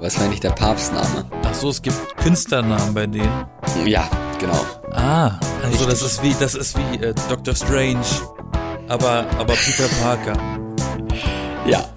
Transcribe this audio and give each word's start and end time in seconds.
Was 0.00 0.16
war 0.18 0.24
eigentlich 0.24 0.40
der 0.40 0.50
Papstname? 0.50 1.28
Ach 1.44 1.54
so, 1.54 1.68
es 1.68 1.80
gibt 1.80 1.96
Künstlernamen 2.16 2.94
bei 2.94 3.06
denen. 3.06 3.46
Ja, 3.86 4.08
genau. 4.38 4.64
Ah, 4.92 5.38
also 5.62 5.86
das 5.86 6.02
ist 6.02 6.22
wie, 6.22 6.34
das 6.38 6.54
ist 6.54 6.76
wie 6.76 7.04
äh, 7.04 7.14
Doctor 7.28 7.54
Strange, 7.54 8.04
aber, 8.88 9.26
aber 9.38 9.54
Peter 9.54 9.88
Parker. 10.00 10.34
Ja. 11.66 11.88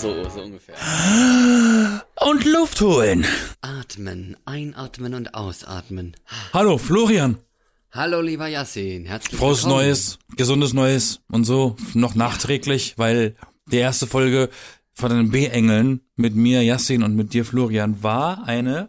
So, 0.00 0.28
so 0.28 0.40
ungefähr. 0.40 0.74
Und 2.20 2.44
Luft 2.44 2.80
holen. 2.80 3.26
Atmen, 3.60 4.36
einatmen 4.44 5.14
und 5.14 5.34
ausatmen. 5.34 6.16
Hallo, 6.52 6.78
Florian. 6.78 7.38
Hallo, 7.92 8.20
lieber 8.20 8.46
Yassin. 8.48 9.06
Herzlich 9.06 9.38
Frohes 9.38 9.64
willkommen. 9.64 9.84
Neues, 9.86 10.18
gesundes 10.36 10.72
Neues 10.74 11.20
und 11.30 11.44
so. 11.44 11.76
Noch 11.94 12.14
nachträglich, 12.14 12.94
weil 12.98 13.36
die 13.70 13.78
erste 13.78 14.06
Folge 14.06 14.50
von 14.96 15.10
den 15.10 15.30
B-Engeln 15.30 16.00
mit 16.16 16.34
mir, 16.34 16.62
Yassin, 16.62 17.02
und 17.02 17.14
mit 17.14 17.34
dir, 17.34 17.44
Florian, 17.44 18.02
war 18.02 18.44
eine, 18.46 18.88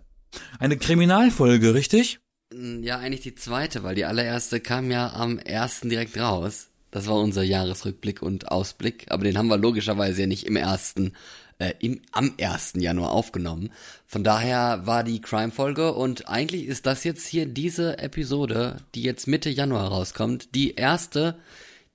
eine 0.57 0.77
Kriminalfolge, 0.77 1.73
richtig? 1.73 2.19
Ja, 2.53 2.97
eigentlich 2.99 3.21
die 3.21 3.35
zweite, 3.35 3.83
weil 3.83 3.95
die 3.95 4.05
allererste 4.05 4.61
kam 4.61 4.89
ja 4.89 5.11
am 5.13 5.37
ersten 5.37 5.89
direkt 5.89 6.17
raus. 6.17 6.69
Das 6.91 7.07
war 7.07 7.17
unser 7.17 7.43
Jahresrückblick 7.43 8.21
und 8.21 8.49
Ausblick, 8.49 9.05
aber 9.09 9.25
den 9.25 9.37
haben 9.37 9.49
wir 9.49 9.57
logischerweise 9.57 10.21
ja 10.21 10.27
nicht 10.27 10.45
im 10.45 10.55
ersten, 10.55 11.11
äh, 11.59 11.73
im, 11.79 12.01
am 12.13 12.33
ersten 12.37 12.79
Januar 12.79 13.11
aufgenommen. 13.11 13.73
Von 14.05 14.23
daher 14.23 14.87
war 14.87 15.03
die 15.03 15.19
Crime-Folge 15.19 15.93
und 15.93 16.29
eigentlich 16.29 16.67
ist 16.67 16.85
das 16.85 17.03
jetzt 17.03 17.27
hier 17.27 17.45
diese 17.45 17.97
Episode, 17.97 18.77
die 18.95 19.01
jetzt 19.01 19.27
Mitte 19.27 19.49
Januar 19.49 19.89
rauskommt, 19.89 20.55
die 20.55 20.75
erste, 20.75 21.37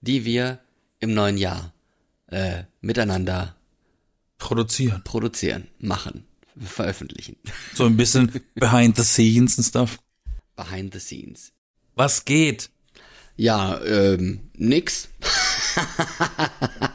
die 0.02 0.26
wir 0.26 0.58
im 1.00 1.14
neuen 1.14 1.38
Jahr 1.38 1.72
äh, 2.26 2.64
miteinander 2.82 3.56
Produzieren. 4.42 5.02
produzieren, 5.04 5.68
machen, 5.78 6.24
veröffentlichen. 6.58 7.36
So 7.74 7.84
ein 7.86 7.96
bisschen 7.96 8.30
behind 8.54 8.96
the 8.96 9.04
scenes 9.04 9.56
und 9.56 9.64
stuff. 9.64 9.98
Behind 10.56 10.92
the 10.92 11.00
scenes. 11.00 11.52
Was 11.94 12.24
geht? 12.24 12.70
Ja, 13.36 13.80
ähm, 13.82 14.50
nix. 14.54 15.08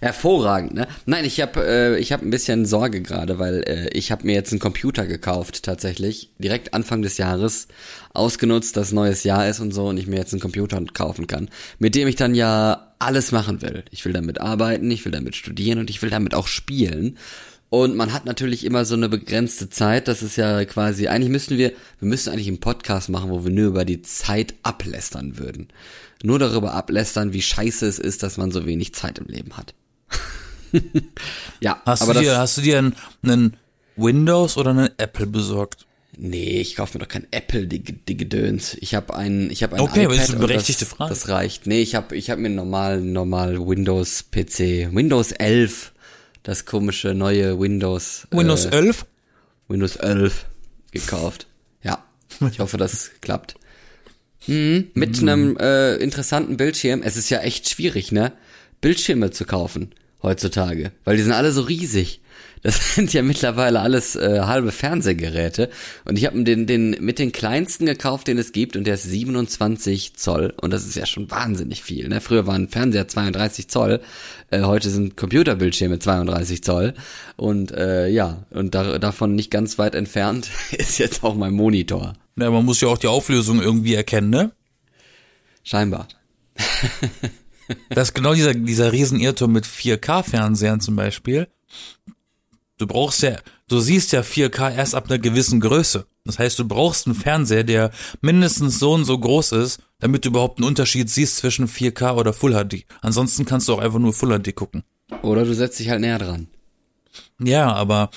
Hervorragend, 0.00 0.72
ne? 0.72 0.88
Nein, 1.04 1.26
ich 1.26 1.40
habe 1.42 1.62
äh, 1.62 1.98
ich 1.98 2.12
habe 2.12 2.26
ein 2.26 2.30
bisschen 2.30 2.64
Sorge 2.64 3.02
gerade, 3.02 3.38
weil 3.38 3.62
äh, 3.66 3.88
ich 3.90 4.10
habe 4.10 4.26
mir 4.26 4.32
jetzt 4.32 4.50
einen 4.50 4.58
Computer 4.58 5.06
gekauft 5.06 5.62
tatsächlich, 5.62 6.30
direkt 6.38 6.72
Anfang 6.72 7.02
des 7.02 7.18
Jahres 7.18 7.68
ausgenutzt, 8.14 8.78
dass 8.78 8.92
neues 8.92 9.24
Jahr 9.24 9.46
ist 9.46 9.60
und 9.60 9.72
so 9.72 9.88
und 9.88 9.98
ich 9.98 10.06
mir 10.06 10.16
jetzt 10.16 10.32
einen 10.32 10.40
Computer 10.40 10.82
kaufen 10.94 11.26
kann, 11.26 11.50
mit 11.78 11.94
dem 11.94 12.08
ich 12.08 12.16
dann 12.16 12.34
ja 12.34 12.94
alles 12.98 13.30
machen 13.30 13.60
will. 13.60 13.84
Ich 13.90 14.04
will 14.06 14.14
damit 14.14 14.40
arbeiten, 14.40 14.90
ich 14.90 15.04
will 15.04 15.12
damit 15.12 15.36
studieren 15.36 15.78
und 15.78 15.90
ich 15.90 16.00
will 16.00 16.10
damit 16.10 16.34
auch 16.34 16.46
spielen. 16.46 17.18
Und 17.68 17.94
man 17.94 18.12
hat 18.12 18.24
natürlich 18.24 18.64
immer 18.64 18.84
so 18.84 18.94
eine 18.94 19.08
begrenzte 19.08 19.70
Zeit. 19.70 20.08
Das 20.08 20.22
ist 20.22 20.36
ja 20.36 20.64
quasi, 20.64 21.06
eigentlich 21.06 21.30
müssten 21.30 21.56
wir, 21.56 21.72
wir 22.00 22.08
müssten 22.08 22.30
eigentlich 22.30 22.48
einen 22.48 22.58
Podcast 22.58 23.10
machen, 23.10 23.30
wo 23.30 23.44
wir 23.44 23.52
nur 23.52 23.68
über 23.68 23.84
die 23.84 24.02
Zeit 24.02 24.54
ablästern 24.64 25.38
würden. 25.38 25.68
Nur 26.22 26.38
darüber 26.38 26.74
ablästern, 26.74 27.32
wie 27.32 27.42
scheiße 27.42 27.86
es 27.86 27.98
ist, 27.98 28.22
dass 28.22 28.38
man 28.38 28.50
so 28.50 28.66
wenig 28.66 28.94
Zeit 28.94 29.18
im 29.18 29.26
Leben 29.26 29.56
hat. 29.56 29.74
ja, 31.60 31.80
Hast 31.84 32.02
aber 32.02 32.14
du 32.14 32.20
dir, 32.20 32.38
hast 32.38 32.56
du 32.58 32.62
dir 32.62 32.78
einen, 32.78 32.96
einen 33.22 33.56
Windows 33.96 34.56
oder 34.56 34.70
einen 34.70 34.90
Apple 34.98 35.26
besorgt? 35.26 35.86
nee, 36.20 36.60
ich 36.60 36.76
kaufe 36.76 36.96
mir 36.96 37.04
doch 37.04 37.10
kein 37.10 37.26
Apple, 37.30 37.66
die, 37.66 38.16
Gedöns. 38.16 38.76
Ich 38.80 38.94
habe 38.94 39.14
ein, 39.14 39.50
ich 39.50 39.62
habe 39.62 39.76
ein 39.76 39.80
Okay, 39.80 40.04
aber 40.04 40.14
iPad 40.14 40.16
das 40.16 40.28
ist 40.28 40.34
eine 40.34 40.46
berechtigte 40.46 40.84
das, 40.84 40.94
Frage. 40.94 41.08
Das 41.10 41.28
reicht. 41.28 41.66
Nee, 41.66 41.80
ich 41.80 41.94
habe, 41.94 42.16
ich 42.16 42.30
habe 42.30 42.40
mir 42.40 42.48
einen 42.48 42.56
normalen, 42.56 43.12
normal 43.12 43.66
Windows 43.66 44.24
PC, 44.30 44.94
Windows 44.94 45.32
11, 45.32 45.92
das 46.42 46.66
komische 46.66 47.14
neue 47.14 47.58
Windows. 47.58 48.28
Windows 48.30 48.66
äh, 48.66 48.76
11? 48.76 49.06
Windows 49.68 49.96
11 49.96 50.46
gekauft. 50.92 51.46
Ja, 51.82 52.04
ich 52.50 52.60
hoffe, 52.60 52.76
das 52.76 53.10
klappt. 53.20 53.54
Mhm, 54.46 54.90
mit 54.94 55.20
einem 55.20 55.56
äh, 55.58 55.96
interessanten 55.96 56.56
Bildschirm. 56.56 57.02
Es 57.02 57.16
ist 57.16 57.30
ja 57.30 57.40
echt 57.40 57.68
schwierig, 57.68 58.12
ne? 58.12 58.32
Bildschirme 58.80 59.30
zu 59.30 59.44
kaufen 59.44 59.94
heutzutage, 60.22 60.92
weil 61.04 61.16
die 61.16 61.22
sind 61.22 61.32
alle 61.32 61.52
so 61.52 61.62
riesig. 61.62 62.20
Das 62.62 62.94
sind 62.94 63.12
ja 63.12 63.22
mittlerweile 63.22 63.80
alles 63.80 64.16
äh, 64.16 64.40
halbe 64.42 64.72
Fernsehgeräte. 64.72 65.70
Und 66.04 66.18
ich 66.18 66.26
habe 66.26 66.42
den, 66.44 66.66
den 66.66 66.96
mit 67.00 67.18
den 67.18 67.32
kleinsten 67.32 67.86
gekauft, 67.86 68.28
den 68.28 68.38
es 68.38 68.52
gibt, 68.52 68.76
und 68.76 68.84
der 68.84 68.94
ist 68.94 69.04
27 69.04 70.14
Zoll. 70.14 70.52
Und 70.60 70.72
das 70.72 70.86
ist 70.86 70.96
ja 70.96 71.06
schon 71.06 71.30
wahnsinnig 71.30 71.82
viel. 71.82 72.08
Ne? 72.08 72.20
Früher 72.20 72.46
waren 72.46 72.68
Fernseher 72.68 73.08
32 73.08 73.68
Zoll, 73.68 74.00
äh, 74.50 74.62
heute 74.62 74.90
sind 74.90 75.16
Computerbildschirme 75.16 75.98
32 75.98 76.62
Zoll. 76.62 76.94
Und 77.36 77.72
äh, 77.72 78.08
ja, 78.08 78.44
und 78.50 78.74
da, 78.74 78.98
davon 78.98 79.34
nicht 79.34 79.50
ganz 79.50 79.78
weit 79.78 79.94
entfernt 79.94 80.50
ist 80.72 80.98
jetzt 80.98 81.24
auch 81.24 81.34
mein 81.34 81.54
Monitor. 81.54 82.14
Ja, 82.36 82.50
man 82.50 82.64
muss 82.64 82.80
ja 82.80 82.88
auch 82.88 82.98
die 82.98 83.08
Auflösung 83.08 83.60
irgendwie 83.60 83.94
erkennen, 83.94 84.30
ne? 84.30 84.52
Scheinbar. 85.62 86.08
Das 87.90 88.08
ist 88.08 88.14
genau 88.14 88.34
dieser, 88.34 88.54
dieser 88.54 88.92
Riesenirrtum 88.92 89.52
mit 89.52 89.64
4K-Fernsehern 89.66 90.80
zum 90.80 90.96
Beispiel. 90.96 91.48
Du 92.78 92.86
brauchst 92.86 93.22
ja, 93.22 93.36
du 93.68 93.80
siehst 93.80 94.12
ja 94.12 94.20
4K 94.22 94.74
erst 94.74 94.94
ab 94.94 95.06
einer 95.08 95.18
gewissen 95.18 95.60
Größe. 95.60 96.06
Das 96.24 96.38
heißt, 96.38 96.58
du 96.58 96.66
brauchst 96.66 97.06
einen 97.06 97.14
Fernseher, 97.14 97.64
der 97.64 97.90
mindestens 98.20 98.78
so 98.78 98.92
und 98.92 99.04
so 99.04 99.18
groß 99.18 99.52
ist, 99.52 99.80
damit 100.00 100.24
du 100.24 100.30
überhaupt 100.30 100.58
einen 100.58 100.66
Unterschied 100.68 101.08
siehst 101.10 101.36
zwischen 101.38 101.66
4K 101.68 102.14
oder 102.16 102.32
Full 102.32 102.52
HD. 102.54 102.84
Ansonsten 103.02 103.44
kannst 103.44 103.68
du 103.68 103.74
auch 103.74 103.78
einfach 103.80 103.98
nur 103.98 104.12
Full 104.12 104.38
HD 104.38 104.54
gucken. 104.54 104.82
Oder 105.22 105.44
du 105.44 105.54
setzt 105.54 105.78
dich 105.78 105.88
halt 105.90 106.00
näher 106.00 106.18
dran. 106.18 106.48
Ja, 107.42 107.72
aber 107.72 108.10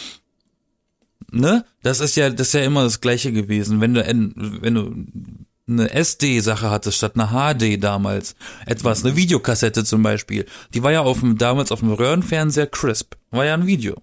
ne, 1.31 1.66
das 1.81 2.00
ist 2.00 2.16
ja, 2.16 2.30
das 2.30 2.47
ist 2.47 2.53
ja 2.53 2.64
immer 2.64 2.84
das 2.84 3.02
Gleiche 3.02 3.31
gewesen. 3.31 3.81
Wenn 3.81 3.94
du, 3.94 4.03
en- 4.03 4.34
wenn 4.62 4.75
du 4.75 4.96
eine 5.68 5.91
SD-Sache 5.91 6.69
hattest 6.69 6.97
statt 6.97 7.13
einer 7.16 7.29
HD 7.29 7.81
damals, 7.81 8.35
etwas, 8.66 9.03
eine 9.03 9.16
Videokassette 9.16 9.84
zum 9.84 10.03
Beispiel, 10.03 10.46
die 10.74 10.84
war 10.84 10.91
ja 10.91 11.01
auf 11.01 11.22
dem, 11.22 11.38
damals 11.38 11.72
auf 11.72 11.79
dem 11.79 11.91
Röhrenfernseher 11.91 12.68
crisp, 12.68 13.16
war 13.31 13.46
ja 13.46 13.53
ein 13.53 13.68
Video. 13.68 14.02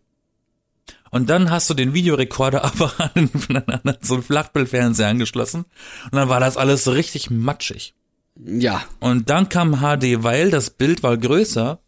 Und 1.11 1.29
dann 1.29 1.51
hast 1.51 1.69
du 1.69 1.75
den 1.75 1.93
Videorekorder 1.93 2.65
aber 2.65 2.93
an, 2.99 3.31
an 3.67 3.97
so 4.01 4.15
einen 4.15 4.23
Flachbildfernseher 4.23 5.09
angeschlossen. 5.09 5.65
Und 6.05 6.15
dann 6.15 6.29
war 6.29 6.41
das 6.41 6.57
alles 6.57 6.85
so 6.85 6.93
richtig 6.93 7.31
matschig. 7.31 7.95
Ja, 8.37 8.85
Und 9.01 9.29
dann 9.29 9.49
kam 9.49 9.81
HD, 9.81 10.23
weil 10.23 10.51
das 10.51 10.71
Bild 10.71 11.03
war 11.03 11.17
größer 11.19 11.81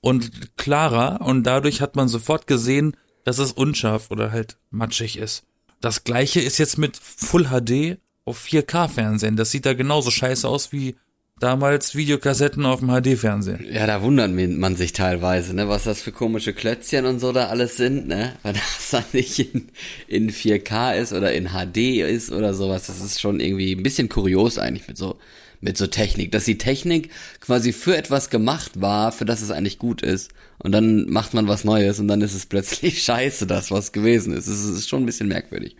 und 0.00 0.56
klarer. 0.56 1.20
Und 1.22 1.42
dadurch 1.42 1.80
hat 1.80 1.96
man 1.96 2.08
sofort 2.08 2.46
gesehen, 2.46 2.96
dass 3.24 3.38
es 3.38 3.52
unscharf 3.52 4.10
oder 4.10 4.30
halt 4.30 4.58
matschig 4.70 5.18
ist. 5.18 5.44
Das 5.80 6.04
gleiche 6.04 6.40
ist 6.40 6.58
jetzt 6.58 6.78
mit 6.78 6.96
Full 6.96 7.48
HD 7.48 7.98
auf 8.24 8.44
4K 8.44 8.88
Fernsehen. 8.88 9.36
Das 9.36 9.50
sieht 9.50 9.66
da 9.66 9.74
genauso 9.74 10.10
scheiße 10.10 10.48
aus 10.48 10.72
wie 10.72 10.96
damals 11.40 11.94
Videokassetten 11.94 12.66
auf 12.66 12.80
dem 12.80 12.90
HD-Fernsehen. 12.90 13.66
Ja, 13.72 13.86
da 13.86 14.02
wundert 14.02 14.30
man 14.30 14.76
sich 14.76 14.92
teilweise, 14.92 15.54
ne, 15.54 15.68
was 15.68 15.84
das 15.84 16.02
für 16.02 16.12
komische 16.12 16.52
Klötzchen 16.52 17.06
und 17.06 17.18
so 17.18 17.32
da 17.32 17.46
alles 17.46 17.76
sind, 17.76 18.06
ne, 18.06 18.36
weil 18.42 18.52
das 18.52 18.90
dann 18.90 19.04
nicht 19.12 19.38
in, 19.38 19.68
in 20.06 20.30
4K 20.30 20.96
ist 20.96 21.12
oder 21.12 21.32
in 21.32 21.48
HD 21.48 22.02
ist 22.02 22.30
oder 22.30 22.54
sowas. 22.54 22.86
Das 22.86 23.00
ist 23.00 23.20
schon 23.20 23.40
irgendwie 23.40 23.72
ein 23.72 23.82
bisschen 23.82 24.08
kurios 24.08 24.58
eigentlich 24.58 24.86
mit 24.86 24.98
so, 24.98 25.18
mit 25.60 25.76
so 25.78 25.86
Technik, 25.86 26.30
dass 26.30 26.44
die 26.44 26.58
Technik 26.58 27.10
quasi 27.40 27.72
für 27.72 27.96
etwas 27.96 28.30
gemacht 28.30 28.80
war, 28.80 29.10
für 29.10 29.24
das 29.24 29.42
es 29.42 29.50
eigentlich 29.50 29.78
gut 29.78 30.02
ist. 30.02 30.30
Und 30.58 30.72
dann 30.72 31.08
macht 31.08 31.32
man 31.32 31.48
was 31.48 31.64
Neues 31.64 31.98
und 32.00 32.08
dann 32.08 32.20
ist 32.20 32.34
es 32.34 32.46
plötzlich 32.46 33.02
scheiße, 33.02 33.46
das 33.46 33.70
was 33.70 33.92
gewesen 33.92 34.34
ist. 34.34 34.46
Es 34.46 34.64
ist 34.64 34.88
schon 34.88 35.02
ein 35.02 35.06
bisschen 35.06 35.28
merkwürdig. 35.28 35.76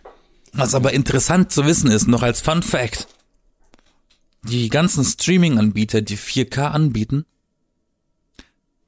Was 0.53 0.75
aber 0.75 0.93
interessant 0.93 1.53
zu 1.53 1.65
wissen 1.65 1.91
ist, 1.91 2.09
noch 2.09 2.22
als 2.22 2.41
Fun 2.41 2.62
Fact, 2.62 3.06
die 4.43 4.69
ganzen 4.69 5.05
Streaming-Anbieter, 5.05 6.03
die 6.03 6.16
4K 6.16 6.71
anbieten, 6.71 7.27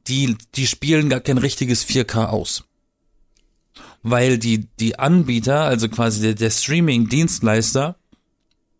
die, 0.09 0.37
die 0.55 0.67
spielen 0.67 1.09
gar 1.09 1.21
kein 1.21 1.39
richtiges 1.39 1.87
4K 1.87 2.27
aus. 2.27 2.65
Weil 4.03 4.39
die, 4.39 4.67
die 4.81 4.99
Anbieter, 4.99 5.63
also 5.63 5.89
quasi 5.89 6.23
der, 6.23 6.35
der 6.35 6.51
Streaming-Dienstleister, 6.51 7.97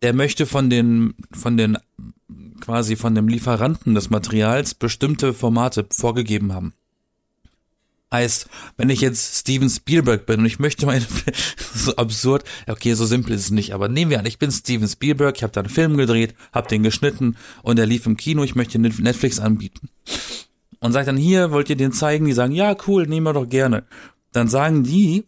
der 0.01 0.13
möchte 0.13 0.45
von 0.45 0.69
den, 0.69 1.13
von 1.31 1.55
den, 1.55 1.77
quasi 2.59 2.97
von 2.97 3.15
dem 3.15 3.29
Lieferanten 3.29 3.95
des 3.95 4.09
Materials 4.09 4.73
bestimmte 4.73 5.33
Formate 5.33 5.87
vorgegeben 5.89 6.53
haben. 6.53 6.73
Heißt, 8.13 8.47
wenn 8.77 8.91
ich 8.91 9.01
jetzt 9.01 9.39
Steven 9.39 9.69
Spielberg 9.69 10.27
bin 10.27 10.41
und 10.41 10.45
ich 10.45 10.59
möchte 10.59 10.85
meine, 10.85 11.05
so 11.73 11.95
absurd, 11.95 12.43
okay, 12.67 12.93
so 12.93 13.07
simpel 13.07 13.33
ist 13.33 13.45
es 13.45 13.51
nicht, 13.51 13.73
aber 13.73 13.89
nehmen 13.89 14.11
wir 14.11 14.19
an, 14.19 14.25
ich 14.27 14.37
bin 14.37 14.51
Steven 14.51 14.87
Spielberg, 14.87 15.35
ich 15.35 15.41
habe 15.41 15.51
da 15.51 15.61
einen 15.61 15.69
Film 15.69 15.97
gedreht, 15.97 16.35
habe 16.53 16.67
den 16.67 16.83
geschnitten 16.83 17.37
und 17.63 17.77
der 17.77 17.87
lief 17.87 18.05
im 18.05 18.15
Kino, 18.15 18.43
ich 18.43 18.53
möchte 18.53 18.77
Netflix 18.77 19.39
anbieten. 19.39 19.89
Und 20.79 20.91
sag 20.91 21.07
dann, 21.07 21.17
hier, 21.17 21.49
wollt 21.49 21.69
ihr 21.71 21.75
den 21.75 21.91
zeigen? 21.91 22.25
Die 22.25 22.33
sagen, 22.33 22.53
ja, 22.53 22.75
cool, 22.87 23.07
nehmen 23.07 23.25
wir 23.25 23.33
doch 23.33 23.49
gerne. 23.49 23.83
Dann 24.31 24.47
sagen 24.47 24.83
die, 24.83 25.25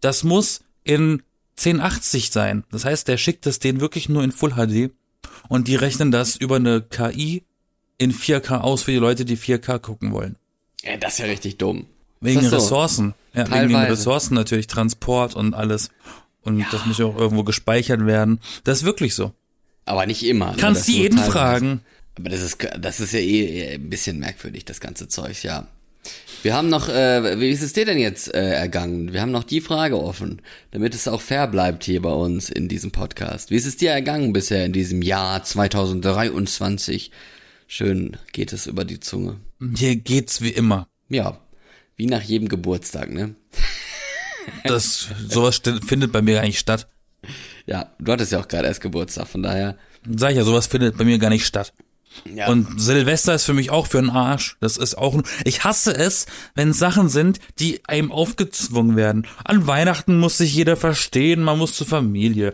das 0.00 0.24
muss 0.24 0.60
in 0.84 1.22
1080 1.56 2.32
sein. 2.32 2.64
Das 2.70 2.84
heißt, 2.84 3.08
der 3.08 3.16
schickt 3.16 3.46
es 3.46 3.60
denen 3.60 3.80
wirklich 3.80 4.10
nur 4.10 4.22
in 4.22 4.32
Full 4.32 4.56
HD 4.56 4.90
und 5.48 5.68
die 5.68 5.76
rechnen 5.76 6.10
das 6.10 6.36
über 6.36 6.56
eine 6.56 6.82
KI 6.82 7.44
in 7.96 8.12
4K 8.12 8.58
aus 8.58 8.82
für 8.82 8.90
die 8.90 8.98
Leute, 8.98 9.24
die 9.24 9.38
4K 9.38 9.78
gucken 9.78 10.12
wollen. 10.12 10.36
Ja, 10.82 10.96
das 10.96 11.14
ist 11.14 11.18
ja 11.20 11.26
richtig 11.26 11.58
dumm. 11.58 11.86
Wegen 12.20 12.42
so? 12.42 12.56
Ressourcen. 12.56 13.14
Ja, 13.34 13.46
wegen 13.46 13.52
den 13.52 13.70
Teilweise. 13.72 13.92
Ressourcen 13.92 14.34
natürlich, 14.34 14.66
Transport 14.66 15.34
und 15.34 15.54
alles. 15.54 15.90
Und 16.42 16.64
das 16.72 16.86
muss 16.86 16.98
ja 16.98 17.06
auch 17.06 17.16
irgendwo 17.16 17.44
gespeichert 17.44 18.04
werden. 18.06 18.40
Das 18.64 18.78
ist 18.78 18.84
wirklich 18.84 19.14
so. 19.14 19.32
Aber 19.84 20.06
nicht 20.06 20.24
immer. 20.24 20.52
ne? 20.52 20.56
Kannst 20.58 20.88
nur 20.88 20.96
jeden 20.96 21.18
fragen. 21.18 21.80
Aber 22.18 22.28
das 22.28 22.42
ist, 22.42 22.58
das 22.78 23.00
ist 23.00 23.12
ja 23.12 23.20
eh, 23.20 23.44
eh 23.44 23.74
ein 23.74 23.90
bisschen 23.90 24.18
merkwürdig, 24.18 24.64
das 24.64 24.80
ganze 24.80 25.08
Zeug, 25.08 25.42
ja. 25.44 25.66
Wir 26.42 26.54
haben 26.54 26.68
noch, 26.68 26.88
äh, 26.88 27.38
wie 27.38 27.50
ist 27.50 27.62
es 27.62 27.72
dir 27.72 27.84
denn 27.84 27.98
jetzt 27.98 28.34
äh, 28.34 28.50
ergangen? 28.50 29.12
Wir 29.12 29.20
haben 29.20 29.30
noch 29.30 29.44
die 29.44 29.60
Frage 29.60 30.02
offen, 30.02 30.42
damit 30.72 30.94
es 30.94 31.06
auch 31.06 31.20
fair 31.20 31.46
bleibt 31.46 31.84
hier 31.84 32.02
bei 32.02 32.10
uns 32.10 32.50
in 32.50 32.68
diesem 32.68 32.90
Podcast. 32.90 33.50
Wie 33.50 33.56
ist 33.56 33.66
es 33.66 33.76
dir 33.76 33.90
ergangen 33.92 34.32
bisher 34.32 34.66
in 34.66 34.72
diesem 34.72 35.02
Jahr 35.02 35.44
2023? 35.44 37.12
Schön 37.74 38.18
geht 38.34 38.52
es 38.52 38.66
über 38.66 38.84
die 38.84 39.00
Zunge. 39.00 39.40
Hier 39.74 39.96
geht's 39.96 40.42
wie 40.42 40.50
immer. 40.50 40.88
Ja, 41.08 41.38
wie 41.96 42.04
nach 42.04 42.20
jedem 42.20 42.48
Geburtstag, 42.50 43.10
ne? 43.10 43.34
Das, 44.64 45.08
sowas 45.26 45.62
findet 45.86 46.12
bei 46.12 46.20
mir 46.20 46.34
gar 46.34 46.42
nicht 46.44 46.58
statt. 46.58 46.86
Ja, 47.64 47.90
du 47.98 48.12
hattest 48.12 48.30
ja 48.32 48.40
auch 48.40 48.48
gerade 48.48 48.68
erst 48.68 48.82
Geburtstag, 48.82 49.26
von 49.26 49.42
daher. 49.42 49.78
Sag 50.18 50.32
ich 50.32 50.36
ja, 50.36 50.44
sowas 50.44 50.66
findet 50.66 50.98
bei 50.98 51.04
mir 51.04 51.16
gar 51.16 51.30
nicht 51.30 51.46
statt. 51.46 51.72
Ja. 52.30 52.48
Und 52.48 52.78
Silvester 52.78 53.34
ist 53.34 53.44
für 53.46 53.54
mich 53.54 53.70
auch 53.70 53.86
für 53.86 54.00
einen 54.00 54.10
Arsch. 54.10 54.58
Das 54.60 54.76
ist 54.76 54.98
auch, 54.98 55.14
ein- 55.14 55.22
ich 55.46 55.64
hasse 55.64 55.94
es, 55.96 56.26
wenn 56.54 56.74
Sachen 56.74 57.08
sind, 57.08 57.38
die 57.58 57.80
einem 57.88 58.12
aufgezwungen 58.12 58.96
werden. 58.96 59.26
An 59.44 59.66
Weihnachten 59.66 60.18
muss 60.18 60.36
sich 60.36 60.54
jeder 60.54 60.76
verstehen, 60.76 61.42
man 61.42 61.56
muss 61.56 61.72
zur 61.72 61.86
Familie. 61.86 62.52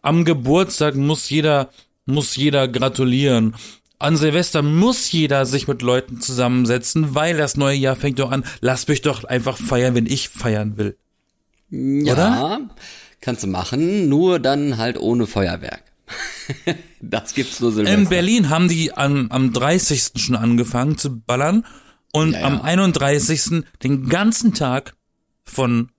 Am 0.00 0.24
Geburtstag 0.24 0.94
muss 0.94 1.28
jeder, 1.28 1.70
muss 2.06 2.36
jeder 2.36 2.68
gratulieren. 2.68 3.56
An 4.00 4.16
Silvester 4.16 4.62
muss 4.62 5.12
jeder 5.12 5.44
sich 5.44 5.68
mit 5.68 5.82
Leuten 5.82 6.22
zusammensetzen, 6.22 7.14
weil 7.14 7.36
das 7.36 7.58
neue 7.58 7.76
Jahr 7.76 7.96
fängt 7.96 8.18
doch 8.18 8.30
an. 8.30 8.44
Lass 8.62 8.88
mich 8.88 9.02
doch 9.02 9.24
einfach 9.24 9.58
feiern, 9.58 9.94
wenn 9.94 10.06
ich 10.06 10.30
feiern 10.30 10.78
will. 10.78 10.96
Ja, 11.68 12.14
Oder? 12.14 12.60
kannst 13.20 13.42
du 13.42 13.46
machen, 13.46 14.08
nur 14.08 14.38
dann 14.38 14.78
halt 14.78 14.98
ohne 14.98 15.26
Feuerwerk. 15.26 15.82
das 17.02 17.34
gibt's 17.34 17.60
nur 17.60 17.72
Silvester. 17.72 17.98
In 17.98 18.08
Berlin 18.08 18.48
haben 18.48 18.68
die 18.68 18.96
am, 18.96 19.30
am 19.30 19.52
30. 19.52 20.12
schon 20.16 20.34
angefangen 20.34 20.96
zu 20.96 21.20
ballern 21.20 21.66
und 22.12 22.32
Ja, 22.32 22.40
ja. 22.40 22.46
am 22.46 22.62
31. 22.62 23.64
den 23.82 24.08
ganzen 24.08 24.54
Tag 24.54 24.94
von 25.44 25.90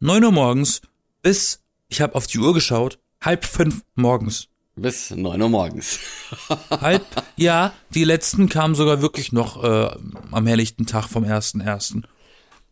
9 0.00 0.24
Uhr 0.24 0.32
morgens 0.32 0.80
bis, 1.20 1.60
ich 1.88 2.00
habe 2.00 2.14
auf 2.14 2.26
die 2.26 2.38
Uhr 2.38 2.54
geschaut, 2.54 2.98
halb 3.20 3.44
fünf 3.44 3.82
morgens. 3.94 4.48
Bis 4.74 5.10
9 5.10 5.40
Uhr 5.42 5.48
morgens. 5.50 5.98
Halb, 6.70 7.04
ja, 7.36 7.72
die 7.90 8.04
letzten 8.04 8.48
kamen 8.48 8.74
sogar 8.74 9.02
wirklich 9.02 9.30
noch 9.32 9.62
äh, 9.62 9.90
am 10.30 10.46
helllichten 10.46 10.86
Tag 10.86 11.08
vom 11.08 11.24
1.1. 11.24 12.02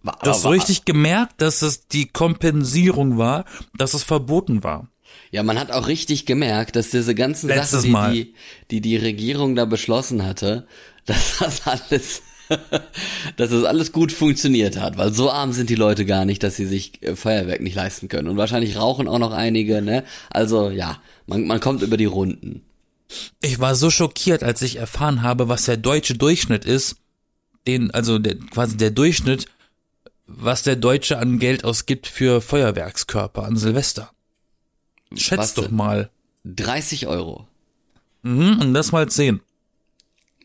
War- 0.02 0.19
Du 0.23 0.31
hast 0.31 0.43
so 0.43 0.49
richtig 0.49 0.87
gemerkt, 0.87 1.43
dass 1.43 1.61
es 1.61 1.87
die 1.88 2.06
Kompensierung 2.06 3.19
war, 3.19 3.44
dass 3.76 3.93
es 3.93 4.02
verboten 4.02 4.64
war. 4.64 4.88
Ja, 5.31 5.43
man 5.43 5.58
hat 5.58 5.73
auch 5.73 5.88
richtig 5.88 6.25
gemerkt, 6.25 6.75
dass 6.76 6.88
diese 6.91 7.14
ganzen 7.14 7.49
Letztes 7.49 7.82
Sachen, 7.82 8.12
die, 8.14 8.25
die 8.25 8.35
die 8.70 8.81
die 8.81 8.96
Regierung 8.96 9.55
da 9.55 9.67
beschlossen 9.67 10.25
hatte, 10.25 10.67
dass 11.05 11.38
das 11.38 11.67
alles, 11.67 12.23
dass 13.37 13.50
das 13.50 13.64
alles 13.64 13.93
gut 13.93 14.12
funktioniert 14.12 14.79
hat, 14.79 14.99
weil 14.99 15.12
so 15.12 15.31
arm 15.31 15.52
sind 15.52 15.70
die 15.70 15.76
Leute 15.76 16.05
gar 16.05 16.25
nicht, 16.25 16.43
dass 16.43 16.56
sie 16.56 16.67
sich 16.67 17.02
äh, 17.02 17.14
Feuerwerk 17.14 17.61
nicht 17.61 17.76
leisten 17.76 18.08
können. 18.08 18.29
Und 18.29 18.37
wahrscheinlich 18.37 18.76
rauchen 18.76 19.08
auch 19.08 19.19
noch 19.19 19.32
einige, 19.32 19.82
ne? 19.82 20.05
Also 20.31 20.70
ja, 20.70 21.00
man, 21.26 21.47
man 21.47 21.61
kommt 21.61 21.82
über 21.82 21.97
die 21.97 22.06
Runden. 22.06 22.62
Ich 23.41 23.58
war 23.58 23.75
so 23.75 23.91
schockiert, 23.91 24.43
als 24.43 24.62
ich 24.62 24.76
erfahren 24.76 25.23
habe, 25.23 25.49
was 25.49 25.64
der 25.64 25.76
deutsche 25.76 26.14
Durchschnitt 26.14 26.64
ist, 26.64 26.97
den, 27.67 27.91
also 27.91 28.19
der, 28.19 28.37
quasi 28.37 28.76
der 28.76 28.91
Durchschnitt, 28.91 29.46
was 30.26 30.62
der 30.62 30.76
Deutsche 30.76 31.19
an 31.19 31.38
Geld 31.38 31.64
ausgibt 31.64 32.06
für 32.06 32.41
Feuerwerkskörper 32.41 33.44
an 33.44 33.56
Silvester. 33.56 34.11
Schätz 35.17 35.38
Was 35.38 35.55
doch 35.55 35.70
mal. 35.70 36.11
30 36.44 37.08
Euro. 37.08 37.49
Mhm, 38.23 38.61
und 38.61 38.75
das 38.75 38.93
mal 38.93 39.08
10. 39.08 39.41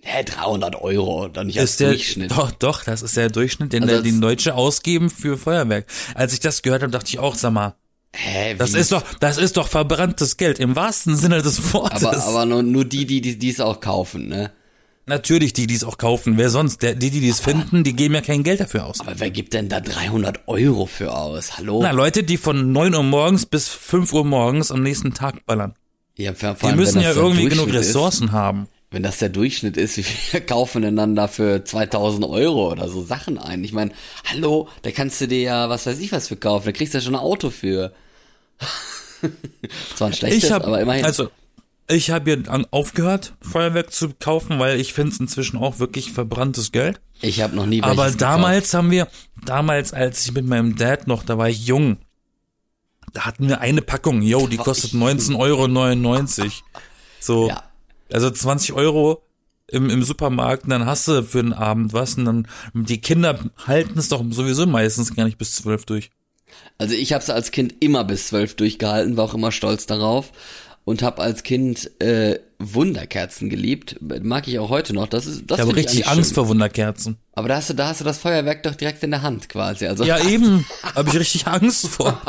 Hä, 0.08 0.24
300 0.24 0.76
Euro, 0.82 1.28
dann 1.30 1.48
nicht 1.48 1.60
als 1.60 1.72
Ist 1.72 1.80
der, 1.80 1.90
Durchschnitt. 1.90 2.30
doch, 2.32 2.52
doch, 2.52 2.84
das 2.84 3.02
ist 3.02 3.18
der 3.18 3.30
Durchschnitt, 3.30 3.74
den 3.74 3.84
Also 3.84 3.96
der, 3.96 4.02
den 4.04 4.22
Deutsche 4.22 4.54
ausgeben 4.54 5.10
für 5.10 5.36
Feuerwerk. 5.36 5.88
Als 6.14 6.32
ich 6.34 6.40
das 6.40 6.62
gehört 6.62 6.84
habe, 6.84 6.92
dachte 6.92 7.08
ich 7.10 7.18
auch, 7.20 7.34
sag 7.34 7.52
mal, 7.54 7.76
Hä, 8.16 8.54
das 8.56 8.74
ist 8.76 8.92
doch, 8.92 9.04
das 9.20 9.38
ist 9.40 9.58
doch 9.58 9.68
verbranntes 9.68 10.38
Geld 10.38 10.60
im 10.60 10.76
wahrsten 10.76 11.16
Sinne 11.18 11.42
des 11.42 11.74
Wortes. 11.74 12.04
aber, 12.06 12.24
aber 12.24 12.46
nur, 12.46 12.62
nur 12.64 12.86
die, 12.86 13.06
die, 13.08 13.20
die, 13.20 13.38
die 13.38 13.50
es 13.50 13.60
auch 13.60 13.80
kaufen, 13.82 14.28
ne? 14.30 14.52
Natürlich 15.08 15.54
die, 15.54 15.68
die 15.68 15.76
es 15.76 15.84
auch 15.84 15.98
kaufen. 15.98 16.38
Wer 16.38 16.50
sonst? 16.50 16.82
Der, 16.82 16.96
die, 16.96 17.10
die 17.12 17.28
es 17.28 17.40
finden, 17.40 17.84
die 17.84 17.94
geben 17.94 18.14
ja 18.16 18.22
kein 18.22 18.42
Geld 18.44 18.60
dafür 18.60 18.86
aus. 18.86 19.02
Aber 19.02 19.20
wer 19.20 19.30
gibt 19.32 19.54
denn 19.54 19.70
da 19.70 19.80
300 19.82 20.48
Euro 20.48 20.86
für 20.88 21.14
aus? 21.16 21.58
Hallo? 21.58 21.80
Na, 21.84 21.92
Leute, 21.92 22.24
die 22.24 22.38
von 22.38 22.72
9 22.72 22.96
Uhr 22.96 23.04
morgens 23.04 23.46
bis 23.46 23.68
5 23.70 24.14
Uhr 24.14 24.26
morgens 24.26 24.72
am 24.72 24.82
nächsten 24.82 25.14
Tag 25.14 25.46
ballern. 25.46 25.76
ja, 26.18 26.34
vor, 26.34 26.50
vor 26.56 26.58
Die 26.62 26.66
allem, 26.68 26.78
müssen 26.78 27.02
ja 27.02 27.14
der 27.14 27.22
irgendwie 27.22 27.50
genug 27.50 27.72
Ressourcen 27.74 28.32
haben. 28.32 28.68
Wenn 28.96 29.04
das 29.04 29.18
der 29.18 29.28
Durchschnitt 29.28 29.76
ist, 29.76 29.98
wie 29.98 30.04
viel 30.04 30.40
kaufen 30.40 30.82
denn 30.82 30.96
dann 30.96 31.16
dafür 31.18 31.66
2000 31.66 32.24
Euro 32.26 32.72
oder 32.72 32.88
so 32.88 33.04
Sachen 33.04 33.38
ein? 33.38 33.62
Ich 33.66 33.74
meine, 33.74 33.92
hallo, 34.32 34.70
da 34.84 34.92
kannst 34.92 35.20
du 35.20 35.28
dir 35.28 35.42
ja 35.42 35.70
was 35.70 35.86
weiß 35.86 36.00
ich 36.00 36.14
was 36.14 36.30
für 36.30 36.38
kaufen. 36.38 36.68
Da 36.68 36.72
kriegst 36.72 36.94
du 36.94 37.00
ja 37.00 37.02
schon 37.04 37.14
ein 37.16 37.20
Auto 37.22 37.50
für. 37.50 37.92
Zwar 39.96 40.08
ein 40.08 40.14
schlechtes, 40.14 40.46
Ich 40.46 40.52
habe 40.52 40.66
aber 40.68 40.80
immerhin. 40.80 41.04
also 41.04 41.30
ich 41.90 42.10
habe 42.10 42.32
hier 42.36 42.50
an- 42.50 42.66
aufgehört, 42.72 43.34
Feuerwerk 43.42 43.92
zu 43.92 44.14
kaufen, 44.18 44.60
weil 44.60 44.80
ich 44.80 44.94
finde 44.94 45.12
es 45.12 45.20
inzwischen 45.20 45.58
auch 45.58 45.80
wirklich 45.80 46.14
verbranntes 46.14 46.72
Geld. 46.72 47.02
ich 47.22 47.42
habe 47.42 47.54
noch 47.54 47.66
nie 47.66 47.84
Aber 47.84 47.96
gekauft. 48.06 48.22
damals 48.22 48.74
haben 48.74 48.92
wir, 48.92 49.10
damals 49.46 49.92
als 49.94 50.26
ich 50.26 50.32
mit 50.32 50.46
meinem 50.46 50.78
Dad 50.78 51.08
noch, 51.08 51.24
da 51.24 51.38
war 51.38 51.50
ich 51.50 51.66
jung, 51.68 51.98
da 53.14 53.26
hatten 53.26 53.50
wir 53.50 53.60
eine 53.60 53.82
Packung, 53.82 54.22
yo, 54.22 54.48
die 54.48 54.56
kostet 54.58 54.94
ich 54.94 55.00
19,99 55.00 55.36
Euro. 56.44 56.52
So, 57.20 57.50
Ja. 57.50 57.64
Also 58.12 58.30
20 58.30 58.74
Euro 58.74 59.22
im, 59.68 59.90
im 59.90 60.04
Supermarkt, 60.04 60.66
und 60.66 60.70
dann 60.70 60.86
hast 60.86 61.08
du 61.08 61.24
für 61.24 61.42
den 61.42 61.54
Abend 61.54 61.94
was 61.94 62.18
und 62.18 62.26
dann, 62.26 62.48
die 62.74 63.02
Kinder 63.02 63.40
halten 63.66 63.98
es 63.98 64.10
doch 64.10 64.24
sowieso 64.30 64.66
meistens 64.66 65.16
gar 65.16 65.26
nicht 65.26 65.38
bis 65.38 65.54
zwölf 65.54 65.86
durch. 65.86 66.12
Also 66.78 66.94
ich 66.94 67.14
habe 67.14 67.24
es 67.24 67.30
als 67.30 67.52
Kind 67.52 67.76
immer 67.80 68.04
bis 68.04 68.28
zwölf 68.28 68.56
durchgehalten, 68.56 69.18
war 69.18 69.26
auch 69.26 69.34
immer 69.34 69.52
stolz 69.52 69.86
darauf 69.86 70.32
und 70.86 71.02
habe 71.02 71.22
als 71.22 71.44
Kind 71.44 71.90
äh, 72.02 72.40
Wunderkerzen 72.60 73.50
geliebt. 73.50 73.98
Mag 74.02 74.48
ich 74.48 74.60
auch 74.60 74.70
heute 74.70 74.94
noch. 74.94 75.08
Das 75.08 75.26
ist 75.26 75.44
das 75.48 75.58
Ich 75.58 75.62
habe 75.66 75.76
richtig 75.76 76.06
eigentlich 76.06 76.18
Angst 76.18 76.30
schön. 76.30 76.36
vor 76.36 76.48
Wunderkerzen. 76.48 77.18
Aber 77.34 77.50
da 77.50 77.58
hast 77.58 77.70
du, 77.70 77.74
da 77.74 77.90
hast 77.90 78.00
du 78.00 78.06
das 78.06 78.20
Feuerwerk 78.20 78.64
doch 78.64 78.76
direkt 78.76 79.04
in 79.04 79.12
der 79.12 79.22
Hand 79.24 79.50
quasi. 79.50 79.88
Also 79.88 80.06
Ja, 80.06 80.24
eben, 80.26 80.66
habe 80.96 81.10
ich 81.10 81.20
richtig 81.20 81.48
Angst 81.48 81.88
vor. 81.88 82.22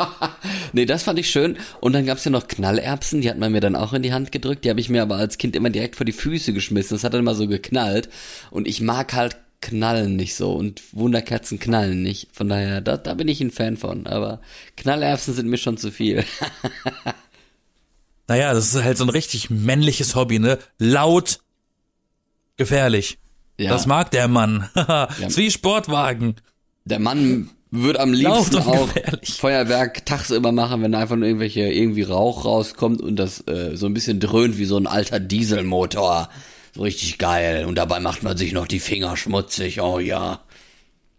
nee, 0.73 0.85
das 0.85 1.03
fand 1.03 1.19
ich 1.19 1.29
schön. 1.29 1.57
Und 1.79 1.93
dann 1.93 2.05
gab's 2.05 2.25
ja 2.25 2.31
noch 2.31 2.47
Knallerbsen, 2.47 3.21
die 3.21 3.29
hat 3.29 3.37
man 3.37 3.51
mir 3.51 3.61
dann 3.61 3.75
auch 3.75 3.93
in 3.93 4.01
die 4.01 4.11
Hand 4.11 4.31
gedrückt. 4.31 4.65
Die 4.65 4.69
habe 4.69 4.79
ich 4.81 4.89
mir 4.89 5.01
aber 5.01 5.15
als 5.15 5.37
Kind 5.37 5.55
immer 5.55 5.69
direkt 5.69 5.95
vor 5.95 6.05
die 6.05 6.11
Füße 6.11 6.51
geschmissen. 6.51 6.95
Das 6.97 7.03
hat 7.03 7.13
dann 7.13 7.21
immer 7.21 7.35
so 7.35 7.47
geknallt. 7.47 8.09
Und 8.51 8.67
ich 8.67 8.81
mag 8.81 9.13
halt 9.13 9.37
Knallen 9.59 10.15
nicht 10.15 10.35
so 10.35 10.53
und 10.53 10.81
Wunderkerzen 10.91 11.57
knallen 11.57 12.03
nicht. 12.03 12.27
Von 12.31 12.47
daher, 12.47 12.79
da, 12.79 12.95
da 12.95 13.15
bin 13.15 13.27
ich 13.27 13.41
ein 13.41 13.49
Fan 13.49 13.75
von. 13.75 14.05
Aber 14.05 14.39
Knallerbsen 14.75 15.33
sind 15.33 15.47
mir 15.47 15.57
schon 15.57 15.77
zu 15.77 15.91
viel. 15.91 16.23
Naja, 18.27 18.53
das 18.53 18.73
ist 18.73 18.83
halt 18.83 18.97
so 18.97 19.05
ein 19.05 19.09
richtig 19.09 19.49
männliches 19.49 20.15
Hobby, 20.15 20.39
ne? 20.39 20.59
Laut, 20.77 21.39
gefährlich. 22.57 23.19
Ja. 23.57 23.71
Das 23.71 23.85
mag 23.85 24.11
der 24.11 24.27
Mann. 24.27 24.69
Haha, 24.75 25.05
ist 25.25 25.37
wie 25.37 25.49
Sportwagen. 25.49 26.35
Der 26.85 26.99
Mann 26.99 27.49
wird 27.71 27.99
am 27.99 28.13
liebsten 28.13 28.57
auch. 28.57 28.89
Feuerwerk 29.23 30.05
tagsüber 30.05 30.51
machen, 30.51 30.81
wenn 30.81 30.95
einfach 30.95 31.15
nur 31.15 31.27
irgendwelche 31.27 31.61
irgendwie 31.61 32.03
Rauch 32.03 32.45
rauskommt 32.45 33.01
und 33.01 33.15
das 33.17 33.45
äh, 33.47 33.75
so 33.75 33.87
ein 33.87 33.93
bisschen 33.93 34.19
dröhnt 34.19 34.57
wie 34.57 34.65
so 34.65 34.77
ein 34.77 34.87
alter 34.87 35.19
Dieselmotor. 35.19 36.29
So 36.75 36.81
richtig 36.83 37.17
geil. 37.17 37.65
Und 37.65 37.75
dabei 37.75 37.99
macht 37.99 38.23
man 38.23 38.37
sich 38.37 38.53
noch 38.53 38.67
die 38.67 38.79
Finger 38.79 39.17
schmutzig. 39.17 39.81
Oh 39.81 39.99
ja. 39.99 40.41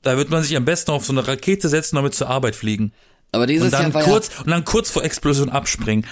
Da 0.02 0.16
wird 0.16 0.30
man 0.30 0.42
sich 0.42 0.56
am 0.56 0.64
besten 0.64 0.92
auf 0.92 1.04
so 1.04 1.12
eine 1.12 1.26
Rakete 1.26 1.68
setzen 1.68 1.96
damit 1.96 2.14
zur 2.14 2.28
Arbeit 2.28 2.54
fliegen. 2.54 2.92
Aber 3.32 3.46
dieses 3.46 3.66
Und 3.66 3.72
dann 3.72 3.82
Jahr 3.82 3.94
war 3.94 4.04
kurz, 4.04 4.30
ja, 4.32 4.44
und 4.44 4.50
dann 4.50 4.64
kurz 4.64 4.90
vor 4.90 5.04
Explosion 5.04 5.50
abspringen. 5.50 6.06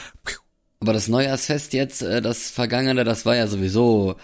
Aber 0.87 0.93
das 0.93 1.09
Neujahrsfest 1.09 1.73
jetzt, 1.73 2.02
äh, 2.02 2.23
das 2.23 2.49
vergangene, 2.49 3.02
das 3.02 3.26
war 3.26 3.35
ja 3.35 3.49
sowieso 3.49 4.14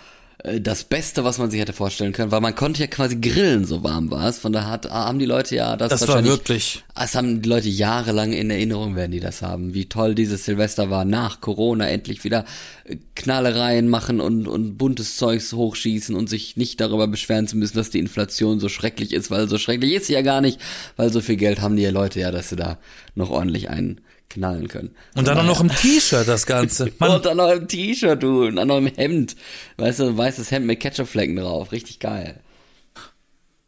äh, 0.45 0.61
das 0.61 0.85
Beste, 0.85 1.25
was 1.25 1.39
man 1.39 1.51
sich 1.51 1.61
hätte 1.61 1.73
vorstellen 1.73 2.13
können, 2.13 2.31
weil 2.31 2.41
man 2.41 2.55
konnte 2.55 2.81
ja 2.81 2.87
quasi 2.87 3.17
grillen, 3.17 3.65
so 3.65 3.83
warm 3.83 4.13
war 4.13 4.29
es. 4.29 4.39
Von 4.39 4.53
daher 4.53 4.71
hat, 4.71 4.89
haben 4.89 5.19
die 5.19 5.25
Leute 5.25 5.57
ja 5.57 5.77
das, 5.77 5.91
Das 5.91 6.03
war 6.03 6.09
wahrscheinlich 6.09 6.33
wirklich, 6.33 6.85
Das 6.95 7.17
haben 7.17 7.43
die 7.43 7.49
Leute 7.49 7.69
jahrelang 7.69 8.33
in 8.33 8.49
Erinnerung, 8.49 8.95
werden 8.95 9.11
die 9.11 9.19
das 9.19 9.43
haben. 9.43 9.75
Wie 9.75 9.89
toll 9.89 10.15
dieses 10.15 10.45
Silvester 10.45 10.89
war, 10.89 11.05
nach 11.05 11.41
Corona 11.41 11.89
endlich 11.89 12.23
wieder 12.23 12.45
äh, 12.85 12.97
Knallereien 13.17 13.89
machen 13.89 14.21
und, 14.21 14.47
und 14.47 14.79
buntes 14.79 15.17
Zeugs 15.17 15.53
hochschießen 15.53 16.15
und 16.15 16.29
sich 16.29 16.57
nicht 16.57 16.81
darüber 16.81 17.09
beschweren 17.09 17.49
zu 17.49 17.57
müssen, 17.57 17.77
dass 17.77 17.91
die 17.91 17.99
Inflation 17.99 18.61
so 18.61 18.69
schrecklich 18.69 19.13
ist, 19.13 19.33
weil 19.33 19.49
so 19.49 19.59
schrecklich 19.59 19.95
ist 19.95 20.07
sie 20.07 20.13
ja 20.13 20.23
gar 20.23 20.41
nicht, 20.41 20.61
weil 20.97 21.13
so 21.13 21.21
viel 21.21 21.37
Geld 21.37 21.61
haben 21.61 21.75
die 21.75 21.87
Leute 21.87 22.21
ja, 22.21 22.31
dass 22.31 22.51
sie 22.51 22.57
da 22.57 22.79
noch 23.17 23.31
ordentlich 23.31 23.69
einen 23.69 24.01
knallen 24.33 24.69
können. 24.69 24.95
und 25.15 25.27
dann 25.27 25.39
auch 25.39 25.45
noch 25.45 25.61
im 25.61 25.69
T-Shirt 25.69 26.27
das 26.27 26.47
Ganze. 26.47 26.85
und 26.87 27.01
Mann, 27.01 27.23
dann 27.23 27.37
noch 27.37 27.51
im 27.51 27.69
T-Shirt, 27.69 28.23
du, 28.23 28.47
und 28.47 28.57
dann 28.57 28.69
noch 28.69 28.79
im 28.79 28.87
Hemd. 28.87 29.37
Weißt 29.77 30.01
du, 30.01 30.09
ein 30.09 30.17
weißes 30.17 30.51
Hemd 30.51 30.67
mit 30.67 30.81
Ketchupflecken 30.81 31.37
drauf. 31.37 31.73
Richtig 31.73 31.99
geil. 31.99 32.41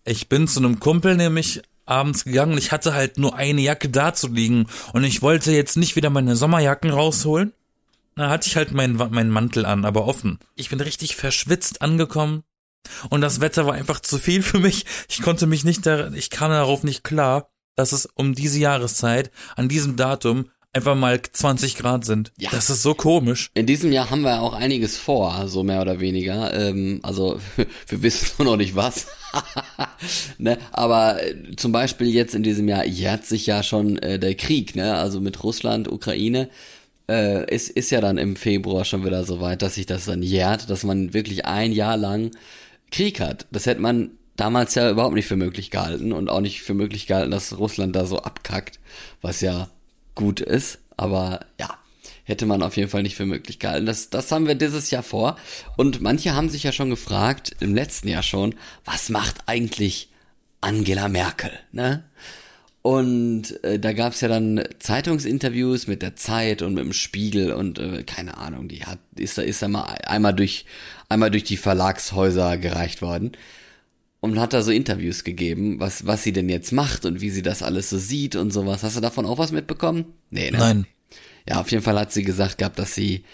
ich 0.05 0.29
bin 0.29 0.49
zu 0.49 0.61
einem 0.61 0.81
Kumpel 0.81 1.17
nämlich 1.17 1.63
abends 1.87 2.25
gegangen. 2.25 2.59
Ich 2.59 2.73
hatte 2.73 2.95
halt 2.95 3.19
nur 3.19 3.37
eine 3.37 3.61
Jacke 3.61 3.89
da 3.89 4.15
zu 4.15 4.29
liegen 4.29 4.67
und 4.93 5.05
ich 5.05 5.23
wollte 5.23 5.53
jetzt 5.53 5.77
nicht 5.77 5.97
wieder 5.97 6.11
meine 6.11 6.37
Sommerjacken 6.37 6.91
rausholen. 6.91 7.53
Da 8.17 8.31
hatte 8.31 8.49
ich 8.49 8.57
halt 8.57 8.73
meinen 8.73 8.97
meinen 8.97 9.31
Mantel 9.31 9.67
an, 9.67 9.85
aber 9.85 10.07
offen. 10.07 10.39
Ich 10.55 10.71
bin 10.71 10.81
richtig 10.81 11.17
verschwitzt 11.17 11.83
angekommen 11.83 12.45
und 13.11 13.21
das 13.21 13.41
Wetter 13.41 13.67
war 13.67 13.75
einfach 13.75 14.01
zu 14.01 14.19
viel 14.19 14.43
für 14.43 14.59
mich. 14.59 14.87
Ich 15.09 15.21
konnte 15.21 15.47
mich 15.47 15.65
nicht, 15.65 15.85
da, 15.85 16.13
ich 16.13 16.31
kam 16.31 16.51
darauf 16.51 16.85
nicht 16.85 17.03
klar, 17.03 17.51
dass 17.77 17.93
es 17.93 18.07
um 18.15 18.35
diese 18.35 18.59
Jahreszeit, 18.59 19.31
an 19.57 19.69
diesem 19.69 19.97
Datum, 19.97 20.51
einfach 20.75 20.95
mal 20.95 21.21
20 21.21 21.77
Grad 21.77 22.05
sind. 22.05 22.33
Ja. 22.39 22.51
Das 22.51 22.69
ist 22.69 22.83
so 22.83 22.95
komisch. 22.95 23.51
In 23.55 23.67
diesem 23.67 23.93
Jahr 23.93 24.11
haben 24.11 24.23
wir 24.23 24.43
auch 24.43 24.55
einiges 24.55 24.97
vor, 24.97 25.49
so 25.49 25.63
mehr 25.63 25.81
oder 25.81 26.01
weniger. 26.01 26.53
Ähm, 26.53 27.01
also 27.03 27.41
wir 27.89 28.03
wissen 28.03 28.29
nur 28.39 28.53
noch 28.53 28.57
nicht 28.57 28.75
was. 28.75 29.07
ne? 30.39 30.59
Aber 30.73 31.23
äh, 31.23 31.57
zum 31.57 31.73
Beispiel 31.73 32.09
jetzt 32.09 32.35
in 32.35 32.43
diesem 32.43 32.69
Jahr 32.69 32.85
jährt 32.85 33.25
sich 33.25 33.47
ja 33.47 33.63
schon 33.63 33.99
äh, 33.99 34.19
der 34.19 34.35
Krieg, 34.35 34.75
ne? 34.77 34.97
Also 34.97 35.21
mit 35.21 35.43
Russland, 35.43 35.91
Ukraine. 35.91 36.49
Äh, 37.09 37.55
ist, 37.55 37.69
ist 37.71 37.91
ja 37.91 38.01
dann 38.01 38.17
im 38.17 38.35
Februar 38.35 38.85
schon 38.85 39.05
wieder 39.05 39.25
so 39.25 39.41
weit, 39.41 39.61
dass 39.61 39.75
sich 39.75 39.87
das 39.87 40.07
dann 40.07 40.23
jährt, 40.23 40.71
dass 40.71 40.85
man 40.85 41.13
wirklich 41.13 41.45
ein 41.45 41.73
Jahr 41.73 41.99
lang 41.99 42.31
Krieg 42.91 43.21
hat. 43.21 43.47
Das 43.51 43.67
hätte 43.67 43.83
man 43.83 44.13
damals 44.37 44.75
ja 44.75 44.91
überhaupt 44.91 45.15
nicht 45.15 45.27
für 45.27 45.37
möglich 45.37 45.71
gehalten 45.71 46.13
und 46.13 46.31
auch 46.31 46.41
nicht 46.41 46.63
für 46.63 46.75
möglich 46.75 47.07
gehalten, 47.07 47.31
dass 47.31 47.59
Russland 47.59 47.95
da 47.95 48.07
so 48.07 48.19
abkackt, 48.19 48.81
was 49.21 49.43
ja 49.43 49.69
gut 50.15 50.41
ist. 50.41 50.79
Aber 50.97 51.41
ja, 51.59 51.79
hätte 52.25 52.47
man 52.47 52.63
auf 52.63 52.77
jeden 52.77 52.91
Fall 52.91 53.03
nicht 53.03 53.17
für 53.17 53.27
möglich 53.27 53.59
gehalten. 53.59 53.87
Das, 53.87 54.11
das 54.11 54.33
haben 54.33 54.47
wir 54.47 54.55
dieses 54.55 54.91
Jahr 54.91 55.03
vor. 55.03 55.37
Und 55.77 56.01
manche 56.01 56.35
haben 56.35 56.49
sich 56.49 56.63
ja 56.63 56.73
schon 56.73 56.91
gefragt, 56.91 57.55
im 57.61 57.75
letzten 57.75 58.09
Jahr 58.09 58.23
schon, 58.23 58.55
was 58.85 59.11
macht 59.11 59.43
eigentlich 59.47 60.11
Angela 60.61 61.09
Merkel, 61.09 61.53
ne? 61.73 62.05
Und 62.81 63.65
äh, 63.65 63.79
da 63.79 63.95
gab's 63.95 64.21
ja 64.21 64.29
dann 64.29 64.63
Zeitungsinterviews 64.79 65.87
mit 65.87 66.03
der 66.03 66.17
Zeit 66.17 66.61
und 66.61 66.75
mit 66.75 66.85
dem 66.85 66.93
Spiegel 66.93 67.53
und 67.53 67.79
äh, 67.79 68.03
keine 68.03 68.37
Ahnung, 68.37 68.69
die 68.69 68.85
hat 68.85 68.99
ist 69.17 69.39
da 69.39 69.43
ist 69.43 69.63
da 69.63 69.69
mal 69.69 69.85
einmal 70.07 70.35
durch 70.35 70.67
einmal 71.09 71.31
durch 71.31 71.45
die 71.45 71.57
Verlagshäuser 71.57 72.59
gereicht 72.59 73.01
worden 73.01 73.33
und 74.33 74.41
hat 74.41 74.53
da 74.53 74.63
so 74.63 74.71
Interviews 74.71 75.25
gegeben, 75.25 75.81
was 75.81 76.07
was 76.07 76.23
sie 76.23 76.33
denn 76.33 76.49
jetzt 76.49 76.73
macht 76.73 77.05
und 77.05 77.21
wie 77.21 77.31
sie 77.31 77.43
das 77.43 77.63
alles 77.63 77.91
so 77.91 77.99
sieht 77.99 78.37
und 78.37 78.53
sowas. 78.53 78.83
Hast 78.83 78.97
du 78.97 79.01
davon 79.01 79.27
auch 79.27 79.39
was 79.39 79.53
mitbekommen? 79.53 80.07
Nee, 80.31 80.51
ne? 80.51 80.59
Nein. 80.59 80.87
Ja, 81.49 81.61
auf 81.61 81.71
jeden 81.71 81.83
Fall 81.83 81.99
hat 81.99 82.13
sie 82.13 82.25
gesagt 82.25 82.59
gehabt, 82.59 82.79
dass 82.79 82.95
sie 82.95 83.25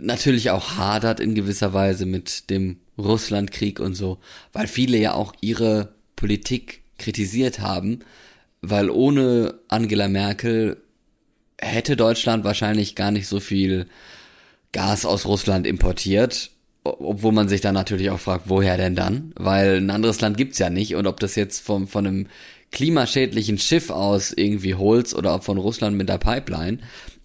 natürlich 0.00 0.50
auch 0.50 0.76
hadert 0.76 1.20
in 1.20 1.34
gewisser 1.34 1.72
Weise 1.72 2.06
mit 2.06 2.48
dem 2.48 2.78
Russlandkrieg 2.96 3.80
und 3.80 3.94
so, 3.94 4.18
weil 4.52 4.68
viele 4.68 4.98
ja 4.98 5.14
auch 5.14 5.34
ihre 5.40 5.94
Politik 6.16 6.82
kritisiert 6.98 7.60
haben 7.60 8.00
weil 8.62 8.90
ohne 8.90 9.58
Angela 9.68 10.08
Merkel 10.08 10.82
hätte 11.58 11.96
Deutschland 11.96 12.44
wahrscheinlich 12.44 12.94
gar 12.94 13.10
nicht 13.10 13.26
so 13.26 13.40
viel 13.40 13.86
Gas 14.72 15.04
aus 15.04 15.26
Russland 15.26 15.66
importiert, 15.66 16.50
obwohl 16.84 17.32
man 17.32 17.48
sich 17.48 17.60
dann 17.60 17.74
natürlich 17.74 18.10
auch 18.10 18.20
fragt, 18.20 18.44
woher 18.46 18.76
denn 18.76 18.94
dann? 18.94 19.32
Weil 19.36 19.76
ein 19.76 19.90
anderes 19.90 20.20
Land 20.20 20.36
gibt's 20.36 20.58
ja 20.58 20.70
nicht 20.70 20.94
und 20.94 21.06
ob 21.06 21.20
das 21.20 21.34
jetzt 21.34 21.60
vom, 21.60 21.86
von 21.86 22.06
einem 22.06 22.26
klimaschädlichen 22.72 23.58
Schiff 23.58 23.90
aus 23.90 24.32
irgendwie 24.32 24.74
holst 24.74 25.14
oder 25.14 25.34
ob 25.34 25.44
von 25.44 25.58
Russland 25.58 25.96
mit 25.96 26.08
der 26.08 26.18
Pipeline, 26.18 26.78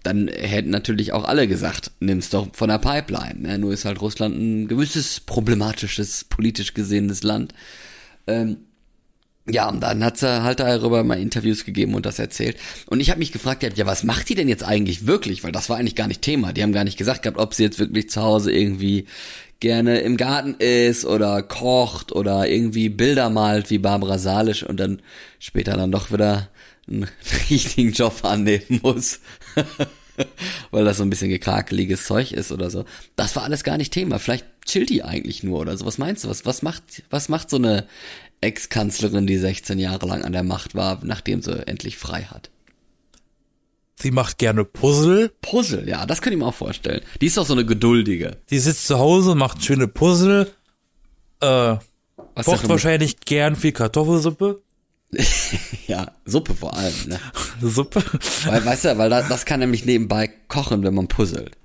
dann 0.03 0.27
hätten 0.27 0.69
natürlich 0.69 1.13
auch 1.13 1.25
alle 1.25 1.47
gesagt, 1.47 1.91
nimm's 1.99 2.29
doch 2.29 2.47
von 2.53 2.69
der 2.69 2.77
Pipeline. 2.77 3.39
Ne? 3.39 3.57
Nur 3.57 3.73
ist 3.73 3.85
halt 3.85 4.01
Russland 4.01 4.35
ein 4.35 4.67
gewisses 4.67 5.19
problematisches, 5.19 6.25
politisch 6.25 6.73
gesehenes 6.73 7.23
Land. 7.23 7.53
Ähm, 8.27 8.57
ja, 9.47 9.69
und 9.69 9.81
dann 9.81 10.03
hat 10.03 10.17
sie 10.17 10.43
halt 10.43 10.59
darüber 10.59 11.03
mal 11.03 11.19
Interviews 11.19 11.65
gegeben 11.65 11.93
und 11.93 12.05
das 12.05 12.17
erzählt. 12.17 12.57
Und 12.87 12.99
ich 12.99 13.11
habe 13.11 13.19
mich 13.19 13.31
gefragt, 13.31 13.63
ja, 13.63 13.85
was 13.85 14.03
macht 14.03 14.27
die 14.29 14.35
denn 14.35 14.49
jetzt 14.49 14.63
eigentlich 14.63 15.05
wirklich? 15.05 15.43
Weil 15.43 15.51
das 15.51 15.69
war 15.69 15.77
eigentlich 15.77 15.95
gar 15.95 16.07
nicht 16.07 16.23
Thema. 16.23 16.51
Die 16.51 16.63
haben 16.63 16.73
gar 16.73 16.83
nicht 16.83 16.97
gesagt 16.97 17.21
gehabt, 17.21 17.37
ob 17.37 17.53
sie 17.53 17.63
jetzt 17.63 17.77
wirklich 17.77 18.09
zu 18.09 18.23
Hause 18.23 18.51
irgendwie 18.51 19.05
gerne 19.59 19.99
im 19.99 20.17
Garten 20.17 20.55
ist 20.55 21.05
oder 21.05 21.43
kocht 21.43 22.11
oder 22.11 22.47
irgendwie 22.47 22.89
Bilder 22.89 23.29
malt 23.29 23.69
wie 23.69 23.77
Barbara 23.77 24.17
Salisch 24.17 24.63
und 24.63 24.79
dann 24.79 25.01
später 25.39 25.77
dann 25.77 25.91
doch 25.91 26.11
wieder 26.11 26.49
einen 26.87 27.07
richtigen 27.49 27.91
Job 27.91 28.19
annehmen 28.23 28.79
muss. 28.81 29.19
Weil 30.71 30.85
das 30.85 30.97
so 30.97 31.03
ein 31.03 31.09
bisschen 31.09 31.29
gekrakeliges 31.29 32.05
Zeug 32.05 32.31
ist 32.31 32.51
oder 32.51 32.69
so. 32.69 32.85
Das 33.15 33.35
war 33.35 33.43
alles 33.43 33.63
gar 33.63 33.77
nicht 33.77 33.93
Thema. 33.93 34.17
Vielleicht 34.17 34.45
chillt 34.65 34.89
die 34.89 35.03
eigentlich 35.03 35.43
nur 35.43 35.59
oder 35.59 35.77
so. 35.77 35.85
Was 35.85 35.97
meinst 35.97 36.23
du? 36.23 36.29
Was, 36.29 36.45
was 36.45 36.61
macht, 36.61 37.03
was 37.09 37.29
macht 37.29 37.49
so 37.49 37.57
eine 37.57 37.85
Ex-Kanzlerin, 38.41 39.27
die 39.27 39.37
16 39.37 39.79
Jahre 39.79 40.05
lang 40.07 40.23
an 40.23 40.31
der 40.31 40.43
Macht 40.43 40.75
war, 40.75 40.99
nachdem 41.03 41.41
sie 41.41 41.67
endlich 41.67 41.97
frei 41.97 42.23
hat. 42.23 42.49
Sie 43.97 44.11
macht 44.11 44.37
gerne 44.37 44.65
Puzzle. 44.65 45.31
Puzzle, 45.41 45.87
ja, 45.87 46.05
das 46.05 46.21
kann 46.21 46.33
ich 46.33 46.39
mir 46.39 46.45
auch 46.45 46.53
vorstellen. 46.53 47.01
Die 47.21 47.27
ist 47.27 47.37
doch 47.37 47.45
so 47.45 47.53
eine 47.53 47.65
geduldige. 47.65 48.37
Die 48.49 48.59
sitzt 48.59 48.87
zu 48.87 48.99
Hause, 48.99 49.35
macht 49.35 49.63
schöne 49.63 49.87
Puzzle, 49.87 50.51
äh, 51.41 51.77
Was 52.35 52.45
kocht 52.45 52.69
wahrscheinlich 52.69 53.21
gern 53.21 53.55
viel 53.55 53.71
Kartoffelsuppe. 53.71 54.61
ja, 55.87 56.11
Suppe 56.25 56.55
vor 56.55 56.75
allem, 56.75 56.93
ne? 57.07 57.19
Suppe. 57.61 58.03
Weil, 58.45 58.65
weißt 58.65 58.85
du, 58.85 58.97
weil 58.97 59.09
das, 59.09 59.27
das 59.29 59.45
kann 59.45 59.59
nämlich 59.59 59.85
nebenbei 59.85 60.29
kochen, 60.47 60.83
wenn 60.83 60.93
man 60.93 61.07
puzzelt. 61.07 61.57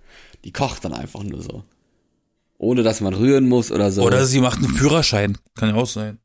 Die 0.44 0.52
kocht 0.52 0.84
dann 0.84 0.92
einfach 0.92 1.22
nur 1.22 1.42
so. 1.42 1.64
Ohne 2.58 2.82
dass 2.82 3.00
man 3.00 3.14
rühren 3.14 3.48
muss 3.48 3.72
oder 3.72 3.90
so. 3.90 4.02
Oder 4.02 4.24
sie 4.24 4.40
macht 4.40 4.58
einen 4.58 4.68
Führerschein. 4.68 5.38
Kann 5.56 5.70
ja 5.70 5.74
auch 5.74 5.86
sein. 5.86 6.18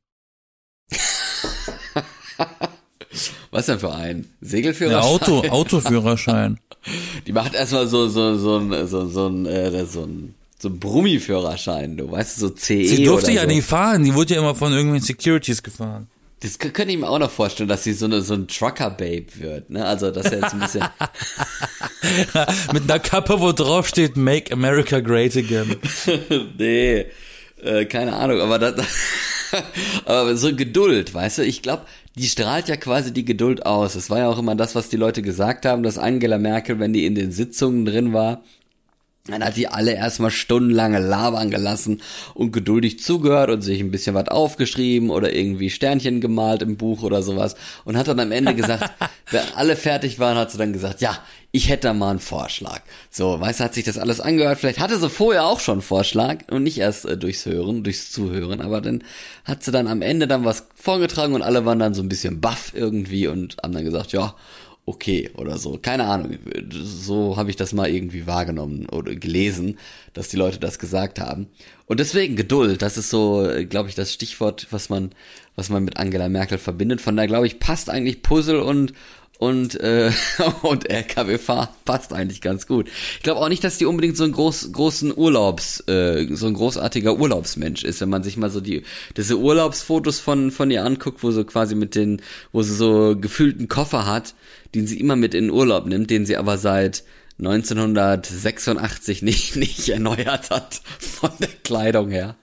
Was 3.56 3.68
denn 3.68 3.80
für 3.80 3.96
ein? 3.96 4.26
Segelführerschein? 4.42 5.02
Ja, 5.02 5.10
Auto, 5.10 5.48
Autoführerschein. 5.48 6.60
Die 7.26 7.32
macht 7.32 7.54
erstmal 7.54 7.88
so, 7.88 8.10
so, 8.10 8.38
so 8.38 8.58
ein, 8.58 8.86
so, 8.86 9.08
so 9.08 9.28
ein, 9.28 9.46
äh, 9.46 9.86
so 9.86 10.04
ein, 10.04 10.36
so 10.60 10.68
ein 10.68 10.78
Brummi-Führerschein, 10.78 11.96
du 11.96 12.12
weißt, 12.12 12.36
so 12.36 12.50
CE 12.50 12.86
Sie 12.86 13.06
durfte 13.06 13.32
ja 13.32 13.44
so. 13.44 13.48
nie 13.48 13.62
fahren, 13.62 14.04
die 14.04 14.14
wurde 14.14 14.34
ja 14.34 14.42
immer 14.42 14.56
von 14.56 14.74
irgendwelchen 14.74 15.06
Securities 15.08 15.64
gefahren. 15.64 16.08
Das 16.42 16.60
könnte 16.60 16.92
ich 16.92 16.98
mir 16.98 17.08
auch 17.08 17.18
noch 17.18 17.32
vorstellen, 17.32 17.70
dass 17.70 17.86
sie 17.86 17.94
so 17.94 18.08
eine 18.08 18.22
so 18.22 18.34
ein 18.34 18.50
Trucker-Babe 18.50 19.28
wird, 19.36 19.70
ne? 19.70 19.86
Also, 19.86 20.12
dass 20.12 20.26
er 20.26 20.42
jetzt 20.42 20.54
ein 20.54 20.60
bisschen. 20.60 20.84
Mit 22.74 22.84
einer 22.84 23.00
Kappe, 23.00 23.40
wo 23.40 23.54
drauf 23.54 23.88
steht, 23.88 24.18
Make 24.18 24.52
America 24.52 25.00
Great 25.00 25.38
Again. 25.38 25.78
nee, 26.58 27.06
äh, 27.64 27.86
keine 27.86 28.14
Ahnung, 28.18 28.42
aber 28.42 28.60
das, 28.60 28.76
aber 30.06 30.36
so 30.36 30.56
Geduld, 30.56 31.14
weißt 31.14 31.40
du, 31.40 31.44
ich 31.44 31.62
glaube, 31.62 31.86
die 32.18 32.28
strahlt 32.28 32.68
ja 32.68 32.78
quasi 32.78 33.14
die 33.14 33.26
Geduld 33.26 33.66
aus. 33.66 33.96
Es 33.96 34.10
war 34.10 34.20
ja 34.20 34.30
auch 34.30 34.40
immer 34.40 34.56
das, 34.56 34.76
was 34.76 34.90
die 34.90 34.98
Leute 34.98 35.22
gesagt 35.22 35.66
haben, 35.66 35.84
dass 35.84 35.98
Angela 35.98 36.38
Merkel, 36.38 36.80
wenn 36.80 36.94
die 36.94 37.06
in 37.06 37.16
den 37.16 37.32
Sitzungen 37.32 37.86
drin 37.86 38.14
war, 38.14 38.44
dann 39.28 39.44
hat 39.44 39.58
die 39.58 39.68
alle 39.68 39.94
erstmal 39.94 40.30
stundenlange 40.30 41.00
labern 41.00 41.50
gelassen 41.50 42.02
und 42.36 42.52
geduldig 42.52 43.00
zugehört 43.00 43.50
und 43.50 43.62
sich 43.62 43.80
ein 43.80 43.90
bisschen 43.90 44.14
was 44.14 44.28
aufgeschrieben 44.28 45.10
oder 45.10 45.34
irgendwie 45.34 45.72
Sternchen 45.72 46.22
gemalt 46.22 46.62
im 46.62 46.78
Buch 46.78 47.02
oder 47.02 47.24
sowas 47.24 47.56
und 47.86 47.98
hat 47.98 48.08
dann 48.08 48.20
am 48.20 48.32
Ende 48.32 48.54
gesagt, 48.54 48.94
wenn 49.32 49.42
alle 49.56 49.76
fertig 49.76 50.20
waren, 50.20 50.38
hat 50.38 50.52
sie 50.52 50.60
dann 50.60 50.74
gesagt, 50.74 51.02
ja, 51.02 51.18
ich 51.56 51.70
hätte 51.70 51.88
da 51.88 51.94
mal 51.94 52.10
einen 52.10 52.20
Vorschlag. 52.20 52.82
So, 53.10 53.40
weißt 53.40 53.62
du, 53.62 53.64
hat 53.64 53.74
sich 53.74 53.86
das 53.86 53.98
alles 53.98 54.20
angehört. 54.20 54.60
Vielleicht 54.60 54.80
hatte 54.80 55.00
sie 55.00 55.10
vorher 55.10 55.46
auch 55.46 55.62
schon 55.62 55.76
einen 55.76 55.82
Vorschlag 55.84 56.40
und 56.52 56.64
nicht 56.64 56.78
erst 56.80 57.06
äh, 57.06 57.18
durchs 57.18 57.46
Hören, 57.46 57.82
durchs 57.82 58.12
Zuhören, 58.12 58.60
aber 58.60 58.82
dann 58.82 59.06
hat 59.46 59.64
sie 59.64 59.72
dann 59.72 59.88
am 59.88 60.02
Ende 60.02 60.28
dann 60.28 60.44
was 60.44 60.68
vorgetragen 60.76 61.34
und 61.34 61.42
alle 61.42 61.66
waren 61.66 61.80
dann 61.80 61.94
so 61.94 62.02
ein 62.02 62.10
bisschen 62.10 62.42
baff 62.42 62.74
irgendwie 62.76 63.28
und 63.28 63.56
haben 63.64 63.72
dann 63.72 63.86
gesagt, 63.86 64.12
ja, 64.12 64.36
okay 64.86 65.32
oder 65.36 65.58
so. 65.58 65.80
Keine 65.82 66.04
Ahnung. 66.04 66.38
So 66.74 67.38
habe 67.38 67.52
ich 67.52 67.56
das 67.56 67.72
mal 67.72 67.90
irgendwie 67.90 68.28
wahrgenommen 68.28 68.88
oder 68.90 69.16
gelesen, 69.16 69.78
dass 70.12 70.28
die 70.28 70.38
Leute 70.38 70.60
das 70.60 70.78
gesagt 70.78 71.22
haben. 71.22 71.48
Und 71.86 72.02
deswegen 72.02 72.36
Geduld, 72.36 72.82
das 72.82 72.98
ist 72.98 73.10
so, 73.10 73.50
glaube 73.70 73.88
ich, 73.88 73.96
das 73.96 74.12
Stichwort, 74.12 74.68
was 74.72 74.90
man, 74.90 75.12
was 75.56 75.70
man 75.70 75.86
mit 75.86 75.96
Angela 75.96 76.28
Merkel 76.28 76.58
verbindet. 76.58 77.00
Von 77.00 77.16
daher 77.16 77.28
glaube 77.28 77.48
ich, 77.48 77.60
passt 77.60 77.90
eigentlich 77.90 78.24
Puzzle 78.24 78.60
und 78.60 78.92
und 79.38 79.80
äh, 79.80 80.12
und 80.62 80.90
RKW-Fahr 80.90 81.76
passt 81.86 82.14
eigentlich 82.14 82.42
ganz 82.42 82.68
gut. 82.68 82.88
Ich 83.18 83.24
glaube 83.24 83.42
auch 83.42 83.50
nicht, 83.50 83.64
dass 83.64 83.78
die 83.78 83.86
unbedingt 83.86 84.18
so 84.18 84.24
ein 84.24 84.32
groß, 84.32 84.72
großen 84.72 85.16
Urlaubs, 85.16 85.82
äh, 85.88 86.28
so 86.32 86.48
ein 86.48 86.54
großartiger 86.54 87.18
Urlaubsmensch 87.18 87.84
ist, 87.84 88.02
wenn 88.02 88.10
man 88.10 88.24
sich 88.24 88.38
mal 88.38 88.50
so 88.50 88.62
die 88.62 88.84
diese 89.18 89.38
Urlaubsfotos 89.38 90.20
von 90.20 90.52
von 90.52 90.72
ihr 90.72 90.86
anguckt, 90.86 91.24
wo 91.24 91.32
so 91.32 91.44
quasi 91.44 91.76
mit 91.76 91.96
den, 91.96 92.22
wo 92.52 92.62
sie 92.62 92.76
so 92.76 93.16
gefühlten 93.20 93.68
Koffer 93.68 94.06
hat, 94.06 94.36
den 94.74 94.88
sie 94.88 95.00
immer 95.00 95.16
mit 95.16 95.34
in 95.34 95.46
den 95.46 95.52
Urlaub 95.52 95.86
nimmt, 95.86 96.10
den 96.10 96.26
sie 96.26 96.38
aber 96.38 96.58
seit 96.58 97.04
1986 97.38 99.22
nicht 99.22 99.56
nicht 99.58 99.90
erneuert 99.90 100.50
hat 100.50 100.82
von 101.00 101.32
der 101.40 101.50
Kleidung 101.64 102.10
her. 102.10 102.36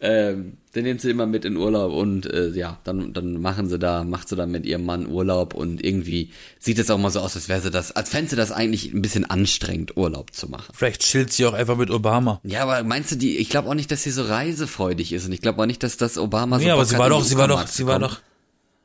Ähm, 0.00 0.58
den 0.74 0.84
nimmt 0.84 1.00
sie 1.00 1.10
immer 1.10 1.26
mit 1.26 1.44
in 1.44 1.56
Urlaub 1.56 1.92
und 1.92 2.26
äh, 2.26 2.50
ja, 2.50 2.78
dann, 2.84 3.12
dann 3.14 3.40
machen 3.40 3.68
sie 3.68 3.78
da, 3.78 4.04
macht 4.04 4.28
sie 4.28 4.36
da 4.36 4.46
mit 4.46 4.66
ihrem 4.66 4.84
Mann 4.84 5.06
Urlaub 5.06 5.54
und 5.54 5.82
irgendwie 5.82 6.30
sieht 6.58 6.78
es 6.78 6.90
auch 6.90 6.98
mal 6.98 7.10
so 7.10 7.20
aus, 7.20 7.34
als 7.36 7.48
wäre 7.48 7.60
sie 7.60 7.70
das, 7.70 7.92
als 7.92 8.10
fände 8.10 8.30
sie 8.30 8.36
das 8.36 8.52
eigentlich 8.52 8.92
ein 8.92 9.00
bisschen 9.00 9.24
anstrengend, 9.24 9.96
Urlaub 9.96 10.34
zu 10.34 10.48
machen. 10.48 10.72
Vielleicht 10.74 11.00
chillt 11.00 11.32
sie 11.32 11.46
auch 11.46 11.54
einfach 11.54 11.76
mit 11.76 11.90
Obama. 11.90 12.40
Ja, 12.44 12.62
aber 12.62 12.84
meinst 12.84 13.10
du 13.10 13.16
die, 13.16 13.38
ich 13.38 13.48
glaube 13.48 13.68
auch 13.68 13.74
nicht, 13.74 13.90
dass 13.90 14.02
sie 14.02 14.10
so 14.10 14.22
reisefreudig 14.22 15.12
ist 15.12 15.26
und 15.26 15.32
ich 15.32 15.40
glaube 15.40 15.62
auch 15.62 15.66
nicht, 15.66 15.82
dass 15.82 15.96
das 15.96 16.18
Obama 16.18 16.60
so 16.60 16.66
Ja, 16.66 16.74
aber 16.74 16.84
sie 16.84 16.98
war 16.98 17.08
doch, 17.08 17.24
sie 17.24 17.38
war 17.38 17.48
doch, 17.48 17.66
sie 17.66 17.86
war 17.86 17.98
doch, 17.98 18.20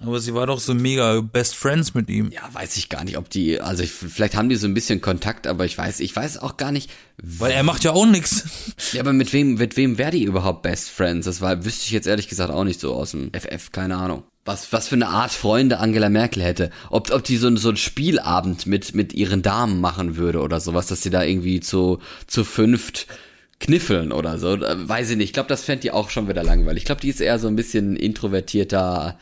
Aber 0.06 0.20
sie 0.20 0.34
war 0.34 0.48
doch 0.48 0.60
so 0.60 0.74
mega 0.74 1.22
Best 1.22 1.56
Friends 1.56 1.94
mit 1.94 2.10
ihm. 2.10 2.32
Ja, 2.32 2.42
weiß 2.52 2.78
ich 2.78 2.90
gar 2.90 3.04
nicht, 3.04 3.18
ob 3.18 3.30
die, 3.30 3.60
also 3.60 3.84
ich, 3.84 3.92
vielleicht 3.92 4.36
haben 4.36 4.50
die 4.50 4.56
so 4.56 4.68
ein 4.68 4.74
bisschen 4.74 5.02
Kontakt, 5.02 5.48
aber 5.48 5.66
ich 5.66 5.78
weiß, 5.78 6.00
ich 6.02 6.16
weiß 6.16 6.38
auch 6.40 6.58
gar 6.58 6.72
nicht. 6.72 6.92
Weil 7.22 7.52
er 7.52 7.64
macht 7.64 7.84
ja 7.84 7.92
auch 7.92 8.06
nix. 8.06 8.44
Ja, 8.92 9.02
aber 9.02 9.14
mit 9.14 9.34
wem, 9.34 9.56
mit 9.56 9.76
wem 9.78 9.98
wäre 9.98 10.12
die 10.12 10.24
überhaupt 10.24 10.62
Best 10.62 10.90
Friends? 10.90 11.26
Das 11.26 11.42
war, 11.42 11.66
wüsste 11.66 11.86
ich 11.86 11.92
jetzt 11.92 12.06
ehrlich 12.06 12.28
gesagt 12.28 12.52
auch 12.52 12.64
nicht 12.64 12.80
so 12.80 12.94
aus 12.94 13.12
dem 13.12 13.32
FF, 13.34 13.72
keine 13.72 13.98
Ahnung. 13.98 14.24
Was, 14.46 14.74
was 14.74 14.88
für 14.90 14.96
eine 14.96 15.08
Art 15.08 15.32
Freunde 15.32 15.80
Angela 15.80 16.10
Merkel 16.10 16.44
hätte. 16.44 16.70
Ob, 16.90 17.12
ob 17.12 17.24
die 17.24 17.38
so, 17.38 17.48
ein 17.48 17.58
so 17.58 17.70
ein 17.70 17.78
Spielabend 17.78 18.68
mit, 18.68 18.94
mit 18.94 19.14
ihren 19.14 19.42
Damen 19.42 19.80
machen 19.80 20.18
würde 20.18 20.42
oder 20.42 20.60
sowas, 20.60 20.88
dass 20.88 21.02
sie 21.02 21.10
da 21.10 21.24
irgendwie 21.24 21.60
zu, 21.62 22.00
zu 22.28 22.44
fünft 22.44 23.08
kniffeln 23.60 24.12
oder 24.12 24.38
so. 24.38 24.60
Weiß 24.60 25.10
ich 25.10 25.18
nicht. 25.18 25.30
Ich 25.30 25.34
glaube, 25.34 25.50
das 25.50 25.64
fände 25.64 25.82
die 25.82 25.92
auch 25.92 26.10
schon 26.10 26.28
wieder 26.28 26.44
langweilig. 26.44 26.84
Ich 26.84 26.86
glaube, 26.86 27.02
die 27.02 27.10
ist 27.10 27.22
eher 27.22 27.40
so 27.40 27.48
ein 27.48 27.56
bisschen 27.56 27.96
introvertierter, 27.96 29.18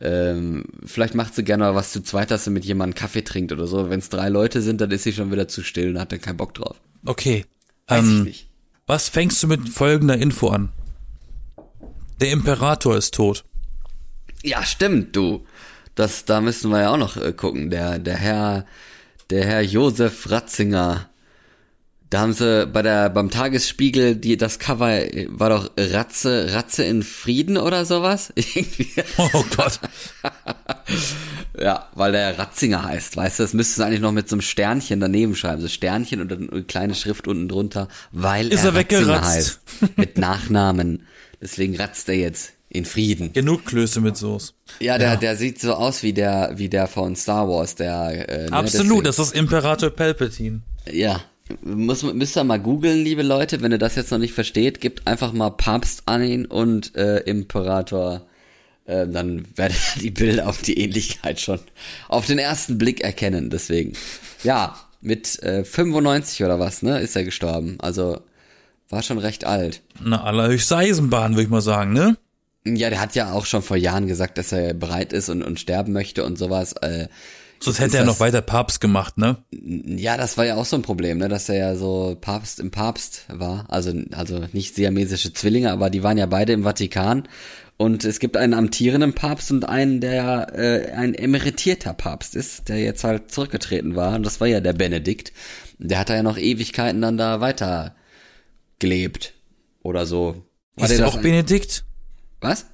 ähm, 0.00 0.64
vielleicht 0.84 1.14
macht 1.14 1.34
sie 1.34 1.44
gerne 1.44 1.64
mal 1.64 1.74
was 1.74 1.92
zu 1.92 2.02
zweit, 2.02 2.30
dass 2.30 2.44
sie 2.44 2.50
mit 2.50 2.64
jemandem 2.64 2.94
Kaffee 2.94 3.22
trinkt 3.22 3.52
oder 3.52 3.66
so. 3.66 3.90
Wenn 3.90 4.00
es 4.00 4.08
drei 4.08 4.28
Leute 4.28 4.60
sind, 4.60 4.80
dann 4.80 4.90
ist 4.90 5.04
sie 5.04 5.12
schon 5.12 5.30
wieder 5.30 5.48
zu 5.48 5.62
still 5.62 5.90
und 5.90 6.00
hat 6.00 6.12
dann 6.12 6.20
keinen 6.20 6.36
Bock 6.36 6.54
drauf. 6.54 6.80
Okay. 7.04 7.44
Weiß 7.86 8.04
ähm, 8.04 8.18
ich 8.18 8.24
nicht. 8.24 8.48
Was 8.86 9.08
fängst 9.08 9.42
du 9.42 9.46
mit 9.46 9.68
folgender 9.68 10.16
Info 10.16 10.48
an? 10.48 10.72
Der 12.20 12.30
Imperator 12.32 12.96
ist 12.96 13.14
tot. 13.14 13.44
Ja, 14.42 14.64
stimmt, 14.64 15.16
du. 15.16 15.46
Das, 15.94 16.24
da 16.24 16.40
müssen 16.40 16.70
wir 16.70 16.80
ja 16.80 16.90
auch 16.90 16.98
noch 16.98 17.16
äh, 17.16 17.32
gucken. 17.32 17.70
Der, 17.70 17.98
der 17.98 18.16
Herr, 18.16 18.66
der 19.30 19.44
Herr 19.46 19.62
Josef 19.62 20.30
Ratzinger 20.30 21.08
da 22.14 22.20
haben 22.20 22.32
sie 22.32 22.66
bei 22.68 22.80
der, 22.80 23.10
beim 23.10 23.28
Tagesspiegel, 23.28 24.14
die, 24.14 24.36
das 24.36 24.60
Cover 24.60 25.00
war 25.30 25.50
doch 25.50 25.70
Ratze, 25.76 26.54
Ratze 26.54 26.84
in 26.84 27.02
Frieden 27.02 27.56
oder 27.56 27.84
sowas? 27.84 28.32
oh 29.18 29.44
Gott. 29.56 29.80
ja, 31.60 31.88
weil 31.94 32.12
der 32.12 32.38
Ratzinger 32.38 32.84
heißt, 32.84 33.16
weißt 33.16 33.40
du, 33.40 33.42
das 33.42 33.52
müsste 33.52 33.80
es 33.80 33.86
eigentlich 33.86 34.00
noch 34.00 34.12
mit 34.12 34.28
so 34.28 34.34
einem 34.36 34.42
Sternchen 34.42 35.00
daneben 35.00 35.34
schreiben, 35.34 35.60
so 35.60 35.66
Sternchen 35.66 36.20
und 36.20 36.30
dann 36.30 36.48
eine 36.50 36.62
kleine 36.62 36.94
Schrift 36.94 37.26
unten 37.26 37.48
drunter, 37.48 37.88
weil 38.12 38.46
Ist 38.52 38.60
er, 38.64 38.66
er 38.72 38.74
Ratzinger 38.76 39.00
weggeratzt? 39.00 39.26
heißt. 39.26 39.60
Mit 39.98 40.16
Nachnamen. 40.16 41.06
Deswegen 41.40 41.74
ratzt 41.76 42.08
er 42.08 42.14
jetzt 42.14 42.52
in 42.68 42.84
Frieden. 42.84 43.32
Genug 43.32 43.66
Klöße 43.66 44.00
mit 44.00 44.16
Soße. 44.16 44.52
Ja, 44.78 44.98
der, 44.98 45.16
der 45.16 45.36
sieht 45.36 45.60
so 45.60 45.74
aus 45.74 46.04
wie 46.04 46.12
der, 46.12 46.52
wie 46.54 46.68
der 46.68 46.86
von 46.86 47.16
Star 47.16 47.48
Wars, 47.48 47.74
der, 47.74 48.28
äh, 48.28 48.44
ne, 48.50 48.52
Absolut, 48.52 48.88
deswegen- 48.88 49.04
das 49.04 49.18
ist 49.18 49.34
Imperator 49.34 49.90
Palpatine. 49.90 50.60
Ja. 50.92 51.20
Muss, 51.62 52.02
müsst 52.02 52.36
ihr 52.36 52.44
mal 52.44 52.60
googeln, 52.60 53.04
liebe 53.04 53.22
Leute, 53.22 53.62
wenn 53.62 53.72
ihr 53.72 53.78
das 53.78 53.96
jetzt 53.96 54.10
noch 54.10 54.18
nicht 54.18 54.34
versteht, 54.34 54.80
gebt 54.80 55.06
einfach 55.06 55.32
mal 55.32 55.50
Papst 55.50 56.02
an 56.06 56.22
ihn 56.22 56.46
und 56.46 56.94
äh, 56.96 57.18
Imperator. 57.20 58.22
Äh, 58.86 59.06
dann 59.08 59.46
werdet 59.56 59.78
ihr 59.96 60.02
die 60.02 60.10
Bilder 60.10 60.48
auf 60.48 60.60
die 60.62 60.78
Ähnlichkeit 60.78 61.40
schon 61.40 61.60
auf 62.08 62.26
den 62.26 62.38
ersten 62.38 62.78
Blick 62.78 63.00
erkennen. 63.02 63.50
Deswegen. 63.50 63.94
Ja, 64.42 64.76
mit 65.00 65.42
äh, 65.42 65.64
95 65.64 66.44
oder 66.44 66.58
was, 66.58 66.82
ne, 66.82 67.00
ist 67.00 67.16
er 67.16 67.24
gestorben. 67.24 67.76
Also 67.80 68.20
war 68.88 69.02
schon 69.02 69.18
recht 69.18 69.44
alt. 69.44 69.82
Na, 70.02 70.22
allerhöchste 70.22 70.76
Eisenbahn, 70.76 71.32
würde 71.32 71.42
ich 71.42 71.48
mal 71.48 71.60
sagen, 71.60 71.92
ne? 71.92 72.16
Ja, 72.66 72.88
der 72.88 73.00
hat 73.00 73.14
ja 73.14 73.32
auch 73.32 73.44
schon 73.44 73.62
vor 73.62 73.76
Jahren 73.76 74.06
gesagt, 74.06 74.38
dass 74.38 74.52
er 74.52 74.72
bereit 74.72 75.12
ist 75.12 75.28
und, 75.28 75.42
und 75.42 75.60
sterben 75.60 75.92
möchte 75.92 76.24
und 76.24 76.38
sowas. 76.38 76.72
Äh, 76.74 77.08
Sonst 77.64 77.80
hätte 77.80 77.98
er 77.98 78.04
noch 78.04 78.20
weiter 78.20 78.42
Papst 78.42 78.80
gemacht, 78.80 79.18
ne? 79.18 79.38
Ja, 79.50 80.16
das 80.16 80.36
war 80.36 80.44
ja 80.44 80.56
auch 80.56 80.64
so 80.64 80.76
ein 80.76 80.82
Problem, 80.82 81.18
ne, 81.18 81.28
dass 81.28 81.48
er 81.48 81.56
ja 81.56 81.76
so 81.76 82.16
Papst 82.20 82.60
im 82.60 82.70
Papst 82.70 83.24
war. 83.28 83.66
Also, 83.68 83.92
also 84.12 84.44
nicht 84.52 84.74
siamesische 84.74 85.32
Zwillinge, 85.32 85.72
aber 85.72 85.90
die 85.90 86.02
waren 86.02 86.18
ja 86.18 86.26
beide 86.26 86.52
im 86.52 86.64
Vatikan. 86.64 87.28
Und 87.76 88.04
es 88.04 88.20
gibt 88.20 88.36
einen 88.36 88.54
amtierenden 88.54 89.14
Papst 89.14 89.50
und 89.50 89.68
einen, 89.68 90.00
der 90.00 90.52
äh, 90.54 90.92
ein 90.92 91.14
emeritierter 91.14 91.92
Papst 91.92 92.36
ist, 92.36 92.68
der 92.68 92.78
jetzt 92.78 93.02
halt 93.02 93.32
zurückgetreten 93.32 93.96
war. 93.96 94.14
Und 94.14 94.24
das 94.24 94.40
war 94.40 94.46
ja 94.46 94.60
der 94.60 94.74
Benedikt. 94.74 95.32
Der 95.78 95.98
hat 95.98 96.08
da 96.08 96.14
ja 96.14 96.22
noch 96.22 96.38
Ewigkeiten 96.38 97.00
dann 97.00 97.18
da 97.18 97.40
weiter 97.40 97.96
gelebt. 98.78 99.34
Oder 99.82 100.06
so. 100.06 100.44
War 100.76 100.88
Ist 100.88 100.98
der 100.98 101.08
auch 101.08 101.18
Benedikt? 101.18 101.84
Was? 102.40 102.66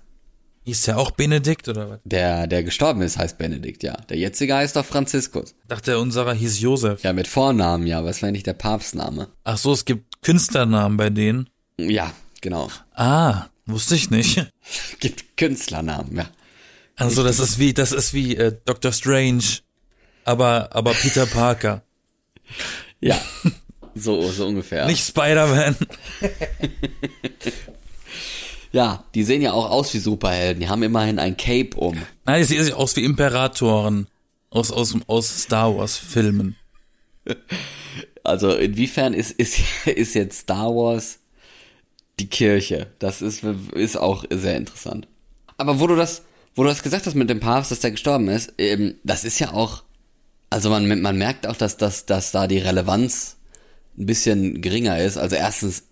Ist 0.71 0.87
der 0.87 0.99
auch 0.99 1.11
Benedikt 1.11 1.69
oder 1.69 1.91
was? 1.91 2.01
Der, 2.05 2.47
der 2.47 2.63
gestorben 2.63 3.03
ist, 3.03 3.19
heißt 3.19 3.39
Benedikt, 3.39 3.83
ja. 3.83 3.95
Der 4.09 4.17
jetzige 4.17 4.55
heißt 4.55 4.77
doch 4.77 4.85
Franziskus. 4.85 5.55
Dachte, 5.69 5.99
unserer 5.99 6.33
hieß 6.35 6.61
Josef. 6.61 7.03
Ja, 7.03 7.13
mit 7.13 7.27
Vornamen, 7.27 7.87
ja, 7.87 8.01
es 8.07 8.23
war 8.23 8.31
nicht 8.31 8.47
der 8.47 8.53
Papstname. 8.55 9.29
Ach 9.45 9.59
so, 9.59 9.73
es 9.73 9.85
gibt 9.85 10.23
Künstlernamen 10.23 10.97
bei 10.97 11.11
denen. 11.11 11.49
Ja, 11.79 12.13
genau. 12.41 12.69
Ah, 12.95 13.47
wusste 13.67 13.95
ich 13.95 14.11
nicht. 14.11 14.47
Gibt 15.01 15.37
Künstlernamen, 15.37 16.17
ja. 16.17 16.27
Also 16.97 17.25
das 17.25 17.39
ist 17.39 17.59
wie, 17.59 17.73
das 17.73 17.93
ist 17.93 18.13
wie 18.13 18.37
äh, 18.37 18.55
Doctor 18.67 18.93
Strange, 18.93 19.43
aber 20.25 20.69
aber 20.73 20.93
Peter 20.93 21.27
Parker, 21.27 21.83
Ja. 23.01 23.19
So, 23.97 24.31
so 24.31 24.47
ungefähr. 24.47 24.87
nicht 24.87 25.05
Spider-Man. 25.05 25.75
Ja, 28.73 29.05
die 29.15 29.25
sehen 29.25 29.43
ja 29.43 29.53
auch 29.53 29.71
aus 29.71 29.93
wie 29.95 29.99
Superhelden. 29.99 30.61
Die 30.61 30.69
haben 30.69 30.83
immerhin 30.83 31.19
ein 31.19 31.37
Cape 31.37 31.77
um. 31.77 31.97
Nein, 32.25 32.45
sie 32.45 32.63
sieht 32.63 32.75
aus 32.75 32.95
wie 32.97 33.05
Imperatoren 33.05 34.07
aus 34.51 34.71
aus 34.71 34.95
aus 35.07 35.43
Star 35.43 35.77
Wars 35.77 35.97
Filmen. 35.97 36.57
Also 38.23 38.55
inwiefern 38.55 39.15
ist, 39.15 39.33
ist, 39.33 39.61
ist 39.87 40.15
jetzt 40.15 40.41
Star 40.41 40.69
Wars 40.69 41.19
die 42.19 42.29
Kirche? 42.29 42.89
Das 42.99 43.23
ist, 43.23 43.43
ist 43.75 43.97
auch 43.97 44.25
sehr 44.31 44.57
interessant. 44.57 45.09
Aber 45.57 45.81
wo 45.81 45.87
du 45.87 45.97
das, 45.97 46.23
wo 46.55 46.63
du 46.63 46.69
das 46.69 46.83
gesagt 46.83 47.07
hast 47.07 47.15
mit 47.15 47.31
dem 47.31 47.41
Papst, 47.41 47.71
dass 47.71 47.81
der 47.81 47.93
gestorben 47.93 48.29
ist, 48.29 48.53
ähm, 48.59 48.97
das 49.05 49.25
ist 49.25 49.39
ja 49.39 49.53
auch, 49.53 49.83
also 50.51 50.71
man, 50.71 51.01
man 51.01 51.17
merkt 51.17 51.47
auch, 51.47 51.57
dass, 51.57 51.77
dass, 51.77 52.07
dass 52.07 52.33
da 52.33 52.47
die 52.47 52.59
Relevanz 52.59 53.37
ein 53.99 54.07
bisschen 54.07 54.61
geringer 54.61 54.99
ist. 54.99 55.17
Also 55.17 55.37
erstens 55.37 55.85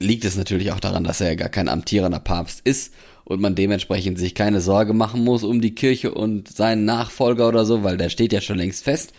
liegt 0.00 0.24
es 0.24 0.36
natürlich 0.36 0.72
auch 0.72 0.80
daran, 0.80 1.04
dass 1.04 1.20
er 1.20 1.28
ja 1.28 1.34
gar 1.34 1.48
kein 1.48 1.68
amtierender 1.68 2.20
Papst 2.20 2.60
ist 2.64 2.92
und 3.24 3.40
man 3.40 3.54
dementsprechend 3.54 4.18
sich 4.18 4.34
keine 4.34 4.60
Sorge 4.60 4.94
machen 4.94 5.22
muss 5.22 5.44
um 5.44 5.60
die 5.60 5.74
Kirche 5.74 6.12
und 6.12 6.48
seinen 6.48 6.84
Nachfolger 6.84 7.46
oder 7.46 7.64
so, 7.64 7.84
weil 7.84 7.96
der 7.96 8.08
steht 8.08 8.32
ja 8.32 8.40
schon 8.40 8.58
längst 8.58 8.82
fest. 8.82 9.12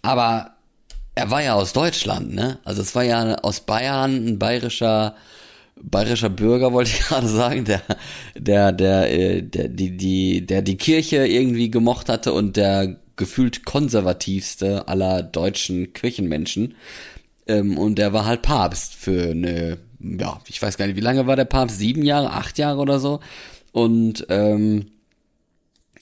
Aber 0.00 0.56
er 1.14 1.30
war 1.30 1.42
ja 1.42 1.54
aus 1.54 1.72
Deutschland, 1.72 2.34
ne? 2.34 2.58
Also 2.64 2.82
es 2.82 2.94
war 2.94 3.04
ja 3.04 3.36
aus 3.36 3.60
Bayern 3.60 4.26
ein 4.26 4.38
bayerischer 4.38 5.14
bayerischer 5.76 6.30
Bürger, 6.30 6.72
wollte 6.72 6.90
ich 6.90 7.00
gerade 7.06 7.28
sagen, 7.28 7.64
der 7.64 7.82
der 8.36 8.72
der 8.72 9.12
äh, 9.12 9.42
der 9.42 9.68
die 9.68 9.96
die 9.96 10.46
der 10.46 10.62
die 10.62 10.76
Kirche 10.76 11.26
irgendwie 11.26 11.70
gemocht 11.70 12.08
hatte 12.08 12.32
und 12.32 12.56
der 12.56 12.96
gefühlt 13.16 13.64
konservativste 13.64 14.88
aller 14.88 15.22
deutschen 15.22 15.92
Kirchenmenschen. 15.92 16.74
Ähm, 17.46 17.76
und 17.78 17.96
der 17.96 18.12
war 18.12 18.24
halt 18.24 18.42
Papst 18.42 18.94
für 18.94 19.30
eine, 19.30 19.78
ja, 20.02 20.40
ich 20.46 20.60
weiß 20.60 20.76
gar 20.76 20.86
nicht, 20.86 20.96
wie 20.96 21.00
lange 21.00 21.26
war 21.26 21.36
der 21.36 21.44
Papst? 21.44 21.78
Sieben 21.78 22.02
Jahre, 22.02 22.30
acht 22.30 22.58
Jahre 22.58 22.80
oder 22.80 22.98
so. 22.98 23.20
Und 23.72 24.26
ähm, 24.28 24.86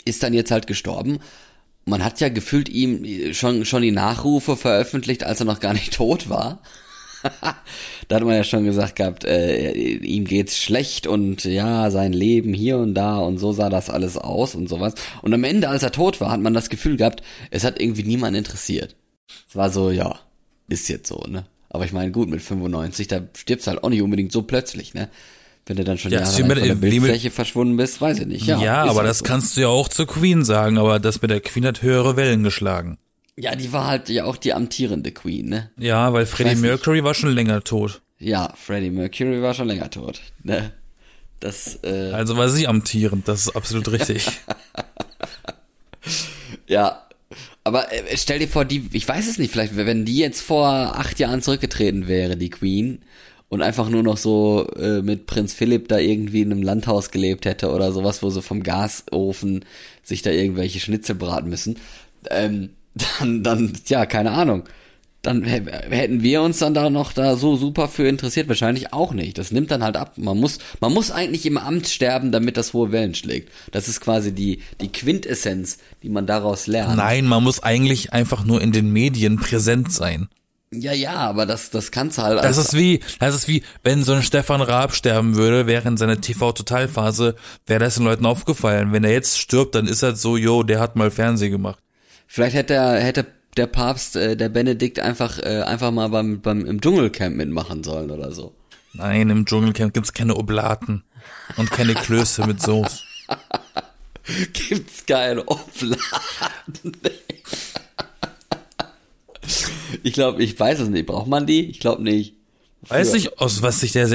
ist 0.04 0.22
dann 0.22 0.34
jetzt 0.34 0.50
halt 0.50 0.66
gestorben. 0.66 1.18
Man 1.84 2.04
hat 2.04 2.20
ja 2.20 2.28
gefühlt 2.28 2.68
ihm 2.68 3.32
schon, 3.32 3.64
schon 3.64 3.82
die 3.82 3.90
Nachrufe 3.90 4.56
veröffentlicht, 4.56 5.24
als 5.24 5.40
er 5.40 5.46
noch 5.46 5.60
gar 5.60 5.72
nicht 5.72 5.92
tot 5.94 6.28
war. 6.28 6.62
da 8.08 8.16
hat 8.16 8.24
man 8.24 8.34
ja 8.34 8.44
schon 8.44 8.64
gesagt 8.64 8.96
gehabt, 8.96 9.24
äh, 9.24 9.72
ihm 9.72 10.24
geht's 10.24 10.56
schlecht 10.56 11.06
und 11.06 11.44
ja, 11.44 11.90
sein 11.90 12.14
Leben 12.14 12.54
hier 12.54 12.78
und 12.78 12.94
da 12.94 13.18
und 13.18 13.36
so 13.36 13.52
sah 13.52 13.68
das 13.68 13.90
alles 13.90 14.16
aus 14.16 14.54
und 14.54 14.68
sowas. 14.68 14.94
Und 15.20 15.34
am 15.34 15.44
Ende, 15.44 15.68
als 15.68 15.82
er 15.82 15.92
tot 15.92 16.20
war, 16.20 16.30
hat 16.30 16.40
man 16.40 16.54
das 16.54 16.70
Gefühl 16.70 16.96
gehabt, 16.96 17.22
es 17.50 17.64
hat 17.64 17.80
irgendwie 17.80 18.04
niemand 18.04 18.36
interessiert. 18.38 18.96
Es 19.48 19.54
war 19.54 19.70
so, 19.70 19.90
ja, 19.90 20.18
ist 20.68 20.88
jetzt 20.88 21.08
so, 21.08 21.22
ne? 21.28 21.44
Aber 21.70 21.85
ich 21.85 21.92
meine, 21.92 22.11
gut, 22.11 22.28
mit 22.28 22.42
95, 22.42 23.06
da 23.09 23.22
stirbst 23.37 23.66
du 23.66 23.70
halt 23.72 23.85
auch 23.85 23.88
nicht 23.90 24.02
unbedingt 24.02 24.33
so 24.33 24.42
plötzlich, 24.42 24.92
ne? 24.92 25.09
Wenn 25.66 25.76
du 25.76 25.85
dann 25.85 25.98
schon 25.98 26.11
Ja, 26.11 26.20
Jahre 26.22 26.38
lang 26.40 26.48
mit- 26.48 26.59
von 26.59 26.68
der 26.68 26.74
Bildfläche 26.74 27.30
verschwunden 27.30 27.76
bist, 27.76 28.00
weiß 28.00 28.18
ich 28.20 28.26
nicht. 28.26 28.46
Ja, 28.46 28.61
Ja, 28.61 28.83
aber 28.83 29.00
halt 29.00 29.09
das 29.09 29.18
so. 29.18 29.24
kannst 29.24 29.56
du 29.56 29.61
ja 29.62 29.68
auch 29.68 29.88
zur 29.88 30.06
Queen 30.06 30.44
sagen, 30.44 30.78
aber 30.78 30.98
das 30.98 31.22
mit 31.22 31.30
der 31.30 31.40
Queen 31.40 31.64
hat 31.66 31.83
höhere 31.83 32.16
Wellen 32.16 32.42
geschlagen. 32.42 32.98
Ja, 33.37 33.54
die 33.54 33.72
war 33.72 33.87
halt 33.87 34.09
ja 34.09 34.24
auch 34.24 34.37
die 34.37 34.52
amtierende 34.52 35.12
Queen, 35.12 35.48
ne? 35.48 35.70
Ja, 35.78 36.12
weil 36.12 36.26
Freddie 36.26 36.50
weiß 36.50 36.59
nicht. 36.61 36.68
Mercury 36.70 37.04
war 37.04 37.14
schon 37.14 37.30
länger 37.30 37.62
tot. 37.62 38.02
Ja, 38.18 38.52
Freddie 38.56 38.90
Mercury 38.90 39.40
war 39.40 39.54
schon 39.54 39.68
länger 39.68 39.88
tot, 39.90 40.20
ne? 40.42 40.72
Das, 41.38 41.78
äh, 41.85 42.11
Also 42.12 42.37
war 42.37 42.48
sie 42.50 42.66
amtierend, 42.66 43.28
das 43.28 43.42
ist 43.46 43.56
absolut 43.56 43.90
richtig. 43.92 44.26
Ja, 46.66 47.06
aber 47.70 47.92
äh, 47.92 48.16
stell 48.16 48.40
dir 48.40 48.48
vor, 48.48 48.64
die, 48.64 48.88
ich 48.92 49.06
weiß 49.06 49.28
es 49.28 49.38
nicht, 49.38 49.52
vielleicht, 49.52 49.76
wenn 49.76 50.04
die 50.04 50.18
jetzt 50.18 50.40
vor 50.40 50.66
acht 50.66 51.18
Jahren 51.18 51.40
zurückgetreten 51.40 52.09
wäre, 52.09 52.37
die 52.37 52.50
Queen, 52.50 53.00
und 53.50 53.62
einfach 53.62 53.88
nur 53.88 54.04
noch 54.04 54.16
so 54.16 54.68
äh, 54.76 55.02
mit 55.02 55.26
Prinz 55.26 55.52
Philipp 55.52 55.88
da 55.88 55.98
irgendwie 55.98 56.40
in 56.42 56.52
einem 56.52 56.62
Landhaus 56.62 57.11
gelebt 57.11 57.44
hätte 57.44 57.72
oder 57.72 57.90
sowas, 57.90 58.22
wo 58.22 58.30
sie 58.30 58.42
vom 58.42 58.62
Gasofen 58.62 59.64
sich 60.04 60.22
da 60.22 60.30
irgendwelche 60.30 60.78
Schnitzel 60.78 61.16
braten 61.16 61.50
müssen, 61.50 61.76
ähm, 62.30 62.70
dann, 63.18 63.42
dann, 63.42 63.72
ja, 63.87 64.06
keine 64.06 64.30
Ahnung. 64.30 64.64
Dann 65.22 65.44
hätten 65.44 66.22
wir 66.22 66.40
uns 66.40 66.59
dann 66.59 66.72
da 66.72 66.88
noch 66.88 67.12
da 67.12 67.37
so 67.37 67.56
super 67.56 67.88
für 67.88 68.09
interessiert, 68.09 68.48
wahrscheinlich 68.48 68.92
auch 68.92 69.12
nicht. 69.12 69.37
Das 69.37 69.50
nimmt 69.50 69.70
dann 69.70 69.83
halt 69.83 69.96
ab. 69.96 70.14
Man 70.16 70.38
muss, 70.38 70.59
man 70.80 70.94
muss 70.94 71.11
eigentlich 71.11 71.44
im 71.44 71.59
Amt 71.59 71.88
sterben, 71.88 72.33
damit 72.33 72.56
das 72.56 72.72
hohe 72.72 72.90
Wellen 72.90 73.14
schlägt. 73.14 73.52
Das 73.70 73.88
ist 73.88 74.00
quasi 74.00 74.33
die, 74.33 74.62
die 74.80 74.90
Quintessenz, 74.90 75.78
die 76.02 76.09
man 76.09 76.26
daraus 76.26 76.66
lernt. 76.66 76.96
Nein, 76.96 77.26
man 77.26 77.42
muss 77.42 77.62
eigentlich 77.62 78.14
einfach 78.14 78.44
nur 78.44 78.62
in 78.62 78.72
den 78.72 78.90
Medien 78.92 79.37
präsent 79.37 79.92
sein. 79.92 80.28
Ja, 80.72 80.92
ja, 80.92 81.16
aber 81.16 81.46
das, 81.46 81.70
das 81.70 81.90
kannst 81.90 82.16
du 82.16 82.22
halt. 82.22 82.42
Das 82.42 82.56
ist 82.56 82.74
wie, 82.74 83.00
das 83.18 83.35
ist 83.35 83.48
wie, 83.48 83.62
wenn 83.83 84.04
so 84.04 84.12
ein 84.12 84.22
Stefan 84.22 84.62
Raab 84.62 84.94
sterben 84.94 85.35
würde 85.35 85.66
während 85.66 85.98
seiner 85.98 86.20
TV-Totalphase, 86.20 87.35
wäre 87.66 87.80
das 87.80 87.96
den 87.96 88.04
Leuten 88.04 88.24
aufgefallen. 88.24 88.92
Wenn 88.92 89.02
er 89.02 89.11
jetzt 89.11 89.38
stirbt, 89.38 89.74
dann 89.74 89.88
ist 89.88 90.02
er 90.02 90.14
so, 90.14 90.37
yo, 90.37 90.62
der 90.62 90.78
hat 90.78 90.94
mal 90.94 91.11
Fernsehen 91.11 91.50
gemacht. 91.50 91.83
Vielleicht 92.28 92.54
hätte 92.54 92.74
er, 92.74 93.00
hätte 93.00 93.26
der 93.56 93.66
Papst, 93.66 94.16
äh, 94.16 94.36
der 94.36 94.48
Benedikt 94.48 95.00
einfach, 95.00 95.38
äh, 95.38 95.62
einfach 95.62 95.90
mal 95.90 96.08
beim, 96.08 96.40
beim, 96.40 96.64
im 96.66 96.80
Dschungelcamp 96.80 97.36
mitmachen 97.36 97.82
sollen 97.84 98.10
oder 98.10 98.32
so. 98.32 98.54
Nein, 98.92 99.30
im 99.30 99.46
Dschungelcamp 99.46 99.94
gibt's 99.94 100.12
keine 100.12 100.36
Oblaten 100.36 101.04
und 101.56 101.70
keine 101.70 101.94
Klöße 101.94 102.46
mit 102.46 102.60
Soße. 102.60 103.02
gibt's 104.52 105.06
keine 105.06 105.46
Oblaten. 105.46 105.98
Ich 110.02 110.12
glaube, 110.12 110.42
ich 110.42 110.58
weiß 110.58 110.80
es 110.80 110.88
nicht. 110.88 111.06
Braucht 111.06 111.28
man 111.28 111.46
die? 111.46 111.68
Ich 111.70 111.80
glaube 111.80 112.02
nicht. 112.02 112.34
Weiß 112.82 113.12
nicht, 113.12 113.38
aus 113.38 113.62
was 113.62 113.80
sich 113.80 113.92
der 113.92 114.08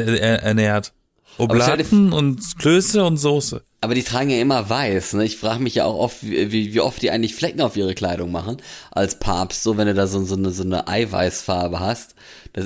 ernährt. 0.43 0.93
Oblaten 1.37 2.13
und 2.13 2.57
Klöße 2.57 3.03
und 3.03 3.17
Soße. 3.17 3.63
Aber 3.81 3.93
die 3.93 4.03
tragen 4.03 4.31
ja 4.31 4.39
immer 4.39 4.67
weiß. 4.67 5.13
Ne? 5.13 5.25
Ich 5.25 5.37
frage 5.37 5.61
mich 5.61 5.75
ja 5.75 5.85
auch 5.85 5.99
oft, 5.99 6.23
wie, 6.23 6.73
wie 6.73 6.79
oft 6.79 7.01
die 7.01 7.11
eigentlich 7.11 7.35
Flecken 7.35 7.61
auf 7.61 7.77
ihre 7.77 7.93
Kleidung 7.93 8.31
machen 8.31 8.57
als 8.91 9.19
Papst, 9.19 9.61
so 9.61 9.77
wenn 9.77 9.85
du 9.85 9.93
da 9.93 10.07
so, 10.07 10.23
so, 10.23 10.35
eine, 10.35 10.49
so 10.49 10.63
eine 10.63 10.87
Eiweißfarbe 10.87 11.79
hast. 11.79 12.15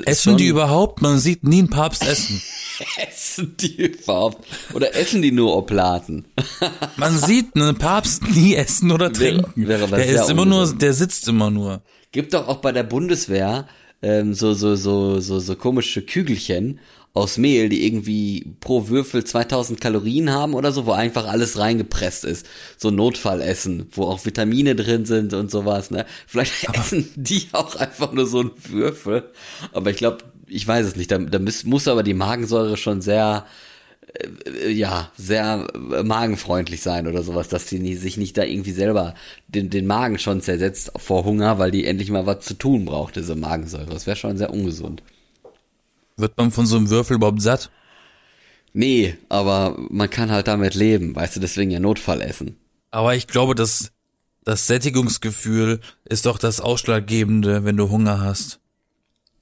essen 0.05 0.38
die 0.38 0.47
überhaupt? 0.47 1.01
Man 1.01 1.19
sieht 1.19 1.43
nie 1.43 1.60
einen 1.60 1.69
Papst 1.69 2.08
essen. 2.08 2.41
essen 3.08 3.55
die 3.60 3.75
überhaupt? 3.75 4.47
Oder 4.73 4.95
essen 4.95 5.21
die 5.21 5.34
nur 5.34 5.58
Oblaten? 5.58 6.25
Man 6.95 7.17
sieht 7.17 7.55
einen 7.55 7.77
Papst 7.77 8.23
nie 8.29 8.55
essen 8.55 8.91
oder 8.91 9.12
trinken. 9.12 9.67
Wäre, 9.67 9.91
wäre 9.91 10.01
der 10.01 10.21
ist 10.21 10.29
immer 10.29 10.45
nur, 10.45 10.73
der 10.73 10.93
sitzt 10.93 11.27
immer 11.27 11.51
nur. 11.51 11.82
Gibt 12.13 12.34
doch 12.34 12.47
auch 12.47 12.58
bei 12.58 12.71
der 12.71 12.84
Bundeswehr 12.84 13.67
ähm, 14.01 14.34
so, 14.34 14.53
so, 14.53 14.75
so, 14.75 15.19
so, 15.19 15.39
so 15.39 15.55
komische 15.55 16.01
Kügelchen 16.01 16.79
aus 17.13 17.38
Mehl, 17.38 17.69
die 17.69 17.86
irgendwie 17.86 18.45
pro 18.60 18.88
Würfel 18.88 19.24
2000 19.24 19.82
Kalorien 19.82 20.32
haben 20.32 20.54
oder 20.54 20.72
so, 20.72 20.86
wo 20.86 20.91
einfach 20.91 21.28
alles 21.28 21.58
reingepresst 21.58 22.24
ist. 22.24 22.45
So 22.78 22.91
Notfallessen, 22.91 23.88
wo 23.91 24.04
auch 24.04 24.26
Vitamine 24.26 24.76
drin 24.76 25.06
sind 25.06 25.34
und 25.34 25.50
sowas, 25.50 25.91
ne? 25.91 26.06
Vielleicht 26.28 26.69
aber 26.69 26.78
essen 26.78 27.10
die 27.15 27.48
auch 27.52 27.76
einfach 27.76 28.12
nur 28.12 28.28
so 28.28 28.41
einen 28.41 28.52
Würfel. 28.67 29.30
Aber 29.72 29.89
ich 29.89 29.98
glaube, 29.98 30.19
ich 30.48 30.67
weiß 30.67 30.86
es 30.86 30.95
nicht. 30.95 31.12
Da, 31.12 31.17
da 31.17 31.39
muss, 31.39 31.63
muss 31.63 31.88
aber 31.88 32.04
die 32.04 32.13
Magensäure 32.13 32.78
schon 32.78 33.02
sehr, 33.02 33.45
äh, 34.45 34.69
ja, 34.69 35.12
sehr 35.17 35.67
äh, 35.74 36.04
magenfreundlich 36.04 36.82
sein 36.82 37.08
oder 37.08 37.24
sowas, 37.24 37.50
dass 37.50 37.65
die 37.65 37.95
sich 37.95 38.17
nicht 38.17 38.38
da 38.38 38.43
irgendwie 38.43 38.72
selber 38.72 39.15
den, 39.48 39.72
den 39.72 39.88
Magen 39.88 40.19
schon 40.19 40.41
zersetzt 40.41 40.91
vor 40.98 41.26
Hunger, 41.26 41.58
weil 41.58 41.72
die 41.72 41.86
endlich 41.86 42.12
mal 42.12 42.28
was 42.28 42.45
zu 42.45 42.54
tun 42.54 42.86
braucht, 42.86 43.15
diese 43.15 43.36
Magensäure. 43.36 43.89
Das 43.89 44.06
wäre 44.06 44.15
schon 44.15 44.38
sehr 44.38 44.52
ungesund. 44.54 45.02
Wird 46.19 46.38
man 46.38 46.51
von 46.51 46.65
so 46.65 46.77
einem 46.77 46.89
Würfel 46.89 47.15
überhaupt 47.15 47.41
satt? 47.41 47.69
Nee, 48.73 49.17
aber 49.29 49.75
man 49.89 50.10
kann 50.10 50.32
halt 50.32 50.47
damit 50.47 50.75
leben, 50.75 51.15
weißt 51.15 51.38
du, 51.38 51.39
deswegen 51.39 51.71
ja 51.71 51.79
Notfall 51.79 52.21
essen. 52.21 52.58
Aber 52.91 53.15
ich 53.15 53.27
glaube, 53.27 53.55
dass 53.55 53.91
das 54.43 54.67
Sättigungsgefühl 54.67 55.79
ist 56.05 56.25
doch 56.25 56.38
das 56.38 56.62
Ausschlaggebende, 56.62 57.65
wenn 57.65 57.77
du 57.77 57.89
Hunger 57.89 58.21
hast. 58.21 58.60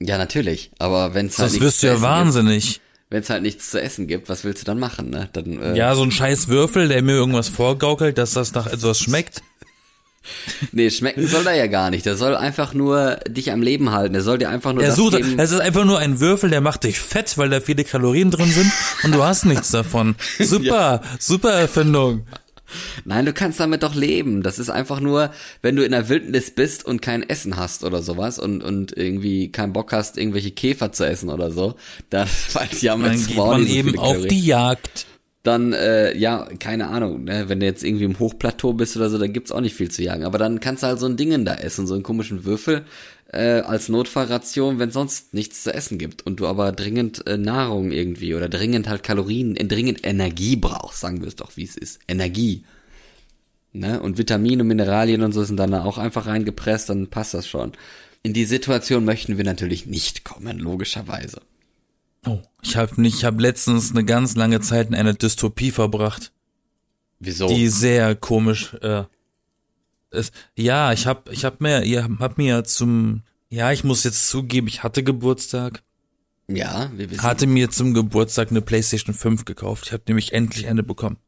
Ja, 0.00 0.18
natürlich, 0.18 0.70
aber 0.78 1.14
wenn's 1.14 1.38
halt 1.38 1.52
Das 1.52 1.60
wirst 1.60 1.82
du 1.82 1.88
ja 1.88 2.00
wahnsinnig. 2.00 2.80
Wenn 3.10 3.22
es 3.22 3.30
halt 3.30 3.42
nichts 3.42 3.70
zu 3.70 3.80
essen 3.80 4.06
gibt, 4.06 4.28
was 4.28 4.44
willst 4.44 4.62
du 4.62 4.66
dann 4.66 4.78
machen, 4.78 5.10
ne? 5.10 5.28
Dann, 5.32 5.60
äh 5.60 5.76
ja, 5.76 5.94
so 5.94 6.02
ein 6.02 6.12
scheiß 6.12 6.48
Würfel, 6.48 6.88
der 6.88 7.02
mir 7.02 7.12
irgendwas 7.12 7.48
vorgaukelt, 7.48 8.18
dass 8.18 8.32
das 8.32 8.52
nach 8.52 8.66
etwas 8.66 9.00
schmeckt. 9.00 9.42
Nee, 10.72 10.90
schmecken 10.90 11.26
soll 11.26 11.46
er 11.46 11.54
ja 11.54 11.66
gar 11.66 11.90
nicht. 11.90 12.06
Der 12.06 12.16
soll 12.16 12.36
einfach 12.36 12.74
nur 12.74 13.16
dich 13.28 13.52
am 13.52 13.62
Leben 13.62 13.92
halten. 13.92 14.12
Der 14.12 14.22
soll 14.22 14.38
dir 14.38 14.48
einfach 14.48 14.72
nur 14.72 14.82
er 14.82 14.90
das 14.90 14.96
sucht, 14.96 15.16
geben. 15.16 15.38
Es 15.38 15.52
ist 15.52 15.60
einfach 15.60 15.84
nur 15.84 15.98
ein 15.98 16.20
Würfel, 16.20 16.50
der 16.50 16.60
macht 16.60 16.84
dich 16.84 17.00
fett, 17.00 17.38
weil 17.38 17.50
da 17.50 17.60
viele 17.60 17.84
Kalorien 17.84 18.30
drin 18.30 18.50
sind 18.50 18.72
und 19.02 19.14
du 19.14 19.22
hast 19.22 19.44
nichts 19.44 19.70
davon. 19.70 20.16
Super, 20.38 21.02
ja. 21.02 21.02
super 21.18 21.52
Erfindung. 21.52 22.26
Nein, 23.04 23.24
du 23.24 23.32
kannst 23.32 23.60
damit 23.60 23.82
doch 23.82 23.94
leben. 23.94 24.42
Das 24.42 24.58
ist 24.58 24.70
einfach 24.70 25.00
nur, 25.00 25.30
wenn 25.62 25.76
du 25.76 25.84
in 25.84 25.92
der 25.92 26.08
Wildnis 26.08 26.50
bist 26.50 26.84
und 26.84 27.00
kein 27.00 27.28
Essen 27.28 27.56
hast 27.56 27.84
oder 27.84 28.02
sowas 28.02 28.38
und, 28.38 28.62
und 28.62 28.96
irgendwie 28.96 29.50
keinen 29.50 29.72
Bock 29.72 29.92
hast, 29.92 30.18
irgendwelche 30.18 30.50
Käfer 30.50 30.92
zu 30.92 31.06
essen 31.06 31.30
oder 31.30 31.50
so, 31.50 31.76
dann, 32.10 32.28
weil 32.52 32.68
die 32.68 32.90
haben 32.90 33.04
jetzt 33.04 33.34
man 33.34 33.66
eben 33.66 33.98
auf 33.98 34.26
die 34.26 34.44
Jagd 34.44 35.06
dann, 35.48 35.72
äh, 35.72 36.16
ja, 36.16 36.46
keine 36.58 36.88
Ahnung, 36.88 37.24
ne, 37.24 37.48
wenn 37.48 37.60
du 37.60 37.66
jetzt 37.66 37.82
irgendwie 37.82 38.04
im 38.04 38.18
Hochplateau 38.18 38.72
bist 38.74 38.96
oder 38.96 39.10
so, 39.10 39.18
dann 39.18 39.32
gibt's 39.32 39.50
auch 39.50 39.60
nicht 39.60 39.74
viel 39.74 39.90
zu 39.90 40.02
jagen. 40.02 40.24
Aber 40.24 40.38
dann 40.38 40.60
kannst 40.60 40.82
du 40.82 40.86
halt 40.86 41.00
so 41.00 41.06
ein 41.06 41.16
Ding 41.16 41.44
da 41.44 41.54
essen, 41.54 41.86
so 41.86 41.94
einen 41.94 42.02
komischen 42.02 42.44
Würfel 42.44 42.84
äh, 43.32 43.60
als 43.60 43.88
Notfallration, 43.88 44.78
wenn 44.78 44.90
sonst 44.90 45.34
nichts 45.34 45.62
zu 45.62 45.72
essen 45.74 45.98
gibt 45.98 46.24
und 46.24 46.40
du 46.40 46.46
aber 46.46 46.72
dringend 46.72 47.26
äh, 47.26 47.36
Nahrung 47.36 47.90
irgendwie 47.90 48.34
oder 48.34 48.48
dringend 48.48 48.88
halt 48.88 49.02
Kalorien, 49.02 49.56
äh, 49.56 49.66
dringend 49.66 50.06
Energie 50.06 50.56
brauchst, 50.56 51.00
sagen 51.00 51.20
wir 51.20 51.28
es 51.28 51.36
doch, 51.36 51.56
wie 51.56 51.64
es 51.64 51.76
ist. 51.76 52.00
Energie. 52.08 52.64
Ne? 53.72 54.00
Und 54.00 54.18
Vitamine, 54.18 54.64
Mineralien 54.64 55.22
und 55.22 55.32
so 55.32 55.44
sind 55.44 55.56
dann 55.56 55.74
auch 55.74 55.98
einfach 55.98 56.26
reingepresst, 56.26 56.88
dann 56.88 57.08
passt 57.08 57.34
das 57.34 57.46
schon. 57.46 57.72
In 58.22 58.32
die 58.32 58.46
Situation 58.46 59.04
möchten 59.04 59.36
wir 59.36 59.44
natürlich 59.44 59.86
nicht 59.86 60.24
kommen, 60.24 60.58
logischerweise. 60.58 61.40
Oh, 62.28 62.42
ich 62.62 62.76
habe 62.76 63.00
nicht, 63.00 63.18
ich 63.18 63.24
habe 63.24 63.40
letztens 63.40 63.90
eine 63.90 64.04
ganz 64.04 64.36
lange 64.36 64.60
Zeit 64.60 64.88
in 64.88 64.94
einer 64.94 65.14
Dystopie 65.14 65.70
verbracht. 65.70 66.32
Wieso? 67.20 67.48
Die 67.48 67.68
sehr 67.68 68.14
komisch 68.14 68.74
äh, 68.74 69.04
ist. 70.10 70.32
Ja, 70.54 70.92
ich 70.92 71.06
habe 71.06 71.32
ich 71.32 71.44
habe 71.44 71.56
mir 71.60 71.82
ihr 71.84 72.08
habt 72.18 72.38
mir 72.38 72.64
zum 72.64 73.22
ja, 73.50 73.72
ich 73.72 73.82
muss 73.82 74.04
jetzt 74.04 74.28
zugeben, 74.28 74.66
ich 74.68 74.82
hatte 74.82 75.02
Geburtstag. 75.02 75.82
Ja, 76.48 76.90
wir 76.94 77.10
wissen. 77.10 77.22
Hatte 77.22 77.46
mir 77.46 77.70
zum 77.70 77.94
Geburtstag 77.94 78.50
eine 78.50 78.60
PlayStation 78.60 79.14
5 79.14 79.44
gekauft. 79.44 79.86
Ich 79.86 79.92
habe 79.92 80.02
nämlich 80.06 80.32
endlich 80.32 80.66
eine 80.66 80.82
bekommen. 80.82 81.18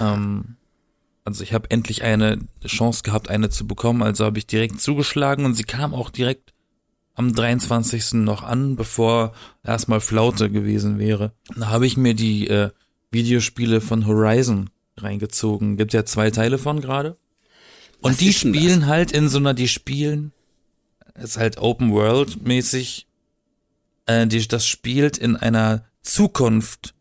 Ähm, 0.00 0.56
also 1.24 1.42
ich 1.42 1.52
habe 1.52 1.70
endlich 1.70 2.02
eine 2.02 2.38
Chance 2.66 3.02
gehabt, 3.02 3.30
eine 3.30 3.48
zu 3.48 3.66
bekommen, 3.66 4.02
also 4.02 4.24
habe 4.24 4.38
ich 4.38 4.46
direkt 4.46 4.80
zugeschlagen 4.80 5.44
und 5.44 5.54
sie 5.54 5.64
kam 5.64 5.94
auch 5.94 6.10
direkt 6.10 6.51
am 7.14 7.34
23. 7.34 8.14
noch 8.14 8.42
an, 8.42 8.76
bevor 8.76 9.32
erstmal 9.64 10.00
Flaute 10.00 10.50
gewesen 10.50 10.98
wäre. 10.98 11.32
Da 11.56 11.68
habe 11.68 11.86
ich 11.86 11.96
mir 11.96 12.14
die 12.14 12.48
äh, 12.48 12.70
Videospiele 13.10 13.80
von 13.80 14.06
Horizon 14.06 14.70
reingezogen. 14.96 15.76
Gibt 15.76 15.92
ja 15.92 16.04
zwei 16.04 16.30
Teile 16.30 16.58
von 16.58 16.80
gerade. 16.80 17.16
Und 18.00 18.12
Was 18.12 18.16
die 18.18 18.32
spielen 18.32 18.80
das? 18.80 18.88
halt 18.88 19.12
in 19.12 19.28
so 19.28 19.38
einer, 19.38 19.54
die 19.54 19.68
spielen, 19.68 20.32
ist 21.14 21.36
halt 21.36 21.58
Open 21.58 21.92
World 21.92 22.42
mäßig, 22.46 23.06
äh, 24.06 24.26
die, 24.26 24.46
das 24.48 24.66
spielt 24.66 25.18
in 25.18 25.36
einer 25.36 25.84
Zukunft 26.00 26.94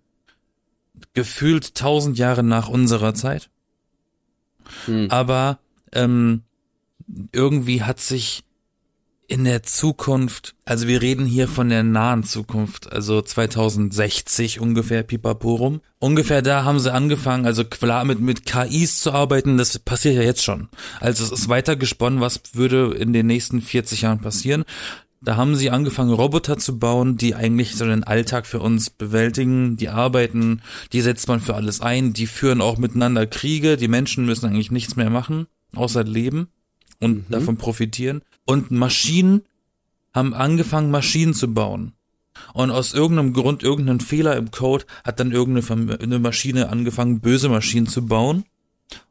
gefühlt 1.13 1.75
tausend 1.75 2.17
Jahre 2.17 2.43
nach 2.43 2.69
unserer 2.69 3.13
Zeit. 3.13 3.49
Hm. 4.85 5.09
Aber 5.09 5.59
ähm, 5.91 6.43
irgendwie 7.31 7.83
hat 7.83 7.99
sich 7.99 8.43
in 9.31 9.45
der 9.45 9.63
Zukunft, 9.63 10.55
also 10.65 10.89
wir 10.89 11.01
reden 11.01 11.25
hier 11.25 11.47
von 11.47 11.69
der 11.69 11.83
nahen 11.83 12.25
Zukunft, 12.25 12.91
also 12.91 13.21
2060 13.21 14.59
ungefähr, 14.59 15.03
Pipaporum. 15.03 15.79
Ungefähr 15.99 16.41
da 16.41 16.65
haben 16.65 16.81
sie 16.81 16.91
angefangen, 16.91 17.45
also 17.45 17.63
klar 17.63 18.03
mit, 18.03 18.19
mit 18.19 18.45
KIs 18.45 18.99
zu 18.99 19.13
arbeiten, 19.13 19.57
das 19.57 19.79
passiert 19.79 20.15
ja 20.15 20.21
jetzt 20.21 20.43
schon. 20.43 20.67
Also 20.99 21.23
es 21.23 21.31
ist 21.31 21.47
weiter 21.47 21.77
gesponnen, 21.77 22.19
was 22.19 22.41
würde 22.55 22.93
in 22.93 23.13
den 23.13 23.25
nächsten 23.25 23.61
40 23.61 24.01
Jahren 24.01 24.19
passieren. 24.19 24.65
Da 25.21 25.37
haben 25.37 25.55
sie 25.55 25.69
angefangen, 25.69 26.11
Roboter 26.11 26.57
zu 26.57 26.77
bauen, 26.77 27.15
die 27.15 27.33
eigentlich 27.33 27.77
so 27.77 27.85
den 27.85 28.03
Alltag 28.03 28.45
für 28.45 28.59
uns 28.59 28.89
bewältigen, 28.89 29.77
die 29.77 29.87
arbeiten, 29.87 30.61
die 30.91 30.99
setzt 30.99 31.29
man 31.29 31.39
für 31.39 31.55
alles 31.55 31.79
ein, 31.79 32.11
die 32.11 32.27
führen 32.27 32.59
auch 32.59 32.77
miteinander 32.77 33.25
Kriege, 33.27 33.77
die 33.77 33.87
Menschen 33.87 34.25
müssen 34.25 34.47
eigentlich 34.47 34.71
nichts 34.71 34.97
mehr 34.97 35.09
machen, 35.09 35.47
außer 35.73 36.03
leben 36.03 36.49
und 37.01 37.29
mhm. 37.29 37.31
davon 37.31 37.57
profitieren. 37.57 38.21
Und 38.45 38.71
Maschinen 38.71 39.41
haben 40.13 40.33
angefangen, 40.33 40.91
Maschinen 40.91 41.33
zu 41.33 41.53
bauen. 41.53 41.93
Und 42.53 42.71
aus 42.71 42.93
irgendeinem 42.93 43.33
Grund, 43.33 43.63
irgendein 43.63 43.99
Fehler 43.99 44.35
im 44.37 44.51
Code, 44.51 44.85
hat 45.03 45.19
dann 45.19 45.31
irgendeine 45.31 46.19
Maschine 46.19 46.69
angefangen, 46.69 47.19
böse 47.19 47.49
Maschinen 47.49 47.87
zu 47.87 48.05
bauen. 48.05 48.45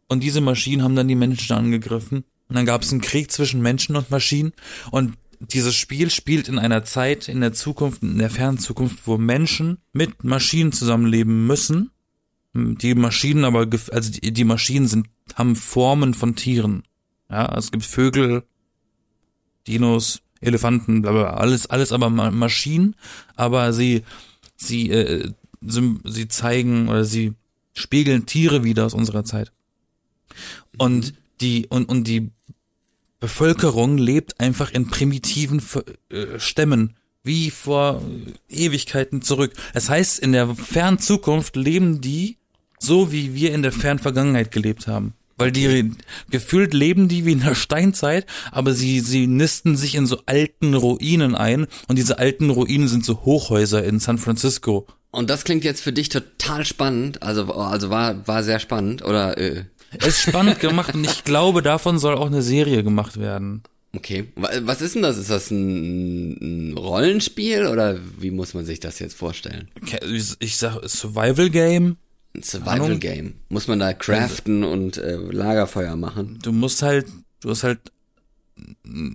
Und 0.08 0.22
diese 0.22 0.40
Maschinen 0.40 0.82
haben 0.82 0.96
dann 0.96 1.08
die 1.08 1.14
Menschen 1.14 1.54
angegriffen. 1.54 2.24
Und 2.48 2.56
dann 2.56 2.66
gab 2.66 2.82
es 2.82 2.90
einen 2.90 3.00
Krieg 3.00 3.30
zwischen 3.30 3.62
Menschen 3.62 3.94
und 3.94 4.10
Maschinen. 4.10 4.52
Und 4.90 5.14
dieses 5.38 5.74
Spiel 5.74 6.10
spielt 6.10 6.48
in 6.48 6.58
einer 6.58 6.84
Zeit, 6.84 7.28
in 7.28 7.40
der 7.40 7.52
Zukunft, 7.52 8.02
in 8.02 8.18
der 8.18 8.30
fernen 8.30 8.58
Zukunft, 8.58 9.06
wo 9.06 9.16
Menschen 9.16 9.78
mit 9.92 10.24
Maschinen 10.24 10.72
zusammenleben 10.72 11.46
müssen. 11.46 11.90
Die 12.52 12.94
Maschinen 12.94 13.44
aber, 13.44 13.68
also 13.92 14.10
die 14.20 14.44
Maschinen 14.44 14.88
sind, 14.88 15.06
haben 15.34 15.54
Formen 15.54 16.14
von 16.14 16.34
Tieren. 16.34 16.82
Ja, 17.30 17.54
es 17.56 17.70
gibt 17.70 17.84
Vögel, 17.84 18.42
Dinos, 19.66 20.22
Elefanten, 20.40 21.02
bla 21.02 21.12
bla, 21.12 21.34
alles, 21.34 21.68
alles 21.68 21.92
aber 21.92 22.10
Ma 22.10 22.30
Maschinen, 22.30 22.96
aber 23.36 23.72
sie, 23.72 24.02
sie, 24.56 24.90
äh, 24.90 25.30
sie, 25.60 25.98
sie 26.04 26.28
zeigen 26.28 26.88
oder 26.88 27.04
sie 27.04 27.34
spiegeln 27.72 28.26
Tiere 28.26 28.64
wieder 28.64 28.86
aus 28.86 28.94
unserer 28.94 29.24
Zeit. 29.24 29.52
Und 30.76 31.14
die, 31.40 31.66
und, 31.68 31.88
und 31.88 32.04
die 32.08 32.30
Bevölkerung 33.20 33.98
lebt 33.98 34.40
einfach 34.40 34.70
in 34.72 34.88
primitiven 34.88 35.62
äh, 36.08 36.38
Stämmen, 36.38 36.96
wie 37.22 37.50
vor 37.50 38.02
Ewigkeiten 38.48 39.20
zurück. 39.22 39.52
Das 39.74 39.90
heißt, 39.90 40.18
in 40.20 40.32
der 40.32 40.54
fernen 40.54 40.98
Zukunft 40.98 41.54
leben 41.54 42.00
die 42.00 42.38
so, 42.78 43.12
wie 43.12 43.34
wir 43.34 43.52
in 43.52 43.62
der 43.62 43.72
fernen 43.72 43.98
Vergangenheit 43.98 44.50
gelebt 44.50 44.86
haben. 44.86 45.12
Weil 45.40 45.52
die 45.52 45.92
gefühlt 46.28 46.74
leben 46.74 47.08
die 47.08 47.24
wie 47.24 47.32
in 47.32 47.40
der 47.40 47.54
Steinzeit, 47.54 48.26
aber 48.52 48.74
sie, 48.74 49.00
sie 49.00 49.26
nisten 49.26 49.74
sich 49.74 49.94
in 49.94 50.04
so 50.04 50.18
alten 50.26 50.74
Ruinen 50.74 51.34
ein 51.34 51.66
und 51.88 51.96
diese 51.96 52.18
alten 52.18 52.50
Ruinen 52.50 52.88
sind 52.88 53.06
so 53.06 53.24
Hochhäuser 53.24 53.82
in 53.82 54.00
San 54.00 54.18
Francisco. 54.18 54.86
Und 55.10 55.30
das 55.30 55.44
klingt 55.44 55.64
jetzt 55.64 55.80
für 55.80 55.92
dich 55.92 56.10
total 56.10 56.66
spannend, 56.66 57.22
also, 57.22 57.52
also 57.54 57.88
war, 57.88 58.28
war 58.28 58.44
sehr 58.44 58.60
spannend, 58.60 59.02
oder? 59.02 59.38
Äh. 59.38 59.64
Es 59.98 60.08
ist 60.08 60.20
spannend 60.28 60.60
gemacht 60.60 60.94
und 60.94 61.04
ich 61.04 61.24
glaube, 61.24 61.62
davon 61.62 61.98
soll 61.98 62.16
auch 62.16 62.26
eine 62.26 62.42
Serie 62.42 62.84
gemacht 62.84 63.18
werden. 63.18 63.62
Okay. 63.96 64.28
Was 64.36 64.82
ist 64.82 64.94
denn 64.94 65.02
das? 65.02 65.16
Ist 65.16 65.30
das 65.30 65.50
ein, 65.50 66.70
ein 66.72 66.76
Rollenspiel 66.76 67.66
oder 67.66 67.98
wie 68.18 68.30
muss 68.30 68.54
man 68.54 68.64
sich 68.64 68.78
das 68.78 68.98
jetzt 68.98 69.16
vorstellen? 69.16 69.68
Ich 70.38 70.58
sag 70.58 70.86
Survival 70.86 71.50
Game. 71.50 71.96
Ein 72.34 72.42
Survival 72.42 72.80
Ahnung. 72.82 73.00
Game. 73.00 73.34
Muss 73.48 73.66
man 73.66 73.80
da 73.80 73.92
craften 73.92 74.64
und 74.64 74.98
äh, 74.98 75.16
Lagerfeuer 75.16 75.96
machen? 75.96 76.38
Du 76.42 76.52
musst 76.52 76.82
halt, 76.82 77.06
du 77.40 77.50
hast 77.50 77.64
halt, 77.64 77.80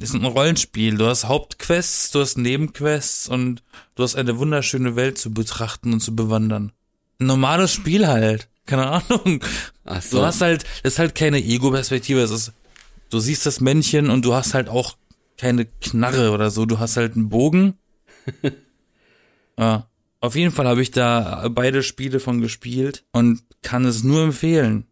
ist 0.01 0.13
ein 0.13 0.25
Rollenspiel. 0.25 0.97
Du 0.97 1.05
hast 1.05 1.25
Hauptquests, 1.25 2.11
du 2.11 2.19
hast 2.19 2.37
Nebenquests 2.37 3.27
und 3.29 3.63
du 3.95 4.03
hast 4.03 4.15
eine 4.15 4.37
wunderschöne 4.37 4.95
Welt 4.95 5.17
zu 5.17 5.31
betrachten 5.33 5.93
und 5.93 6.01
zu 6.01 6.15
bewandern. 6.15 6.71
Ein 7.19 7.27
normales 7.27 7.71
Spiel 7.71 8.07
halt. 8.07 8.49
Keine 8.65 8.87
Ahnung. 8.87 9.43
Ach 9.85 10.01
so. 10.01 10.17
Du 10.17 10.25
hast 10.25 10.41
halt, 10.41 10.63
das 10.83 10.93
ist 10.93 10.99
halt 10.99 11.15
keine 11.15 11.37
Ego-Perspektive. 11.37 12.21
Es 12.21 12.31
ist, 12.31 12.51
du 13.09 13.19
siehst 13.19 13.45
das 13.45 13.61
Männchen 13.61 14.09
und 14.09 14.25
du 14.25 14.33
hast 14.33 14.53
halt 14.53 14.67
auch 14.67 14.97
keine 15.37 15.65
Knarre 15.65 16.31
oder 16.31 16.49
so. 16.49 16.65
Du 16.65 16.79
hast 16.79 16.97
halt 16.97 17.15
einen 17.15 17.29
Bogen. 17.29 17.75
ja. 19.57 19.87
Auf 20.21 20.35
jeden 20.35 20.51
Fall 20.51 20.67
habe 20.67 20.81
ich 20.81 20.91
da 20.91 21.49
beide 21.49 21.83
Spiele 21.83 22.19
von 22.19 22.41
gespielt 22.41 23.05
und 23.11 23.41
kann 23.61 23.85
es 23.85 24.03
nur 24.03 24.23
empfehlen. 24.23 24.87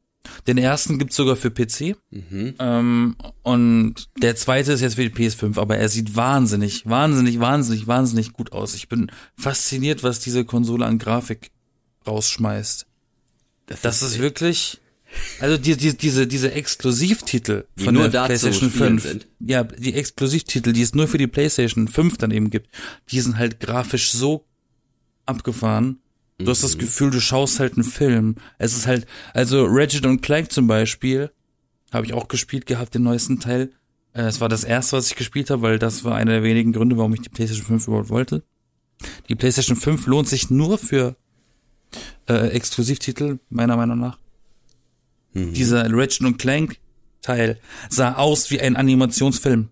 Den 0.48 0.58
ersten 0.58 1.00
gibt's 1.00 1.16
sogar 1.16 1.36
für 1.36 1.52
PC. 1.52 1.98
Mhm. 2.12 2.56
Ähm, 2.60 3.16
und 3.42 4.10
der 4.18 4.36
zweite 4.36 4.74
ist 4.74 4.82
jetzt 4.82 4.96
für 4.96 5.08
die 5.08 5.16
PS5, 5.16 5.60
aber 5.60 5.78
er 5.78 5.90
sieht 5.90 6.16
wahnsinnig, 6.16 6.86
wahnsinnig, 6.86 7.40
wahnsinnig, 7.40 7.88
wahnsinnig 7.88 8.34
gut 8.34 8.52
aus. 8.52 8.74
Ich 8.74 8.88
bin 8.88 9.12
fasziniert, 9.38 10.04
was 10.04 10.20
diese 10.20 10.46
Konsole 10.46 10.86
an 10.86 10.98
Grafik 10.98 11.52
rausschmeißt. 12.08 12.86
Das, 13.66 13.82
das 13.82 14.02
ist, 14.02 14.14
ist 14.14 14.20
wirklich. 14.20 14.80
Also 15.40 15.58
die, 15.58 15.78
die, 15.78 15.96
diese, 15.96 16.26
diese 16.26 16.54
Exklusivtitel 16.54 17.66
die 17.78 17.84
von 17.84 17.94
der 17.94 18.10
PlayStation 18.10 18.72
5. 18.72 19.04
Sind. 19.04 19.28
Ja, 19.40 19.64
die 19.64 19.94
Exklusivtitel, 19.94 20.74
die 20.74 20.82
es 20.82 20.96
nur 20.96 21.08
für 21.08 21.20
die 21.20 21.28
PlayStation 21.28 21.88
5 21.88 22.18
dann 22.18 22.32
eben 22.32 22.50
gibt, 22.50 22.70
die 23.12 23.20
sind 23.20 23.38
halt 23.38 23.60
grafisch 23.60 24.12
so 24.12 24.46
abgefahren. 25.26 26.00
Du 26.38 26.46
mhm. 26.46 26.50
hast 26.50 26.64
das 26.64 26.76
mhm. 26.76 26.80
Gefühl, 26.80 27.12
du 27.12 27.20
schaust 27.20 27.60
halt 27.60 27.74
einen 27.74 27.84
Film. 27.84 28.36
Es 28.58 28.76
ist 28.76 28.88
halt, 28.88 29.06
also 29.34 29.66
Ratchet 29.66 30.06
und 30.06 30.22
Clank 30.22 30.52
zum 30.52 30.68
Beispiel, 30.68 31.32
habe 31.92 32.06
ich 32.06 32.14
auch 32.14 32.28
gespielt 32.28 32.66
gehabt, 32.66 32.96
den 32.96 33.04
neuesten 33.04 33.40
Teil. 33.40 33.72
Äh, 34.14 34.24
es 34.24 34.42
war 34.42 34.50
das 34.50 34.64
erste, 34.64 34.98
was 34.98 35.08
ich 35.08 35.16
gespielt 35.16 35.50
habe, 35.50 35.62
weil 35.62 35.80
das 35.80 36.04
war 36.04 36.16
einer 36.16 36.32
der 36.32 36.44
wenigen 36.44 36.74
Gründe, 36.74 36.98
warum 36.98 37.14
ich 37.14 37.22
die 37.22 37.30
PlayStation 37.30 37.68
5 37.68 37.88
überhaupt 37.88 38.10
wollte. 38.10 38.44
Die 39.30 39.36
PlayStation 39.36 39.78
5 39.78 40.08
lohnt 40.08 40.28
sich 40.28 40.50
nur 40.50 40.78
für 40.78 41.16
äh, 42.28 42.50
Exklusivtitel, 42.50 43.40
meiner 43.50 43.76
Meinung 43.76 44.00
nach. 44.00 44.18
Mhm. 45.34 45.54
Dieser 45.54 45.92
Ratchet 45.92 46.22
und 46.22 46.38
Clank 46.38 46.78
Teil 47.22 47.60
sah 47.90 48.14
aus 48.16 48.52
wie 48.52 48.62
ein 48.62 48.76
Animationsfilm. 48.76 49.70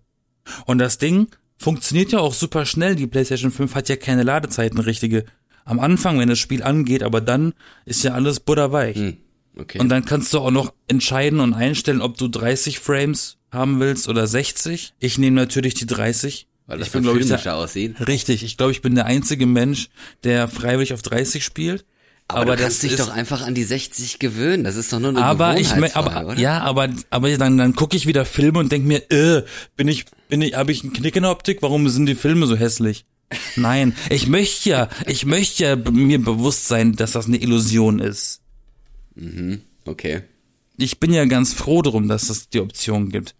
Und 0.66 0.78
das 0.78 0.98
Ding 0.98 1.28
funktioniert 1.56 2.10
ja 2.10 2.18
auch 2.18 2.34
super 2.34 2.66
schnell. 2.66 2.96
Die 2.96 3.06
PlayStation 3.06 3.52
5 3.52 3.74
hat 3.76 3.88
ja 3.88 3.96
keine 3.96 4.24
Ladezeiten 4.24 4.80
richtige. 4.80 5.24
Am 5.64 5.80
Anfang, 5.80 6.18
wenn 6.18 6.28
das 6.28 6.38
Spiel 6.38 6.62
angeht, 6.62 7.02
aber 7.02 7.20
dann 7.20 7.54
ist 7.84 8.02
ja 8.02 8.14
alles 8.14 8.40
butterweich. 8.40 8.96
Hm, 8.96 9.16
okay. 9.58 9.78
Und 9.78 9.88
dann 9.88 10.04
kannst 10.04 10.32
du 10.32 10.38
auch 10.38 10.50
noch 10.50 10.72
entscheiden 10.88 11.40
und 11.40 11.54
einstellen, 11.54 12.00
ob 12.00 12.16
du 12.18 12.28
30 12.28 12.78
Frames 12.78 13.38
haben 13.52 13.80
willst 13.80 14.08
oder 14.08 14.26
60. 14.26 14.94
Ich 14.98 15.18
nehme 15.18 15.36
natürlich 15.36 15.74
die 15.74 15.86
30. 15.86 16.48
Weil 16.66 16.78
das 16.78 16.88
ich 16.88 16.92
bin, 16.92 17.02
glaube 17.02 17.20
ich, 17.20 17.26
der. 17.26 18.06
Richtig, 18.06 18.44
ich 18.44 18.56
glaube, 18.56 18.72
ich 18.72 18.82
bin 18.82 18.94
der 18.94 19.06
einzige 19.06 19.46
Mensch, 19.46 19.88
der 20.24 20.48
freiwillig 20.48 20.94
auf 20.94 21.02
30 21.02 21.44
spielt. 21.44 21.84
Aber, 22.28 22.42
aber 22.42 22.56
du 22.56 22.62
kannst 22.62 22.82
dich 22.82 22.96
doch 22.96 23.10
einfach 23.10 23.42
an 23.42 23.54
die 23.54 23.64
60 23.64 24.18
gewöhnen. 24.18 24.64
Das 24.64 24.76
ist 24.76 24.92
doch 24.92 25.00
nur 25.00 25.10
eine 25.10 25.22
aber 25.22 25.58
ich 25.58 25.72
aber 25.94 26.26
oder? 26.28 26.38
ja, 26.38 26.60
aber 26.60 26.88
aber 27.10 27.36
dann 27.36 27.58
dann 27.58 27.74
gucke 27.74 27.96
ich 27.96 28.06
wieder 28.06 28.24
Filme 28.24 28.58
und 28.58 28.72
denk 28.72 28.86
mir, 28.86 29.10
äh, 29.10 29.42
bin 29.76 29.88
ich 29.88 30.06
bin 30.28 30.40
ich 30.40 30.54
habe 30.54 30.72
ich 30.72 30.82
einen 30.82 30.92
Knick 30.92 31.16
in 31.16 31.24
der 31.24 31.32
Optik? 31.32 31.60
Warum 31.60 31.88
sind 31.88 32.06
die 32.06 32.14
Filme 32.14 32.46
so 32.46 32.56
hässlich? 32.56 33.04
Nein, 33.56 33.94
ich 34.10 34.26
möchte 34.26 34.68
ja, 34.70 34.88
ich 35.06 35.24
möchte 35.24 35.64
ja 35.64 35.76
mir 35.76 36.22
bewusst 36.22 36.68
sein, 36.68 36.94
dass 36.94 37.12
das 37.12 37.26
eine 37.26 37.38
Illusion 37.38 37.98
ist. 37.98 38.40
Mhm, 39.14 39.62
okay. 39.84 40.22
Ich 40.76 40.98
bin 41.00 41.12
ja 41.12 41.24
ganz 41.26 41.52
froh 41.52 41.82
drum, 41.82 42.08
dass 42.08 42.30
es 42.30 42.48
die 42.48 42.60
Option 42.60 43.10
gibt. 43.10 43.34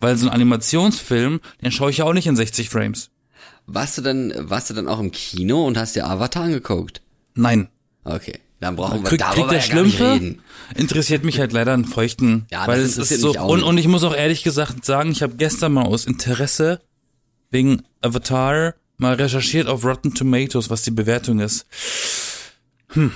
Weil 0.00 0.16
so 0.16 0.26
ein 0.26 0.32
Animationsfilm, 0.32 1.40
den 1.62 1.72
schaue 1.72 1.90
ich 1.90 1.98
ja 1.98 2.04
auch 2.04 2.12
nicht 2.12 2.26
in 2.26 2.36
60 2.36 2.70
Frames. 2.70 3.10
Warst 3.66 3.98
du 3.98 4.02
denn, 4.02 4.32
warst 4.36 4.70
du 4.70 4.74
dann 4.74 4.88
auch 4.88 5.00
im 5.00 5.10
Kino 5.10 5.66
und 5.66 5.76
hast 5.76 5.96
dir 5.96 6.06
Avatar 6.06 6.44
angeguckt? 6.44 7.02
Nein. 7.34 7.68
Okay. 8.04 8.38
Dann 8.60 8.76
brauchen 8.76 9.02
wir 9.02 9.08
Krieg, 9.08 9.20
darüber 9.20 9.34
kriegt 9.34 9.50
der 9.50 9.58
ja 9.58 9.64
Schlümpfe? 9.64 10.12
reden. 10.14 10.40
Interessiert 10.74 11.24
mich 11.24 11.38
halt 11.38 11.52
leider 11.52 11.74
an 11.74 11.84
Feuchten. 11.84 12.46
Ja, 12.50 12.66
weil 12.66 12.80
es 12.80 12.96
ist 12.96 13.20
so. 13.20 13.38
Und, 13.38 13.62
und 13.62 13.78
ich 13.78 13.86
muss 13.86 14.02
auch 14.02 14.14
ehrlich 14.14 14.42
gesagt 14.42 14.84
sagen, 14.84 15.12
ich 15.12 15.22
habe 15.22 15.36
gestern 15.36 15.72
mal 15.72 15.84
aus 15.84 16.06
Interesse 16.06 16.80
wegen 17.50 17.82
Avatar 18.00 18.74
mal 18.98 19.14
recherchiert 19.14 19.66
auf 19.66 19.84
Rotten 19.84 20.14
Tomatoes, 20.14 20.70
was 20.70 20.82
die 20.82 20.90
Bewertung 20.90 21.40
ist. 21.40 21.66
Hm. 22.90 23.12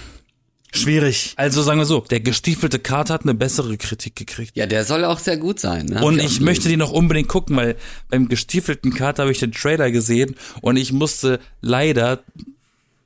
Schwierig. 0.74 1.34
Also 1.36 1.60
sagen 1.62 1.78
wir 1.78 1.84
so, 1.84 2.00
der 2.00 2.20
gestiefelte 2.20 2.78
Kater 2.78 3.12
hat 3.12 3.22
eine 3.22 3.34
bessere 3.34 3.76
Kritik 3.76 4.16
gekriegt. 4.16 4.56
Ja, 4.56 4.66
der 4.66 4.84
soll 4.84 5.04
auch 5.04 5.18
sehr 5.18 5.36
gut 5.36 5.60
sein. 5.60 5.86
Ne? 5.86 6.02
Und 6.02 6.18
ich, 6.18 6.40
möchte 6.40 6.70
den 6.70 6.78
noch 6.78 6.92
unbedingt 6.92 7.28
gucken, 7.28 7.56
weil 7.56 7.76
beim 8.08 8.28
gestiefelten 8.28 8.94
Kater 8.94 9.24
habe 9.24 9.32
ich 9.32 9.38
den 9.38 9.52
Trailer 9.52 9.90
gesehen 9.90 10.34
und 10.62 10.78
ich 10.78 10.92
musste 10.92 11.40
leider 11.60 12.24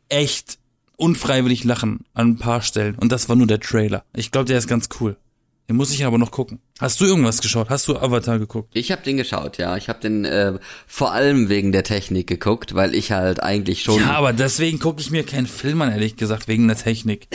echt 0.08 0.58
unfreiwillig 0.96 1.64
lachen 1.64 2.04
an 2.14 2.30
ein 2.30 2.38
paar 2.38 2.62
Stellen. 2.62 2.94
Und 2.94 3.10
das 3.10 3.28
war 3.28 3.34
nur 3.34 3.48
der 3.48 3.58
Trailer. 3.58 4.04
Ich 4.14 4.30
glaube, 4.30 4.46
der 4.46 4.58
ist 4.58 4.68
ganz 4.68 4.88
cool. 5.00 5.16
Den 5.68 5.76
muss 5.76 5.90
ich 5.92 6.04
aber 6.04 6.16
noch 6.16 6.30
gucken. 6.30 6.60
Hast 6.78 7.00
du 7.00 7.06
irgendwas 7.06 7.40
geschaut? 7.40 7.70
Hast 7.70 7.88
du 7.88 7.96
Avatar 7.96 8.38
geguckt? 8.38 8.70
Ich 8.74 8.92
habe 8.92 9.02
den 9.02 9.16
geschaut, 9.16 9.58
ja. 9.58 9.76
Ich 9.76 9.88
habe 9.88 9.98
den 9.98 10.24
äh, 10.24 10.58
vor 10.86 11.12
allem 11.12 11.48
wegen 11.48 11.72
der 11.72 11.82
Technik 11.82 12.28
geguckt, 12.28 12.74
weil 12.74 12.94
ich 12.94 13.10
halt 13.10 13.42
eigentlich 13.42 13.82
schon. 13.82 13.98
Ja, 13.98 14.12
aber 14.12 14.32
deswegen 14.32 14.78
gucke 14.78 15.00
ich 15.00 15.10
mir 15.10 15.24
keinen 15.24 15.48
Film 15.48 15.82
an, 15.82 15.90
ehrlich 15.90 16.16
gesagt, 16.16 16.46
wegen 16.46 16.68
der 16.68 16.76
Technik. 16.76 17.26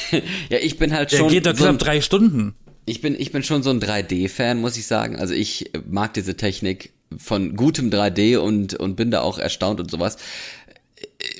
ja, 0.50 0.58
ich 0.60 0.78
bin 0.78 0.92
halt 0.92 1.12
schon. 1.12 1.20
Der 1.20 1.28
geht 1.28 1.46
doch 1.46 1.54
knapp 1.54 1.80
so 1.80 1.84
drei 1.86 2.02
Stunden. 2.02 2.54
Ich 2.84 3.00
bin, 3.00 3.14
ich 3.18 3.32
bin 3.32 3.42
schon 3.42 3.62
so 3.62 3.70
ein 3.70 3.80
3D-Fan, 3.80 4.60
muss 4.60 4.76
ich 4.76 4.86
sagen. 4.86 5.16
Also 5.16 5.32
ich 5.32 5.70
mag 5.86 6.12
diese 6.14 6.36
Technik 6.36 6.92
von 7.16 7.56
gutem 7.56 7.90
3D 7.90 8.36
und, 8.36 8.74
und 8.74 8.96
bin 8.96 9.10
da 9.10 9.22
auch 9.22 9.38
erstaunt 9.38 9.80
und 9.80 9.90
sowas 9.90 10.18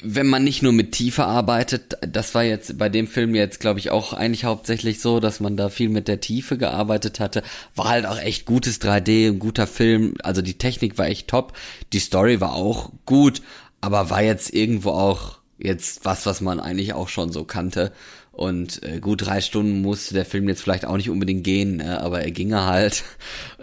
wenn 0.02 0.26
man 0.26 0.42
nicht 0.42 0.62
nur 0.62 0.72
mit 0.72 0.92
Tiefe 0.92 1.24
arbeitet, 1.24 1.96
das 2.00 2.34
war 2.34 2.42
jetzt 2.42 2.78
bei 2.78 2.88
dem 2.88 3.06
Film 3.06 3.34
jetzt, 3.34 3.60
glaube 3.60 3.78
ich, 3.78 3.90
auch 3.90 4.12
eigentlich 4.12 4.44
hauptsächlich 4.44 5.00
so, 5.00 5.20
dass 5.20 5.38
man 5.38 5.56
da 5.56 5.68
viel 5.68 5.88
mit 5.88 6.08
der 6.08 6.20
Tiefe 6.20 6.58
gearbeitet 6.58 7.20
hatte. 7.20 7.44
War 7.76 7.88
halt 7.88 8.06
auch 8.06 8.18
echt 8.18 8.44
gutes 8.44 8.80
3D, 8.80 9.28
ein 9.28 9.38
guter 9.38 9.68
Film. 9.68 10.14
Also 10.22 10.42
die 10.42 10.58
Technik 10.58 10.98
war 10.98 11.06
echt 11.06 11.28
top. 11.28 11.52
Die 11.92 12.00
Story 12.00 12.40
war 12.40 12.54
auch 12.54 12.90
gut, 13.06 13.40
aber 13.80 14.10
war 14.10 14.22
jetzt 14.22 14.52
irgendwo 14.52 14.90
auch 14.90 15.38
jetzt 15.58 16.04
was, 16.04 16.26
was 16.26 16.40
man 16.40 16.58
eigentlich 16.58 16.94
auch 16.94 17.08
schon 17.08 17.30
so 17.30 17.44
kannte. 17.44 17.92
Und 18.32 18.82
äh, 18.82 18.98
gut 18.98 19.26
drei 19.26 19.40
Stunden 19.40 19.82
musste 19.82 20.14
der 20.14 20.24
Film 20.24 20.48
jetzt 20.48 20.62
vielleicht 20.62 20.86
auch 20.86 20.96
nicht 20.96 21.10
unbedingt 21.10 21.44
gehen, 21.44 21.76
ne? 21.76 22.00
aber 22.00 22.22
er 22.22 22.30
ging 22.32 22.54
halt. 22.54 23.04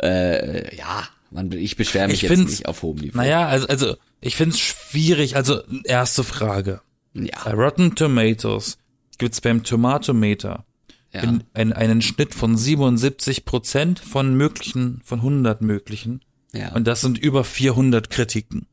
Äh, 0.01 0.75
ja, 0.75 1.07
man, 1.35 1.51
ich 1.51 1.75
beschwere 1.75 2.07
mich 2.07 2.23
ich 2.23 2.29
jetzt 2.29 2.39
nicht 2.39 2.65
auf 2.67 2.81
hohem 2.81 2.97
Niveau. 2.97 3.17
Naja, 3.17 3.47
also, 3.47 3.67
also 3.67 3.97
ich 4.21 4.35
find's 4.35 4.59
schwierig. 4.59 5.35
Also, 5.35 5.61
erste 5.83 6.23
Frage. 6.23 6.81
Ja. 7.13 7.43
Bei 7.43 7.53
Rotten 7.53 7.95
Tomatoes 7.95 8.77
gibt's 9.17 9.41
beim 9.41 9.63
Tomatometer 9.63 10.65
ja. 11.13 11.21
einen, 11.53 11.73
einen 11.73 12.01
Schnitt 12.01 12.33
von 12.33 12.57
77 12.57 13.45
Prozent 13.45 13.99
von 13.99 14.35
möglichen, 14.35 15.01
von 15.03 15.19
100 15.19 15.61
möglichen. 15.61 16.21
Ja. 16.53 16.73
Und 16.73 16.87
das 16.87 17.01
sind 17.01 17.17
über 17.17 17.43
400 17.43 18.09
Kritiken. 18.09 18.67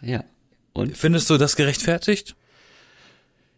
Ja. 0.00 0.24
Und? 0.72 0.96
Findest 0.96 1.28
du 1.30 1.36
das 1.36 1.56
gerechtfertigt? 1.56 2.36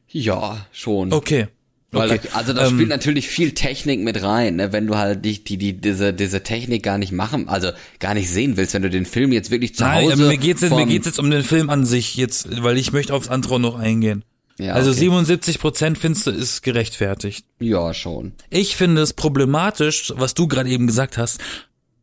Ja, 0.08 0.66
schon. 0.72 1.12
Okay. 1.12 1.48
Weil 1.90 2.12
Okay, 2.12 2.28
also 2.34 2.52
da 2.52 2.66
ähm, 2.66 2.74
spielt 2.74 2.90
natürlich 2.90 3.28
viel 3.28 3.52
Technik 3.52 4.00
mit 4.00 4.22
rein, 4.22 4.56
ne? 4.56 4.72
wenn 4.72 4.86
du 4.86 4.96
halt 4.96 5.24
die, 5.24 5.42
die, 5.42 5.56
die, 5.56 5.72
diese, 5.72 6.12
diese 6.12 6.42
Technik 6.42 6.82
gar 6.82 6.98
nicht 6.98 7.12
machen, 7.12 7.48
also 7.48 7.70
gar 7.98 8.12
nicht 8.12 8.28
sehen 8.28 8.58
willst, 8.58 8.74
wenn 8.74 8.82
du 8.82 8.90
den 8.90 9.06
Film 9.06 9.32
jetzt 9.32 9.50
wirklich 9.50 9.74
zu 9.74 9.84
Nein, 9.84 10.10
Hause. 10.10 10.26
mir 10.26 10.36
geht's 10.36 10.60
jetzt, 10.60 10.74
mir 10.74 10.84
geht's 10.84 11.06
jetzt 11.06 11.18
um 11.18 11.30
den 11.30 11.42
Film 11.42 11.70
an 11.70 11.86
sich 11.86 12.14
jetzt, 12.16 12.62
weil 12.62 12.76
ich 12.76 12.92
möchte 12.92 13.14
aufs 13.14 13.28
andere 13.28 13.58
noch 13.58 13.78
eingehen. 13.78 14.22
Ja, 14.58 14.74
also 14.74 14.90
okay. 14.90 15.00
77 15.00 15.60
Prozent 15.60 15.98
findest 15.98 16.26
du 16.26 16.30
ist 16.30 16.62
gerechtfertigt. 16.62 17.46
Ja, 17.60 17.94
schon. 17.94 18.32
Ich 18.50 18.76
finde 18.76 19.00
es 19.02 19.14
problematisch, 19.14 20.12
was 20.16 20.34
du 20.34 20.46
gerade 20.46 20.68
eben 20.68 20.86
gesagt 20.86 21.16
hast, 21.16 21.40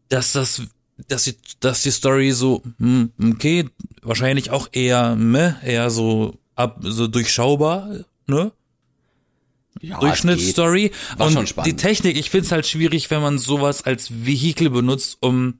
dass 0.10 0.32
das, 0.32 0.64
dass 1.08 1.26
die, 1.26 1.36
dass 1.60 1.84
die 1.84 1.92
Story 1.92 2.32
so, 2.32 2.64
hm, 2.80 3.12
okay, 3.34 3.66
wahrscheinlich 4.02 4.50
auch 4.50 4.70
eher, 4.72 5.16
meh, 5.16 5.54
eher 5.64 5.90
so 5.92 6.40
ab, 6.56 6.80
so 6.82 7.08
durchschaubar, 7.08 7.90
ne? 8.26 8.52
Ja, 9.82 10.00
Durchschnittsstory. 10.00 10.92
War 11.18 11.28
Und 11.28 11.34
schon 11.34 11.48
spannend. 11.48 11.72
die 11.72 11.76
Technik, 11.76 12.18
ich 12.18 12.30
find's 12.30 12.52
halt 12.52 12.66
schwierig, 12.66 13.12
wenn 13.12 13.22
man 13.22 13.38
sowas 13.38 13.84
als 13.84 14.26
Vehikel 14.26 14.70
benutzt, 14.70 15.18
um 15.20 15.60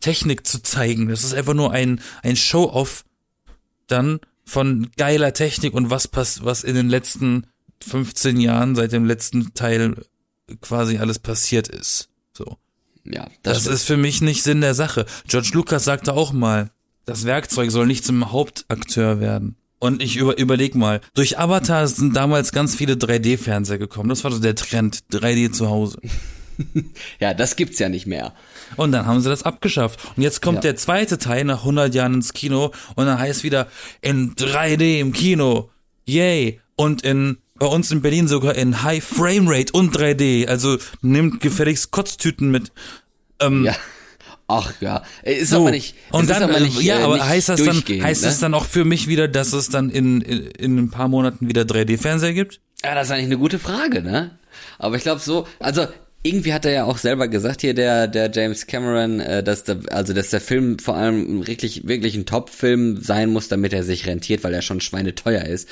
Technik 0.00 0.46
zu 0.46 0.62
zeigen. 0.62 1.08
Das 1.08 1.24
ist 1.24 1.34
einfach 1.34 1.54
nur 1.54 1.72
ein, 1.72 2.00
ein 2.22 2.36
Show-off 2.36 3.04
dann 3.86 4.20
von 4.44 4.90
geiler 4.96 5.32
Technik 5.32 5.74
und 5.74 5.90
was 5.90 6.08
pass, 6.08 6.44
was 6.44 6.64
in 6.64 6.74
den 6.74 6.88
letzten 6.88 7.46
15 7.84 8.40
Jahren 8.40 8.74
seit 8.74 8.92
dem 8.92 9.04
letzten 9.04 9.54
Teil 9.54 9.96
quasi 10.60 10.98
alles 10.98 11.18
passiert 11.18 11.68
ist. 11.68 12.08
So. 12.36 12.56
Ja, 13.04 13.28
das, 13.42 13.64
Das 13.64 13.74
ist 13.74 13.84
für 13.84 13.96
mich 13.96 14.20
nicht 14.20 14.42
Sinn 14.42 14.60
der 14.60 14.74
Sache. 14.74 15.06
George 15.26 15.50
Lucas 15.54 15.84
sagte 15.84 16.14
auch 16.14 16.32
mal, 16.32 16.70
das 17.04 17.24
Werkzeug 17.24 17.70
soll 17.70 17.86
nicht 17.86 18.04
zum 18.04 18.30
Hauptakteur 18.30 19.20
werden. 19.20 19.56
Und 19.82 20.00
ich 20.00 20.14
über, 20.16 20.38
überleg 20.38 20.76
mal, 20.76 21.00
durch 21.12 21.40
Avatar 21.40 21.88
sind 21.88 22.14
damals 22.14 22.52
ganz 22.52 22.76
viele 22.76 22.92
3D-Fernseher 22.94 23.78
gekommen. 23.78 24.10
Das 24.10 24.22
war 24.22 24.30
so 24.30 24.38
der 24.38 24.54
Trend, 24.54 25.00
3D 25.10 25.50
zu 25.50 25.68
Hause. 25.68 25.98
ja, 27.18 27.34
das 27.34 27.56
gibt's 27.56 27.80
ja 27.80 27.88
nicht 27.88 28.06
mehr. 28.06 28.32
Und 28.76 28.92
dann 28.92 29.06
haben 29.06 29.20
sie 29.20 29.28
das 29.28 29.42
abgeschafft. 29.42 29.98
Und 30.16 30.22
jetzt 30.22 30.40
kommt 30.40 30.58
Ja. 30.58 30.60
der 30.70 30.76
zweite 30.76 31.18
Teil 31.18 31.42
nach 31.44 31.58
100 31.62 31.92
Jahren 31.96 32.14
ins 32.14 32.32
Kino 32.32 32.70
und 32.94 33.06
dann 33.06 33.18
heißt 33.18 33.42
wieder 33.42 33.66
in 34.02 34.36
3D 34.36 35.00
im 35.00 35.12
Kino. 35.12 35.68
Yay. 36.06 36.60
Und 36.76 37.02
in, 37.02 37.38
bei 37.56 37.66
uns 37.66 37.90
in 37.90 38.02
Berlin 38.02 38.28
sogar 38.28 38.54
in 38.54 38.84
High 38.84 39.02
Frame 39.02 39.48
Rate 39.48 39.72
und 39.72 39.96
3D. 39.96 40.46
Also 40.46 40.78
nimmt 41.00 41.40
gefälligst 41.40 41.90
Kotztüten 41.90 42.52
mit. 42.52 42.70
Ähm, 43.40 43.64
Ja. 43.64 43.74
Ach 44.52 44.72
ja, 44.80 45.02
ist 45.22 45.50
So. 45.50 45.58
aber 45.58 45.70
nicht. 45.70 45.94
und 46.10 46.22
ist 46.22 46.30
dann, 46.30 46.42
aber 46.42 46.58
äh, 46.58 46.60
nicht, 46.60 46.82
ja, 46.82 47.00
äh, 47.00 47.02
aber 47.02 47.26
heißt 47.26 47.48
das 47.48 47.64
dann, 47.64 47.76
heißt 47.76 48.22
ne? 48.22 48.28
es 48.28 48.38
dann 48.38 48.54
auch 48.54 48.66
für 48.66 48.84
mich 48.84 49.08
wieder, 49.08 49.28
dass 49.28 49.52
es 49.52 49.68
dann 49.68 49.90
in, 49.90 50.20
in, 50.20 50.46
in 50.46 50.78
ein 50.78 50.90
paar 50.90 51.08
Monaten 51.08 51.48
wieder 51.48 51.62
3D-Fernseher 51.62 52.34
gibt? 52.34 52.60
Ja, 52.84 52.94
das 52.94 53.06
ist 53.06 53.12
eigentlich 53.12 53.26
eine 53.26 53.38
gute 53.38 53.58
Frage, 53.58 54.02
ne? 54.02 54.38
Aber 54.78 54.96
ich 54.96 55.02
glaube 55.02 55.20
so, 55.20 55.46
also 55.58 55.86
irgendwie 56.22 56.52
hat 56.52 56.64
er 56.64 56.72
ja 56.72 56.84
auch 56.84 56.98
selber 56.98 57.28
gesagt 57.28 57.62
hier 57.62 57.74
der 57.74 58.06
der 58.06 58.30
James 58.30 58.66
Cameron, 58.66 59.20
äh, 59.20 59.42
dass 59.42 59.64
der 59.64 59.78
also 59.90 60.12
dass 60.12 60.30
der 60.30 60.40
Film 60.40 60.78
vor 60.78 60.96
allem 60.96 61.46
wirklich 61.46 61.86
wirklich 61.86 62.14
ein 62.14 62.26
Top-Film 62.26 63.00
sein 63.00 63.30
muss, 63.30 63.48
damit 63.48 63.72
er 63.72 63.82
sich 63.82 64.06
rentiert, 64.06 64.44
weil 64.44 64.54
er 64.54 64.62
schon 64.62 64.80
schweineteuer 64.80 65.44
ist. 65.44 65.68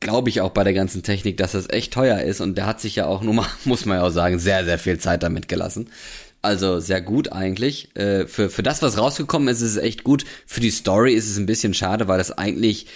Glaube 0.00 0.30
ich 0.30 0.40
auch 0.40 0.50
bei 0.50 0.64
der 0.64 0.72
ganzen 0.72 1.02
Technik, 1.02 1.36
dass 1.36 1.52
das 1.52 1.68
echt 1.68 1.92
teuer 1.92 2.20
ist 2.20 2.40
und 2.40 2.56
der 2.56 2.66
hat 2.66 2.80
sich 2.80 2.96
ja 2.96 3.06
auch 3.06 3.22
nur 3.22 3.34
mal, 3.34 3.46
muss 3.64 3.84
man 3.86 3.98
ja 3.98 4.04
auch 4.04 4.10
sagen, 4.10 4.38
sehr 4.38 4.64
sehr 4.64 4.78
viel 4.78 4.98
Zeit 4.98 5.22
damit 5.22 5.48
gelassen. 5.48 5.88
Also 6.42 6.80
sehr 6.80 7.00
gut 7.02 7.32
eigentlich. 7.32 7.94
Äh, 7.96 8.26
für, 8.26 8.48
für 8.48 8.62
das, 8.62 8.80
was 8.82 8.96
rausgekommen 8.98 9.48
ist, 9.48 9.60
ist 9.60 9.72
es 9.72 9.76
echt 9.76 10.04
gut. 10.04 10.24
Für 10.46 10.60
die 10.60 10.70
Story 10.70 11.12
ist 11.14 11.28
es 11.28 11.36
ein 11.36 11.46
bisschen 11.46 11.74
schade, 11.74 12.08
weil 12.08 12.18
das 12.18 12.32
eigentlich 12.32 12.86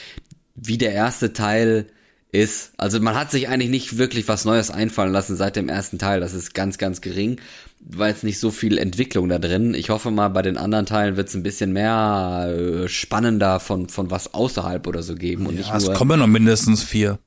wie 0.54 0.78
der 0.78 0.92
erste 0.92 1.32
Teil 1.32 1.86
ist. 2.32 2.72
Also 2.78 3.00
man 3.00 3.14
hat 3.14 3.30
sich 3.30 3.48
eigentlich 3.48 3.70
nicht 3.70 3.98
wirklich 3.98 4.26
was 4.28 4.44
Neues 4.44 4.70
einfallen 4.70 5.12
lassen 5.12 5.36
seit 5.36 5.56
dem 5.56 5.68
ersten 5.68 5.98
Teil. 5.98 6.20
Das 6.20 6.32
ist 6.34 6.54
ganz, 6.54 6.78
ganz 6.78 7.00
gering, 7.00 7.38
weil 7.80 8.12
es 8.12 8.22
nicht 8.22 8.40
so 8.40 8.50
viel 8.50 8.78
Entwicklung 8.78 9.28
da 9.28 9.38
drin. 9.38 9.74
Ich 9.74 9.90
hoffe 9.90 10.10
mal, 10.10 10.28
bei 10.28 10.42
den 10.42 10.56
anderen 10.56 10.86
Teilen 10.86 11.16
wird 11.16 11.28
es 11.28 11.34
ein 11.34 11.42
bisschen 11.42 11.72
mehr 11.72 12.48
äh, 12.50 12.88
spannender 12.88 13.60
von, 13.60 13.88
von 13.88 14.10
was 14.10 14.32
außerhalb 14.34 14.86
oder 14.86 15.02
so 15.02 15.14
geben. 15.16 15.46
Und 15.46 15.54
Ja, 15.54 15.58
nicht 15.58 15.74
es 15.74 15.84
nur, 15.84 15.94
kommen 15.94 16.12
ja 16.12 16.16
noch 16.16 16.26
mindestens 16.26 16.82
vier. 16.82 17.18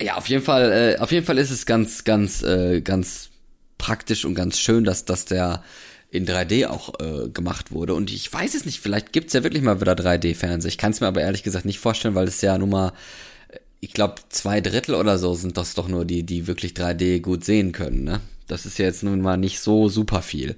ja, 0.00 0.16
auf 0.16 0.28
jeden 0.28 0.42
Fall, 0.42 0.96
äh, 0.96 1.00
auf 1.00 1.12
jeden 1.12 1.24
Fall 1.24 1.38
ist 1.38 1.50
es 1.50 1.64
ganz, 1.64 2.04
ganz, 2.04 2.42
äh, 2.42 2.80
ganz 2.80 3.30
praktisch 3.78 4.24
und 4.24 4.34
ganz 4.34 4.58
schön, 4.58 4.84
dass, 4.84 5.04
dass 5.04 5.24
der 5.24 5.62
in 6.10 6.26
3D 6.26 6.68
auch 6.68 7.00
äh, 7.00 7.28
gemacht 7.28 7.72
wurde. 7.72 7.94
Und 7.94 8.12
ich 8.12 8.32
weiß 8.32 8.54
es 8.54 8.64
nicht, 8.64 8.80
vielleicht 8.80 9.12
gibt's 9.12 9.32
ja 9.32 9.42
wirklich 9.42 9.62
mal 9.62 9.80
wieder 9.80 9.94
3D-Fernsehen. 9.94 10.68
Ich 10.68 10.78
kann 10.78 10.92
es 10.92 11.00
mir 11.00 11.08
aber 11.08 11.22
ehrlich 11.22 11.42
gesagt 11.42 11.64
nicht 11.64 11.80
vorstellen, 11.80 12.14
weil 12.14 12.28
es 12.28 12.40
ja 12.40 12.56
nun 12.56 12.70
mal, 12.70 12.92
äh, 13.48 13.58
ich 13.80 13.92
glaube, 13.92 14.22
zwei 14.28 14.60
Drittel 14.60 14.94
oder 14.94 15.18
so 15.18 15.34
sind 15.34 15.56
das 15.56 15.74
doch 15.74 15.88
nur 15.88 16.04
die, 16.04 16.22
die 16.22 16.46
wirklich 16.46 16.72
3D 16.72 17.20
gut 17.20 17.44
sehen 17.44 17.72
können. 17.72 18.04
Ne? 18.04 18.20
Das 18.46 18.64
ist 18.64 18.78
ja 18.78 18.84
jetzt 18.84 19.02
nun 19.02 19.20
mal 19.22 19.36
nicht 19.36 19.58
so 19.58 19.88
super 19.88 20.22
viel, 20.22 20.54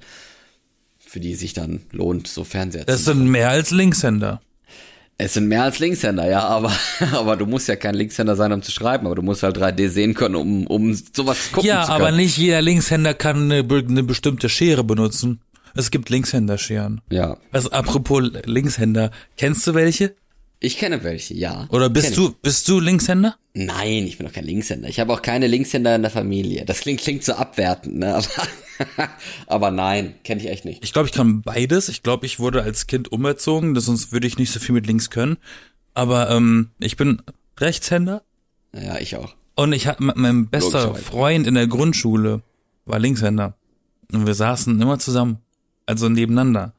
für 0.99 1.21
die 1.21 1.35
sich 1.35 1.55
dann 1.55 1.81
lohnt, 1.91 2.29
so 2.29 2.45
Fernseher 2.45 2.85
Das 2.85 3.05
zu 3.05 3.15
sind 3.15 3.31
mehr 3.31 3.49
als 3.49 3.71
Linkshänder. 3.71 4.43
Es 5.19 5.35
sind 5.35 5.49
mehr 5.49 5.63
als 5.63 5.79
Linkshänder, 5.79 6.29
ja, 6.29 6.41
aber, 6.41 6.73
aber 7.13 7.37
du 7.37 7.47
musst 7.47 7.69
ja 7.69 7.77
kein 7.77 7.95
Linkshänder 7.95 8.37
sein, 8.37 8.53
um 8.53 8.63
zu 8.63 8.71
schreiben, 8.71 9.07
aber 9.07 9.15
du 9.17 9.23
musst 9.23 9.43
halt 9.43 9.57
3D 9.59 9.89
sehen 9.89 10.15
können, 10.15 10.35
um, 10.37 10.67
um 10.67 10.95
sowas 10.95 11.51
gucken 11.53 11.69
Ja, 11.69 11.83
zu 11.85 11.93
können. 11.93 12.03
aber 12.03 12.13
nicht 12.17 12.37
jeder 12.37 12.61
Linkshänder 12.63 13.15
kann 13.15 13.51
eine, 13.51 13.65
eine 13.69 14.03
bestimmte 14.03 14.49
Schere 14.49 14.85
benutzen. 14.85 15.41
Es 15.75 15.91
gibt 15.91 16.09
Linkshänder-Scheren. 16.11 17.01
Ja, 17.11 17.37
Also 17.53 17.71
apropos 17.71 18.23
Linkshänder, 18.45 19.11
kennst 19.37 19.67
du 19.67 19.75
welche? 19.75 20.15
Ich 20.61 20.79
kenne 20.79 21.03
welche, 21.05 21.35
ja. 21.35 21.67
Oder 21.71 21.89
bist 21.91 22.11
ich. 22.11 22.15
du 22.17 22.35
bist 22.43 22.67
du 22.69 22.81
Linkshänder? 22.81 23.37
Nein, 23.55 24.07
ich 24.07 24.19
bin 24.19 24.27
doch 24.27 24.35
kein 24.35 24.45
Linkshänder. 24.45 24.89
Ich 24.89 25.01
habe 25.01 25.13
auch 25.13 25.23
keine 25.23 25.47
Linkshänder 25.47 25.95
in 25.97 26.03
der 26.03 26.11
Familie. 26.11 26.65
Das 26.65 26.81
klingt, 26.81 27.01
klingt 27.01 27.25
so 27.25 27.35
abwertend, 27.35 27.97
ne? 27.99 28.15
Aber, 28.15 29.09
aber 29.47 29.71
nein, 29.71 30.15
kenne 30.25 30.41
ich 30.41 30.49
echt 30.49 30.65
nicht. 30.65 30.85
Ich 30.85 30.93
glaube, 30.93 31.09
ich 31.09 31.15
kann 31.15 31.43
beides. 31.43 31.89
Ich 31.89 32.03
glaube, 32.03 32.27
ich 32.27 32.39
wurde 32.39 32.63
als 32.63 32.87
Kind 32.87 33.13
umerzogen, 33.13 33.75
das 33.75 33.85
sonst 33.87 34.13
würde 34.13 34.27
ich 34.27 34.39
nicht 34.39 34.53
so 34.53 34.61
viel 34.61 34.75
mit 34.75 34.87
links 34.87 35.11
können. 35.11 35.37
Aber 35.95 36.31
ähm, 36.31 36.71
ich 36.79 36.97
bin 36.97 37.23
Rechtshänder 37.59 38.23
Ja, 38.75 38.99
ich 38.99 39.17
auch. 39.17 39.35
und 39.55 39.73
ich 39.73 39.87
hatte 39.87 40.03
mein 40.03 40.49
bester. 40.49 40.95
Freund 40.95 41.47
in 41.47 41.55
der 41.55 41.67
Grundschule 41.67 42.43
war 42.85 42.99
Linkshänder 42.99 43.57
und 44.13 44.27
wir 44.27 44.35
saßen 44.35 44.79
immer 44.81 44.99
zusammen, 44.99 45.39
also 45.87 46.09
nebeneinander. 46.09 46.75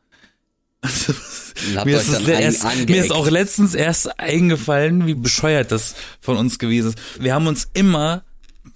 Habt 1.75 1.85
Mir 1.85 1.97
ist, 1.97 2.13
ein, 2.13 2.27
erst, 2.27 2.65
mir 2.87 3.03
ist 3.03 3.11
auch 3.11 3.29
letztens 3.29 3.73
erst 3.73 4.19
eingefallen, 4.19 5.07
wie 5.07 5.15
bescheuert 5.15 5.71
das 5.71 5.95
von 6.21 6.37
uns 6.37 6.59
gewesen 6.59 6.89
ist. 6.89 6.99
Wir 7.19 7.33
haben 7.33 7.47
uns 7.47 7.67
immer, 7.73 8.23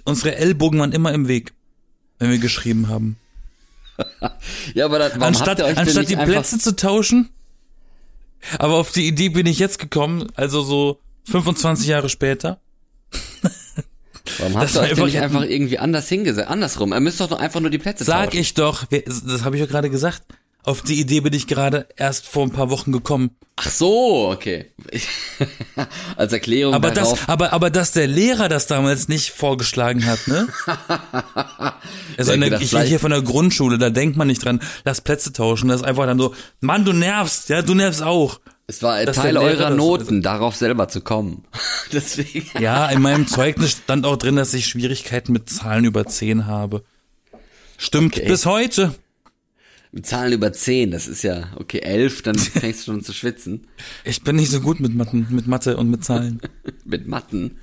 unsere 0.03 0.35
Ellbogen 0.35 0.79
waren 0.79 0.91
immer 0.91 1.13
im 1.13 1.27
Weg, 1.27 1.53
wenn 2.19 2.31
wir 2.31 2.39
geschrieben 2.39 2.87
haben. 2.87 3.17
Ja, 4.73 4.85
aber 4.85 4.99
warum 4.99 5.21
Anstatt, 5.21 5.61
anstatt 5.61 6.09
die 6.09 6.15
Plätze 6.15 6.57
zu 6.57 6.75
tauschen. 6.75 7.29
Aber 8.57 8.75
auf 8.75 8.91
die 8.91 9.07
Idee 9.07 9.29
bin 9.29 9.45
ich 9.45 9.59
jetzt 9.59 9.77
gekommen, 9.77 10.27
also 10.33 10.63
so 10.63 10.99
25 11.29 11.87
Jahre 11.87 12.09
später. 12.09 12.59
warum 14.39 14.55
habt 14.57 14.73
ihr 14.73 14.81
wir 14.81 14.81
euch 14.81 14.89
einfach 14.89 15.05
nicht 15.05 15.21
einfach 15.21 15.43
irgendwie 15.43 15.77
anders 15.77 16.09
hingesetzt? 16.09 16.47
Andersrum. 16.47 16.93
Ihr 16.93 16.99
müsst 16.99 17.19
doch 17.19 17.31
einfach 17.31 17.59
nur 17.59 17.69
die 17.69 17.77
Plätze 17.77 18.03
Sag 18.03 18.31
tauschen. 18.31 18.39
ich 18.39 18.53
doch, 18.55 18.85
das 18.85 19.43
habe 19.43 19.55
ich 19.55 19.59
ja 19.59 19.67
gerade 19.67 19.91
gesagt. 19.91 20.23
Auf 20.63 20.81
die 20.83 20.99
Idee 20.99 21.21
bin 21.21 21.33
ich 21.33 21.47
gerade 21.47 21.87
erst 21.95 22.27
vor 22.27 22.43
ein 22.43 22.51
paar 22.51 22.69
Wochen 22.69 22.91
gekommen. 22.91 23.31
Ach 23.55 23.69
so, 23.69 24.29
okay. 24.31 24.71
Als 26.15 26.33
Erklärung 26.33 26.73
Aber 26.73 26.91
darauf. 26.91 27.19
das, 27.19 27.29
aber, 27.29 27.53
aber 27.53 27.69
dass 27.69 27.91
der 27.91 28.07
Lehrer 28.07 28.47
das 28.49 28.67
damals 28.67 29.07
nicht 29.07 29.31
vorgeschlagen 29.31 30.05
hat, 30.05 30.27
ne? 30.27 30.47
Also 32.17 32.35
der, 32.35 32.59
ich 32.61 32.69
vielleicht- 32.69 32.89
hier 32.89 32.99
von 32.99 33.11
der 33.11 33.21
Grundschule, 33.21 33.77
da 33.77 33.89
denkt 33.89 34.17
man 34.17 34.27
nicht 34.27 34.43
dran, 34.45 34.61
lass 34.83 35.01
Plätze 35.01 35.33
tauschen. 35.33 35.69
Das 35.69 35.81
ist 35.81 35.87
einfach 35.87 36.05
dann 36.05 36.19
so, 36.19 36.33
Mann, 36.59 36.85
du 36.85 36.93
nervst, 36.93 37.49
ja, 37.49 37.61
du 37.61 37.73
nervst 37.73 38.01
auch. 38.03 38.39
Es 38.67 38.81
war 38.83 39.03
dass 39.05 39.15
Teil 39.17 39.37
eurer 39.37 39.69
Noten, 39.69 40.21
darauf 40.21 40.55
selber 40.55 40.87
zu 40.87 41.01
kommen. 41.01 41.43
Deswegen. 41.91 42.47
Ja, 42.59 42.87
in 42.87 43.01
meinem 43.01 43.27
Zeugnis 43.27 43.71
stand 43.71 44.05
auch 44.05 44.15
drin, 44.17 44.35
dass 44.35 44.53
ich 44.53 44.67
Schwierigkeiten 44.67 45.33
mit 45.33 45.49
Zahlen 45.49 45.85
über 45.85 46.05
10 46.05 46.45
habe. 46.47 46.83
Stimmt 47.77 48.15
Okay. 48.17 48.27
bis 48.27 48.45
heute. 48.45 48.93
Mit 49.93 50.05
Zahlen 50.05 50.31
über 50.31 50.53
10, 50.53 50.91
das 50.91 51.07
ist 51.07 51.21
ja, 51.23 51.49
okay, 51.57 51.79
11, 51.79 52.21
dann 52.21 52.37
fängst 52.39 52.81
du 52.81 52.91
schon 52.91 53.03
zu 53.03 53.13
schwitzen. 53.13 53.67
Ich 54.05 54.23
bin 54.23 54.37
nicht 54.37 54.49
so 54.49 54.61
gut 54.61 54.79
mit 54.79 54.95
Mathe, 54.95 55.25
mit 55.29 55.47
Mathe 55.47 55.75
und 55.75 55.89
mit 55.89 56.05
Zahlen. 56.05 56.39
Mit 56.85 57.07
Matten. 57.07 57.57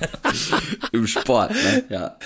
Im 0.92 1.06
Sport, 1.06 1.52
ne? 1.52 1.84
Ja. 1.88 2.16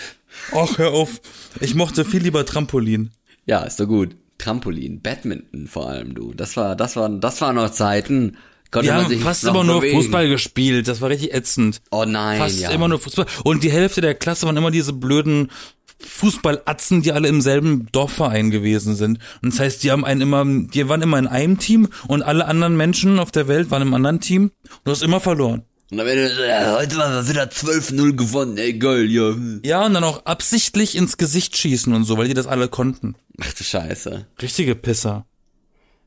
Ach, 0.53 0.79
hör 0.79 0.93
auf. 0.93 1.20
Ich 1.61 1.75
mochte 1.75 2.05
viel 2.05 2.22
lieber 2.22 2.45
Trampolin. 2.45 3.11
Ja, 3.47 3.62
ist 3.62 3.81
doch 3.81 3.87
gut. 3.87 4.14
Trampolin, 4.39 5.01
Badminton 5.01 5.66
vor 5.66 5.89
allem, 5.89 6.14
du. 6.14 6.35
Das 6.35 6.57
war, 6.57 6.77
das 6.77 6.97
waren, 6.97 7.20
das 7.20 7.41
waren 7.41 7.57
noch 7.57 7.70
Zeiten. 7.70 8.37
Konnte 8.70 8.89
Wir 8.89 8.95
haben 8.95 9.20
fast 9.20 9.45
immer 9.45 9.62
nur 9.62 9.81
bewegen. 9.81 10.01
Fußball 10.01 10.29
gespielt. 10.29 10.89
Das 10.89 11.01
war 11.01 11.09
richtig 11.09 11.33
ätzend. 11.33 11.81
Oh 11.93 12.05
nein, 12.05 12.39
Fast 12.39 12.61
ja. 12.61 12.70
immer 12.70 12.89
nur 12.89 12.99
Fußball. 12.99 13.27
Und 13.45 13.62
die 13.62 13.70
Hälfte 13.70 14.01
der 14.01 14.14
Klasse 14.14 14.47
waren 14.47 14.57
immer 14.57 14.72
diese 14.72 14.93
blöden 14.93 15.51
Fußballatzen, 15.99 17.03
die 17.03 17.13
alle 17.13 17.29
im 17.29 17.41
selben 17.41 17.87
Dorfverein 17.93 18.51
gewesen 18.51 18.95
sind. 18.95 19.19
Und 19.43 19.53
das 19.53 19.61
heißt, 19.61 19.83
die 19.83 19.91
haben 19.91 20.05
einen 20.05 20.21
immer, 20.21 20.45
die 20.45 20.89
waren 20.89 21.03
immer 21.03 21.19
in 21.19 21.27
einem 21.27 21.59
Team 21.59 21.89
und 22.09 22.23
alle 22.23 22.47
anderen 22.47 22.77
Menschen 22.77 23.19
auf 23.19 23.31
der 23.31 23.49
Welt 23.49 23.71
waren 23.71 23.83
im 23.83 23.95
anderen 23.95 24.21
Team 24.21 24.51
und 24.69 24.81
du 24.85 24.91
hast 24.91 25.03
immer 25.03 25.21
verloren. 25.21 25.63
Und 25.91 25.99
dann 25.99 26.07
wird 26.07 26.39
äh, 26.39 26.73
heute 26.73 26.97
mal 26.97 27.29
wieder 27.29 27.45
12-0 27.45 28.17
gewonnen, 28.17 28.59
ey, 28.59 28.73
geil, 28.79 29.11
ja. 29.11 29.35
Ja, 29.65 29.87
und 29.87 29.95
dann 29.95 30.05
auch 30.05 30.25
absichtlich 30.25 30.97
ins 30.97 31.19
Gesicht 31.19 31.57
schießen 31.57 31.93
und 31.93 32.05
so, 32.05 32.19
weil 32.19 32.29
die 32.29 32.35
das 32.35 32.47
alle 32.47 32.69
konnten. 32.69 33.15
Ach 33.41 33.53
du 33.53 33.63
Scheiße. 33.63 34.27
Richtige 34.41 34.75
Pisser. 34.75 35.27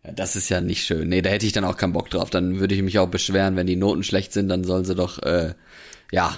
Ja, 0.03 0.11
das 0.11 0.35
ist 0.35 0.49
ja 0.49 0.61
nicht 0.61 0.83
schön. 0.83 1.09
Nee, 1.09 1.21
da 1.21 1.29
hätte 1.29 1.45
ich 1.45 1.53
dann 1.53 1.63
auch 1.63 1.77
keinen 1.77 1.93
Bock 1.93 2.09
drauf. 2.09 2.29
Dann 2.29 2.59
würde 2.59 2.75
ich 2.75 2.81
mich 2.81 2.99
auch 2.99 3.07
beschweren, 3.07 3.55
wenn 3.55 3.67
die 3.67 3.75
Noten 3.75 4.03
schlecht 4.03 4.33
sind, 4.33 4.49
dann 4.49 4.63
sollen 4.63 4.83
sie 4.83 4.95
doch, 4.95 5.19
äh, 5.19 5.53
ja, 6.11 6.37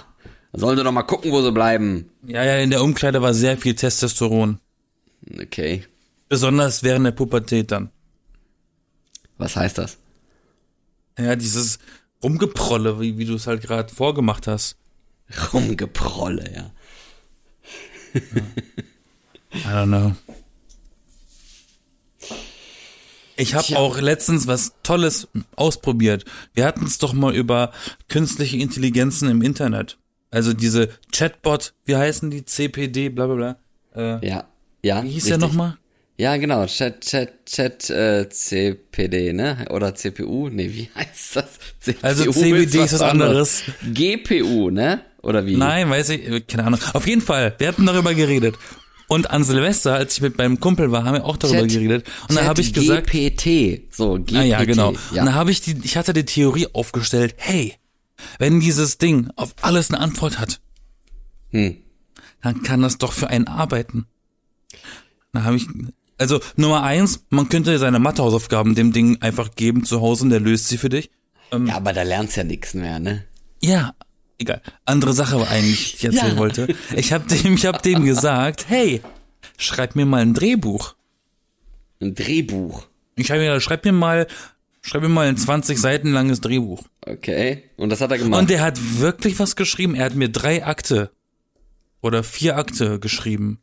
sollen 0.52 0.76
sie 0.76 0.84
doch 0.84 0.92
mal 0.92 1.02
gucken, 1.02 1.32
wo 1.32 1.42
sie 1.42 1.52
bleiben. 1.52 2.10
Ja, 2.26 2.44
ja, 2.44 2.58
in 2.58 2.70
der 2.70 2.82
Umkleide 2.82 3.22
war 3.22 3.34
sehr 3.34 3.56
viel 3.56 3.74
Testosteron. 3.74 4.58
Okay. 5.40 5.84
Besonders 6.28 6.82
während 6.82 7.06
der 7.06 7.12
Pubertät 7.12 7.70
dann. 7.70 7.90
Was 9.38 9.56
heißt 9.56 9.78
das? 9.78 9.98
Ja, 11.18 11.36
dieses 11.36 11.78
Rumgeprolle, 12.22 13.00
wie, 13.00 13.18
wie 13.18 13.24
du 13.24 13.34
es 13.34 13.46
halt 13.46 13.62
gerade 13.62 13.92
vorgemacht 13.92 14.46
hast. 14.46 14.76
Rumgeprolle, 15.52 16.52
ja. 16.54 16.70
I 19.54 19.58
don't 19.66 19.86
know. 19.86 20.14
Ich 23.36 23.54
habe 23.54 23.78
auch 23.78 23.98
letztens 23.98 24.46
was 24.46 24.74
Tolles 24.82 25.28
ausprobiert. 25.56 26.26
Wir 26.52 26.66
hatten 26.66 26.84
es 26.84 26.98
doch 26.98 27.14
mal 27.14 27.34
über 27.34 27.72
künstliche 28.08 28.58
Intelligenzen 28.58 29.30
im 29.30 29.40
Internet. 29.40 29.96
Also 30.30 30.52
diese 30.52 30.88
Chatbot, 31.12 31.74
wie 31.84 31.96
heißen 31.96 32.30
die? 32.30 32.44
CPD, 32.44 33.08
bla 33.08 33.26
bla 33.26 33.34
bla. 33.94 34.18
Äh, 34.20 34.26
Ja. 34.28 34.44
Ja. 34.82 35.02
wie 35.02 35.08
hieß 35.08 35.24
richtig. 35.24 35.28
der 35.30 35.38
nochmal? 35.38 35.76
Ja, 36.16 36.36
genau. 36.36 36.66
Chat, 36.66 37.00
Chat, 37.00 37.46
Chat, 37.46 37.88
äh, 37.90 38.28
CPD, 38.28 39.32
ne? 39.32 39.66
Oder 39.70 39.94
CPU? 39.94 40.48
Nee, 40.50 40.70
wie 40.72 40.88
heißt 40.94 41.36
das? 41.36 41.46
CPU 41.80 41.98
Also 42.02 42.30
CBD 42.32 42.84
ist 42.84 42.92
was 42.92 43.00
anderes. 43.00 43.62
GPU, 43.92 44.70
ne? 44.70 45.00
Oder 45.22 45.46
wie? 45.46 45.56
Nein, 45.56 45.88
weiß 45.90 46.10
ich, 46.10 46.46
keine 46.46 46.64
Ahnung. 46.64 46.80
Auf 46.94 47.06
jeden 47.06 47.20
Fall, 47.22 47.54
wir 47.58 47.68
hatten 47.68 47.86
darüber 47.86 48.14
geredet. 48.14 48.56
Und 49.08 49.30
an 49.30 49.42
Silvester, 49.44 49.94
als 49.94 50.14
ich 50.14 50.20
mit 50.22 50.38
meinem 50.38 50.60
Kumpel 50.60 50.92
war, 50.92 51.04
haben 51.04 51.14
wir 51.14 51.24
auch 51.24 51.36
darüber 51.36 51.60
Chat- 51.62 51.70
geredet. 51.72 52.06
Und 52.28 52.36
Chat 52.36 52.44
habe 52.46 52.60
ich 52.60 52.72
gesagt, 52.72 53.10
GPT. 53.10 53.92
So, 53.92 54.14
GPT. 54.14 54.36
Ah 54.36 54.42
ja, 54.44 54.64
genau. 54.64 54.92
Ja. 55.12 55.22
Und 55.22 55.26
dann 55.26 55.34
habe 55.34 55.50
ich 55.50 55.60
die, 55.62 55.76
ich 55.82 55.96
hatte 55.96 56.12
die 56.12 56.24
Theorie 56.24 56.68
aufgestellt, 56.72 57.34
hey, 57.36 57.74
wenn 58.38 58.60
dieses 58.60 58.98
Ding 58.98 59.30
auf 59.36 59.54
alles 59.62 59.90
eine 59.90 60.00
Antwort 60.00 60.38
hat, 60.38 60.60
Hm. 61.50 61.76
dann 62.42 62.62
kann 62.62 62.82
das 62.82 62.98
doch 62.98 63.12
für 63.12 63.28
einen 63.28 63.48
arbeiten. 63.48 64.06
Dann 65.32 65.44
habe 65.44 65.56
ich, 65.56 65.66
also 66.18 66.40
Nummer 66.56 66.82
eins, 66.82 67.24
man 67.30 67.48
könnte 67.48 67.78
seine 67.78 67.98
Mathehausaufgaben 67.98 68.74
dem 68.74 68.92
Ding 68.92 69.20
einfach 69.20 69.54
geben 69.54 69.84
zu 69.84 70.00
Hause 70.00 70.24
und 70.24 70.30
der 70.30 70.40
löst 70.40 70.68
sie 70.68 70.78
für 70.78 70.88
dich. 70.88 71.10
ja, 71.52 71.74
aber 71.76 71.92
da 71.92 72.02
lernst 72.02 72.36
ja 72.36 72.44
nix 72.44 72.74
mehr, 72.74 72.98
ne? 73.00 73.24
Ja, 73.62 73.94
egal. 74.38 74.62
Andere 74.84 75.12
Sache 75.12 75.38
war 75.40 75.48
eigentlich, 75.48 75.92
die 75.92 75.96
ich 75.96 76.04
erzählen 76.16 76.32
Ja. 76.34 76.38
wollte. 76.38 76.74
Ich 76.96 77.12
habe 77.12 77.26
dem, 77.28 77.54
ich 77.54 77.66
habe 77.66 77.82
dem 77.82 78.04
gesagt, 78.04 78.66
hey, 78.68 79.02
schreib 79.56 79.96
mir 79.96 80.06
mal 80.06 80.22
ein 80.22 80.34
Drehbuch. 80.34 80.94
Ein 82.00 82.14
Drehbuch. 82.14 82.86
Ich 83.16 83.30
habe 83.30 83.40
mir, 83.40 83.60
schreib 83.60 83.84
mir 83.84 83.92
mal, 83.92 84.26
schreib 84.80 85.02
mir 85.02 85.08
mal 85.08 85.28
ein 85.28 85.36
20 85.36 85.78
Seiten 85.78 86.12
langes 86.12 86.40
Drehbuch. 86.40 86.84
Okay. 87.06 87.64
Und 87.76 87.90
das 87.90 88.00
hat 88.00 88.10
er 88.10 88.18
gemacht. 88.18 88.40
Und 88.40 88.50
der 88.50 88.62
hat 88.62 88.78
wirklich 88.98 89.38
was 89.38 89.56
geschrieben. 89.56 89.94
Er 89.94 90.06
hat 90.06 90.14
mir 90.14 90.28
drei 90.28 90.64
Akte 90.64 91.10
oder 92.00 92.22
vier 92.22 92.56
Akte 92.56 92.98
geschrieben. 92.98 93.60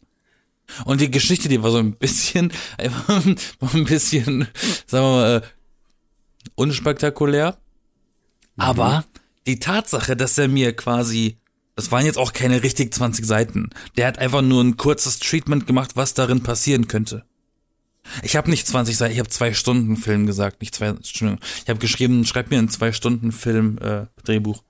Und 0.85 1.01
die 1.01 1.11
Geschichte, 1.11 1.47
die 1.47 1.63
war 1.63 1.71
so 1.71 1.77
ein 1.77 1.93
bisschen, 1.93 2.51
einfach 2.77 3.25
ein 3.25 3.85
bisschen, 3.85 4.47
sagen 4.85 5.05
wir 5.05 5.11
mal, 5.11 5.37
äh, 5.37 5.41
unspektakulär. 6.55 7.57
Aber 8.57 9.05
die 9.45 9.59
Tatsache, 9.59 10.15
dass 10.15 10.37
er 10.37 10.47
mir 10.47 10.75
quasi, 10.75 11.37
das 11.75 11.91
waren 11.91 12.05
jetzt 12.05 12.17
auch 12.17 12.33
keine 12.33 12.63
richtig 12.63 12.93
20 12.93 13.25
Seiten. 13.25 13.69
Der 13.95 14.07
hat 14.07 14.19
einfach 14.19 14.41
nur 14.41 14.63
ein 14.63 14.77
kurzes 14.77 15.19
Treatment 15.19 15.67
gemacht, 15.67 15.95
was 15.95 16.13
darin 16.13 16.43
passieren 16.43 16.87
könnte. 16.87 17.23
Ich 18.23 18.35
habe 18.35 18.49
nicht 18.49 18.67
20 18.67 18.95
Seiten, 18.97 19.13
ich 19.13 19.19
habe 19.19 19.29
zwei 19.29 19.53
Stunden 19.53 19.97
Film 19.97 20.25
gesagt, 20.25 20.61
nicht 20.61 20.73
zwei 20.75 20.95
Stunden. 21.03 21.39
Ich 21.63 21.69
habe 21.69 21.79
geschrieben, 21.79 22.25
schreib 22.25 22.49
mir 22.51 22.59
ein 22.59 22.69
zwei 22.69 22.91
Stunden 22.91 23.31
Film 23.31 23.77
äh, 23.79 24.05
Drehbuch. 24.23 24.63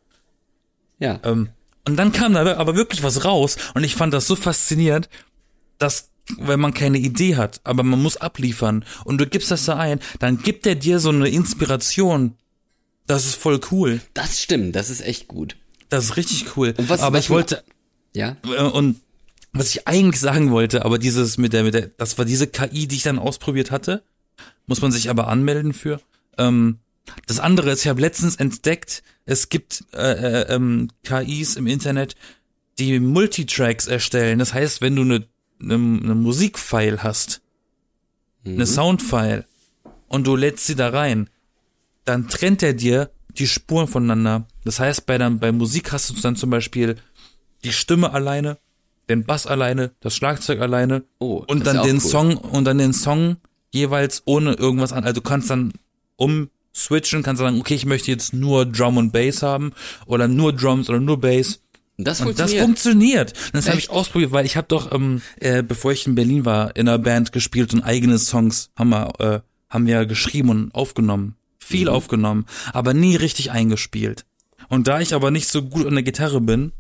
ja. 0.99 1.19
Ähm, 1.23 1.49
und 1.87 1.95
dann 1.95 2.11
kam 2.11 2.33
da 2.33 2.57
aber 2.57 2.75
wirklich 2.75 3.01
was 3.01 3.23
raus 3.23 3.55
und 3.73 3.85
ich 3.85 3.95
fand 3.95 4.13
das 4.13 4.27
so 4.27 4.35
faszinierend, 4.35 5.07
dass 5.77 6.09
wenn 6.37 6.59
man 6.59 6.73
keine 6.73 6.97
Idee 6.97 7.37
hat, 7.37 7.61
aber 7.63 7.83
man 7.83 8.01
muss 8.01 8.17
abliefern 8.17 8.83
und 9.05 9.19
du 9.19 9.25
gibst 9.25 9.51
das 9.51 9.63
da 9.63 9.77
ein, 9.77 10.01
dann 10.19 10.39
gibt 10.39 10.67
er 10.67 10.75
dir 10.75 10.99
so 10.99 11.07
eine 11.09 11.29
Inspiration. 11.29 12.35
Das 13.05 13.25
ist 13.25 13.35
voll 13.35 13.61
cool. 13.71 14.01
Das 14.13 14.41
stimmt, 14.41 14.75
das 14.75 14.89
ist 14.89 14.99
echt 14.99 15.29
gut. 15.29 15.55
Das 15.87 16.03
ist 16.03 16.17
richtig 16.17 16.57
cool. 16.57 16.73
Und 16.75 16.89
was- 16.89 16.99
aber 16.99 17.17
was 17.19 17.23
ich 17.23 17.29
wollte 17.29 17.63
Ja? 18.13 18.35
äh, 18.43 18.61
und 18.63 18.99
was 19.57 19.69
ich 19.69 19.87
eigentlich 19.87 20.19
sagen 20.19 20.51
wollte, 20.51 20.85
aber 20.85 20.97
dieses 20.97 21.37
mit 21.37 21.53
der 21.53 21.63
mit 21.63 21.73
der 21.73 21.87
das 21.97 22.17
war 22.17 22.25
diese 22.25 22.47
KI, 22.47 22.87
die 22.87 22.95
ich 22.95 23.03
dann 23.03 23.19
ausprobiert 23.19 23.71
hatte, 23.71 24.03
muss 24.65 24.81
man 24.81 24.91
sich 24.91 25.09
aber 25.09 25.27
anmelden 25.27 25.73
für. 25.73 26.01
Ähm, 26.37 26.79
das 27.25 27.39
andere 27.39 27.71
ist, 27.71 27.81
ich 27.81 27.87
habe 27.87 28.01
letztens 28.01 28.35
entdeckt, 28.35 29.03
es 29.25 29.49
gibt 29.49 29.85
äh, 29.93 30.41
äh, 30.41 30.53
ähm, 30.53 30.89
KIs 31.03 31.55
im 31.55 31.67
Internet, 31.67 32.15
die 32.79 32.99
Multitracks 32.99 33.87
erstellen. 33.87 34.39
Das 34.39 34.53
heißt, 34.53 34.81
wenn 34.81 34.95
du 34.95 35.03
eine 35.03 35.27
ne, 35.59 35.77
ne 35.77 36.15
Musikfile 36.15 37.03
hast, 37.03 37.41
eine 38.45 38.65
Soundfile 38.65 39.45
und 40.07 40.25
du 40.25 40.35
lädst 40.35 40.67
sie 40.67 40.75
da 40.75 40.89
rein, 40.89 41.29
dann 42.05 42.29
trennt 42.29 42.63
er 42.63 42.73
dir 42.73 43.11
die 43.29 43.47
Spuren 43.47 43.87
voneinander. 43.87 44.47
Das 44.63 44.79
heißt, 44.79 45.05
bei, 45.05 45.17
der, 45.17 45.29
bei 45.31 45.51
Musik 45.51 45.91
hast 45.91 46.09
du 46.09 46.13
dann 46.21 46.35
zum 46.35 46.49
Beispiel 46.49 46.95
die 47.63 47.73
Stimme 47.73 48.13
alleine, 48.13 48.57
den 49.09 49.23
Bass 49.25 49.47
alleine, 49.47 49.91
das 50.01 50.15
Schlagzeug 50.15 50.59
alleine 50.61 51.03
Oh, 51.19 51.43
und 51.47 51.65
das 51.65 51.73
dann 51.75 51.85
den 51.85 51.95
cool. 51.97 52.01
Song 52.01 52.37
und 52.37 52.65
dann 52.65 52.77
den 52.77 52.93
Song 52.93 53.37
jeweils 53.71 54.21
ohne 54.25 54.53
irgendwas 54.53 54.91
an. 54.93 55.03
Also 55.03 55.15
du 55.15 55.21
kannst 55.21 55.49
dann 55.49 55.73
umswitchen, 56.17 57.23
kannst 57.23 57.39
sagen, 57.39 57.59
okay, 57.59 57.75
ich 57.75 57.85
möchte 57.85 58.11
jetzt 58.11 58.33
nur 58.33 58.65
Drum 58.65 58.97
und 58.97 59.11
Bass 59.11 59.41
haben 59.43 59.71
oder 60.05 60.27
nur 60.27 60.53
Drums 60.53 60.89
oder 60.89 60.99
nur 60.99 61.19
Bass. 61.19 61.61
Das 61.99 62.21
Und 62.21 62.37
das 62.37 62.51
funktioniert. 62.53 62.63
funktioniert. 62.63 63.33
Und 63.47 63.55
das 63.55 63.67
habe 63.69 63.79
ich 63.79 63.89
ausprobiert, 63.89 64.31
weil 64.31 64.45
ich 64.45 64.55
habe 64.55 64.67
doch, 64.67 64.91
ähm, 64.91 65.21
äh, 65.39 65.63
bevor 65.63 65.91
ich 65.91 66.05
in 66.05 66.13
Berlin 66.13 66.45
war, 66.45 66.75
in 66.75 66.87
einer 66.87 66.99
Band 66.99 67.31
gespielt 67.31 67.73
und 67.73 67.81
eigene 67.81 68.19
Songs 68.19 68.69
haben 68.75 68.89
wir, 68.89 69.13
äh, 69.19 69.39
haben 69.69 69.87
wir 69.87 70.05
geschrieben 70.05 70.49
und 70.49 70.75
aufgenommen. 70.75 71.35
Viel 71.59 71.87
Mhm. 71.87 71.93
aufgenommen, 71.93 72.45
aber 72.71 72.93
nie 72.93 73.15
richtig 73.15 73.51
eingespielt. 73.51 74.25
Und 74.69 74.87
da 74.87 74.99
ich 75.01 75.13
aber 75.15 75.31
nicht 75.31 75.49
so 75.49 75.63
gut 75.63 75.87
an 75.87 75.95
der 75.95 76.03
Gitarre 76.03 76.39
bin, 76.39 76.71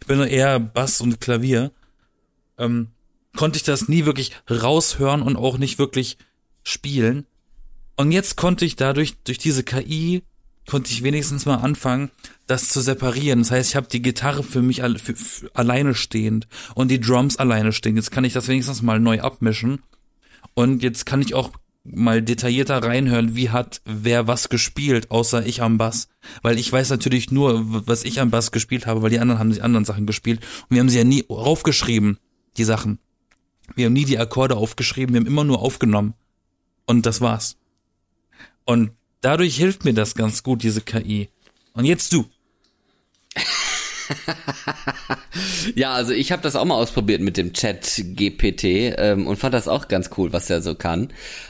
ich 0.00 0.06
bin 0.06 0.18
nur 0.18 0.28
eher 0.28 0.58
Bass 0.60 1.00
und 1.00 1.20
Klavier, 1.20 1.72
ähm, 2.58 2.88
konnte 3.36 3.56
ich 3.56 3.62
das 3.62 3.88
nie 3.88 4.04
wirklich 4.04 4.32
raushören 4.50 5.22
und 5.22 5.36
auch 5.36 5.58
nicht 5.58 5.78
wirklich 5.78 6.18
spielen. 6.62 7.26
Und 7.96 8.12
jetzt 8.12 8.36
konnte 8.36 8.64
ich 8.64 8.76
dadurch, 8.76 9.16
durch 9.24 9.38
diese 9.38 9.64
KI, 9.64 10.22
konnte 10.68 10.92
ich 10.92 11.02
wenigstens 11.02 11.46
mal 11.46 11.56
anfangen, 11.56 12.10
das 12.46 12.68
zu 12.68 12.80
separieren. 12.80 13.40
Das 13.40 13.50
heißt, 13.50 13.70
ich 13.70 13.76
habe 13.76 13.88
die 13.88 14.02
Gitarre 14.02 14.42
für 14.42 14.62
mich 14.62 14.82
alle, 14.82 14.98
für, 14.98 15.16
für, 15.16 15.50
alleine 15.54 15.94
stehend 15.94 16.46
und 16.74 16.90
die 16.90 17.00
Drums 17.00 17.36
alleine 17.36 17.72
stehend. 17.72 17.96
Jetzt 17.96 18.10
kann 18.10 18.24
ich 18.24 18.34
das 18.34 18.48
wenigstens 18.48 18.82
mal 18.82 19.00
neu 19.00 19.20
abmischen. 19.20 19.82
Und 20.54 20.82
jetzt 20.82 21.06
kann 21.06 21.22
ich 21.22 21.34
auch 21.34 21.52
mal 21.84 22.22
detaillierter 22.22 22.82
reinhören, 22.82 23.34
wie 23.34 23.50
hat 23.50 23.80
wer 23.84 24.26
was 24.26 24.48
gespielt, 24.48 25.10
außer 25.10 25.46
ich 25.46 25.62
am 25.62 25.78
Bass. 25.78 26.08
Weil 26.42 26.58
ich 26.58 26.70
weiß 26.70 26.90
natürlich 26.90 27.30
nur, 27.30 27.86
was 27.86 28.04
ich 28.04 28.20
am 28.20 28.30
Bass 28.30 28.52
gespielt 28.52 28.86
habe, 28.86 29.02
weil 29.02 29.10
die 29.10 29.20
anderen 29.20 29.38
haben 29.38 29.52
die 29.52 29.62
anderen 29.62 29.84
Sachen 29.84 30.06
gespielt. 30.06 30.40
Und 30.68 30.74
wir 30.74 30.80
haben 30.80 30.88
sie 30.88 30.98
ja 30.98 31.04
nie 31.04 31.24
aufgeschrieben, 31.28 32.18
die 32.56 32.64
Sachen. 32.64 32.98
Wir 33.74 33.86
haben 33.86 33.92
nie 33.92 34.04
die 34.04 34.18
Akkorde 34.18 34.56
aufgeschrieben, 34.56 35.14
wir 35.14 35.20
haben 35.20 35.26
immer 35.26 35.44
nur 35.44 35.60
aufgenommen. 35.60 36.14
Und 36.86 37.06
das 37.06 37.20
war's. 37.20 37.56
Und 38.64 38.92
dadurch 39.20 39.56
hilft 39.56 39.84
mir 39.84 39.94
das 39.94 40.14
ganz 40.14 40.42
gut, 40.42 40.62
diese 40.62 40.80
KI. 40.80 41.28
Und 41.72 41.84
jetzt 41.84 42.12
du. 42.12 42.26
Ja, 45.74 45.92
also 45.92 46.12
ich 46.12 46.32
habe 46.32 46.42
das 46.42 46.56
auch 46.56 46.64
mal 46.64 46.74
ausprobiert 46.74 47.20
mit 47.20 47.36
dem 47.36 47.52
Chat 47.52 48.02
GPT 48.14 48.64
ähm, 48.98 49.26
und 49.26 49.36
fand 49.36 49.54
das 49.54 49.68
auch 49.68 49.88
ganz 49.88 50.10
cool, 50.16 50.32
was 50.32 50.50
er 50.50 50.62
so 50.62 50.74
kann. 50.74 51.08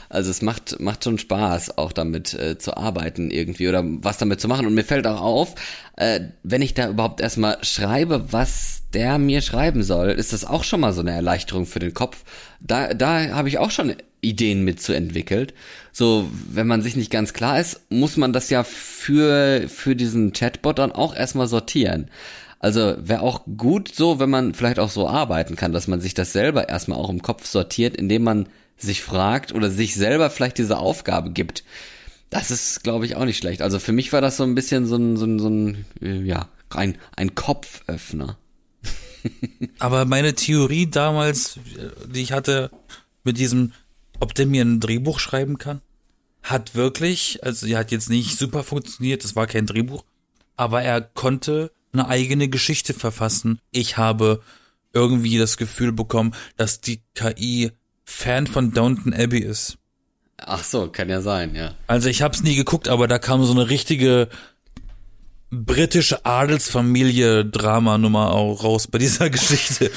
Also 0.09 0.31
es 0.31 0.41
macht 0.41 0.79
macht 0.79 1.03
schon 1.03 1.17
Spaß, 1.17 1.77
auch 1.77 1.91
damit 1.91 2.33
äh, 2.33 2.57
zu 2.57 2.75
arbeiten 2.75 3.31
irgendwie 3.31 3.67
oder 3.67 3.83
was 3.85 4.17
damit 4.17 4.41
zu 4.41 4.47
machen. 4.47 4.65
Und 4.65 4.73
mir 4.73 4.83
fällt 4.83 5.07
auch 5.07 5.21
auf, 5.21 5.55
äh, 5.97 6.21
wenn 6.43 6.61
ich 6.61 6.73
da 6.73 6.89
überhaupt 6.89 7.21
erstmal 7.21 7.57
schreibe, 7.63 8.31
was 8.31 8.83
der 8.93 9.19
mir 9.19 9.41
schreiben 9.41 9.83
soll, 9.83 10.09
ist 10.09 10.33
das 10.33 10.45
auch 10.45 10.63
schon 10.63 10.81
mal 10.81 10.93
so 10.93 11.01
eine 11.01 11.11
Erleichterung 11.11 11.65
für 11.65 11.79
den 11.79 11.93
Kopf. 11.93 12.23
Da 12.59 12.93
da 12.93 13.29
habe 13.29 13.49
ich 13.49 13.59
auch 13.59 13.71
schon 13.71 13.95
Ideen 14.21 14.63
mitzuentwickelt. 14.63 15.53
So, 15.91 16.29
wenn 16.51 16.67
man 16.67 16.81
sich 16.81 16.95
nicht 16.95 17.11
ganz 17.11 17.33
klar 17.33 17.59
ist, 17.59 17.81
muss 17.89 18.17
man 18.17 18.33
das 18.33 18.49
ja 18.49 18.63
für 18.63 19.67
für 19.67 19.95
diesen 19.95 20.33
Chatbot 20.33 20.79
dann 20.79 20.91
auch 20.91 21.15
erstmal 21.15 21.47
sortieren. 21.47 22.09
Also 22.59 22.95
wäre 22.99 23.21
auch 23.21 23.45
gut 23.57 23.93
so, 23.93 24.19
wenn 24.19 24.29
man 24.29 24.53
vielleicht 24.53 24.79
auch 24.79 24.89
so 24.89 25.07
arbeiten 25.07 25.55
kann, 25.55 25.71
dass 25.71 25.87
man 25.87 26.01
sich 26.01 26.13
das 26.13 26.33
selber 26.33 26.67
erstmal 26.67 26.99
auch 26.99 27.09
im 27.09 27.21
Kopf 27.21 27.45
sortiert, 27.45 27.95
indem 27.95 28.23
man 28.23 28.49
sich 28.77 29.01
fragt 29.01 29.53
oder 29.53 29.69
sich 29.69 29.95
selber 29.95 30.29
vielleicht 30.29 30.57
diese 30.57 30.77
Aufgabe 30.77 31.31
gibt. 31.31 31.63
Das 32.29 32.51
ist, 32.51 32.83
glaube 32.83 33.05
ich, 33.05 33.15
auch 33.15 33.25
nicht 33.25 33.37
schlecht. 33.37 33.61
Also 33.61 33.79
für 33.79 33.93
mich 33.93 34.13
war 34.13 34.21
das 34.21 34.37
so 34.37 34.43
ein 34.43 34.55
bisschen 34.55 34.85
so 34.85 34.97
ein, 34.97 35.17
so 35.17 35.25
ein, 35.25 35.39
so 35.39 35.49
ein 35.49 35.85
äh, 36.01 36.21
ja, 36.21 36.49
ein, 36.69 36.97
ein 37.15 37.33
Kopföffner. 37.33 38.37
Aber 39.79 40.05
meine 40.05 40.35
Theorie 40.35 40.89
damals, 40.89 41.57
äh, 41.57 42.07
die 42.07 42.21
ich 42.21 42.33
hatte, 42.33 42.71
mit 43.23 43.37
diesem, 43.37 43.73
ob 44.19 44.33
der 44.35 44.45
mir 44.45 44.63
ein 44.63 44.79
Drehbuch 44.79 45.19
schreiben 45.19 45.57
kann, 45.57 45.81
hat 46.43 46.75
wirklich, 46.75 47.43
also 47.43 47.65
die 47.65 47.77
hat 47.77 47.91
jetzt 47.91 48.09
nicht 48.09 48.37
super 48.37 48.63
funktioniert, 48.63 49.23
es 49.25 49.35
war 49.35 49.47
kein 49.47 49.65
Drehbuch, 49.65 50.03
aber 50.55 50.81
er 50.81 51.01
konnte 51.01 51.71
eine 51.93 52.07
eigene 52.07 52.49
Geschichte 52.49 52.93
verfassen. 52.93 53.59
Ich 53.71 53.97
habe 53.97 54.41
irgendwie 54.93 55.37
das 55.37 55.57
Gefühl 55.57 55.91
bekommen, 55.91 56.33
dass 56.57 56.81
die 56.81 57.01
KI 57.15 57.71
Fan 58.05 58.47
von 58.47 58.71
Downton 58.71 59.13
Abbey 59.13 59.39
ist. 59.39 59.77
Ach 60.37 60.63
so, 60.63 60.89
kann 60.89 61.09
ja 61.09 61.21
sein, 61.21 61.53
ja. 61.55 61.75
Also 61.87 62.09
ich 62.09 62.21
habe 62.21 62.33
es 62.33 62.43
nie 62.43 62.55
geguckt, 62.55 62.87
aber 62.87 63.07
da 63.07 63.19
kam 63.19 63.43
so 63.43 63.51
eine 63.51 63.69
richtige 63.69 64.29
britische 65.51 66.25
Adelsfamilie 66.25 67.45
Dramanummer 67.45 68.31
auch 68.31 68.63
raus 68.63 68.87
bei 68.87 68.99
dieser 68.99 69.29
Geschichte. 69.31 69.91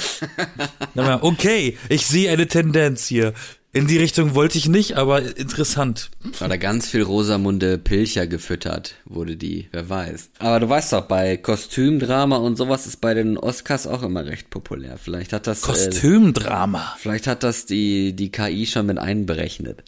okay, 0.95 1.79
ich 1.89 2.07
sehe 2.07 2.31
eine 2.31 2.47
Tendenz 2.47 3.07
hier. 3.07 3.35
In 3.75 3.87
die 3.87 3.97
Richtung 3.97 4.35
wollte 4.35 4.59
ich 4.59 4.69
nicht, 4.69 4.99
aber 4.99 5.35
interessant. 5.39 6.11
War 6.41 6.49
da 6.51 6.59
ganz 6.59 6.89
viel 6.89 7.01
Rosamunde 7.01 7.79
Pilcher 7.79 8.27
gefüttert, 8.27 8.97
wurde 9.07 9.39
die, 9.39 9.69
wer 9.73 9.89
weiß. 9.89 10.29
Aber 10.41 10.61
du 10.61 10.69
weißt 10.69 10.93
doch, 10.93 11.07
bei 11.07 11.39
Kostümdrama 11.39 12.37
und 12.37 12.57
sowas 12.57 12.87
ist 12.87 13.01
bei 13.01 13.15
den 13.15 13.39
Oscars 13.39 13.87
auch 13.87 14.03
immer 14.03 14.27
recht 14.27 14.51
populär. 14.51 14.99
Vielleicht 14.99 15.33
hat 15.33 15.47
das. 15.47 15.63
Kostümdrama. 15.63 16.81
Äh, 16.81 16.99
vielleicht 16.99 17.27
hat 17.27 17.43
das 17.45 17.65
die, 17.65 18.13
die 18.15 18.31
KI 18.31 18.67
schon 18.67 18.85
mit 18.85 18.99
einberechnet. 18.99 19.83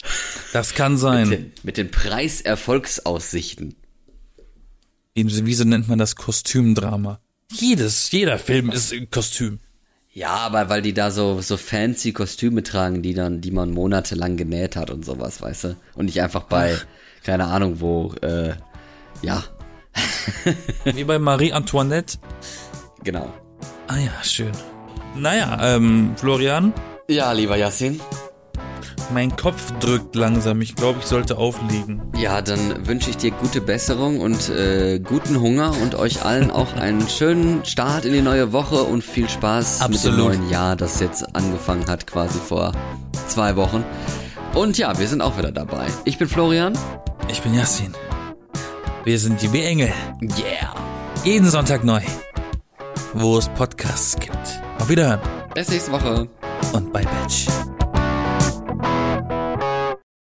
Das 0.51 0.73
kann 0.73 0.97
sein. 0.97 1.29
mit, 1.29 1.39
den, 1.39 1.51
mit 1.61 1.77
den 1.77 1.91
Preiserfolgsaussichten. 1.91 3.75
Wieso 5.13 5.63
nennt 5.63 5.87
man 5.87 5.99
das 5.99 6.15
Kostümdrama? 6.15 7.19
Jedes, 7.51 8.09
jeder 8.09 8.39
Film 8.39 8.71
ist 8.71 8.91
ein 8.91 9.11
Kostüm. 9.11 9.59
Ja, 10.15 10.29
aber 10.29 10.69
weil 10.69 10.81
die 10.81 10.93
da 10.93 11.11
so, 11.11 11.41
so 11.41 11.57
fancy 11.57 12.13
Kostüme 12.13 12.63
tragen, 12.63 13.01
die 13.01 13.13
dann, 13.13 13.41
die 13.41 13.51
man 13.51 13.71
monatelang 13.71 14.37
genäht 14.37 14.77
hat 14.77 14.89
und 14.89 15.03
sowas, 15.03 15.41
weißt 15.41 15.63
du? 15.65 15.75
Und 15.93 16.05
nicht 16.05 16.21
einfach 16.21 16.43
bei, 16.43 16.77
Ach. 16.77 16.85
keine 17.25 17.47
Ahnung 17.47 17.81
wo, 17.81 18.13
äh, 18.21 18.53
ja. 19.21 19.43
Wie 20.85 21.03
bei 21.03 21.19
Marie 21.19 21.51
Antoinette. 21.51 22.17
Genau. 23.03 23.27
Ah 23.87 23.97
ja, 23.97 24.23
schön. 24.23 24.53
Naja, 25.17 25.75
ähm, 25.75 26.13
Florian? 26.15 26.71
Ja, 27.09 27.33
lieber 27.33 27.57
Yassin. 27.57 27.99
Mein 29.13 29.35
Kopf 29.35 29.71
drückt 29.79 30.15
langsam. 30.15 30.61
Ich 30.61 30.75
glaube, 30.75 30.99
ich 30.99 31.05
sollte 31.05 31.37
auflegen. 31.37 32.01
Ja, 32.17 32.41
dann 32.41 32.87
wünsche 32.87 33.09
ich 33.09 33.17
dir 33.17 33.31
gute 33.31 33.61
Besserung 33.61 34.19
und 34.19 34.49
äh, 34.49 34.99
guten 34.99 35.39
Hunger 35.39 35.73
und 35.81 35.95
euch 35.95 36.25
allen 36.25 36.51
auch 36.51 36.73
einen 36.75 37.07
schönen 37.07 37.63
Start 37.65 38.05
in 38.05 38.13
die 38.13 38.21
neue 38.21 38.51
Woche 38.51 38.83
und 38.83 39.03
viel 39.03 39.29
Spaß 39.29 39.81
Absolut. 39.81 39.91
mit 39.91 40.03
dem 40.05 40.25
neuen 40.25 40.49
Jahr, 40.49 40.75
das 40.75 40.99
jetzt 40.99 41.35
angefangen 41.35 41.87
hat, 41.87 42.07
quasi 42.07 42.39
vor 42.39 42.71
zwei 43.27 43.55
Wochen. 43.55 43.83
Und 44.53 44.77
ja, 44.77 44.97
wir 44.97 45.07
sind 45.07 45.21
auch 45.21 45.37
wieder 45.37 45.51
dabei. 45.51 45.87
Ich 46.05 46.17
bin 46.17 46.27
Florian. 46.27 46.77
Ich 47.27 47.41
bin 47.41 47.53
Yassin. 47.53 47.93
Wir 49.03 49.19
sind 49.19 49.41
die 49.41 49.47
B-Engel. 49.47 49.91
Yeah. 50.21 50.73
Jeden 51.23 51.49
Sonntag 51.49 51.83
neu. 51.83 52.01
Wo 53.13 53.37
es 53.37 53.49
Podcasts 53.49 54.15
gibt. 54.19 54.61
Auf 54.79 54.89
Wiederhören. 54.89 55.19
Bis 55.53 55.69
nächste 55.69 55.91
Woche. 55.91 56.27
Und 56.73 56.91
bye, 56.91 57.05
Bitch. 57.05 57.47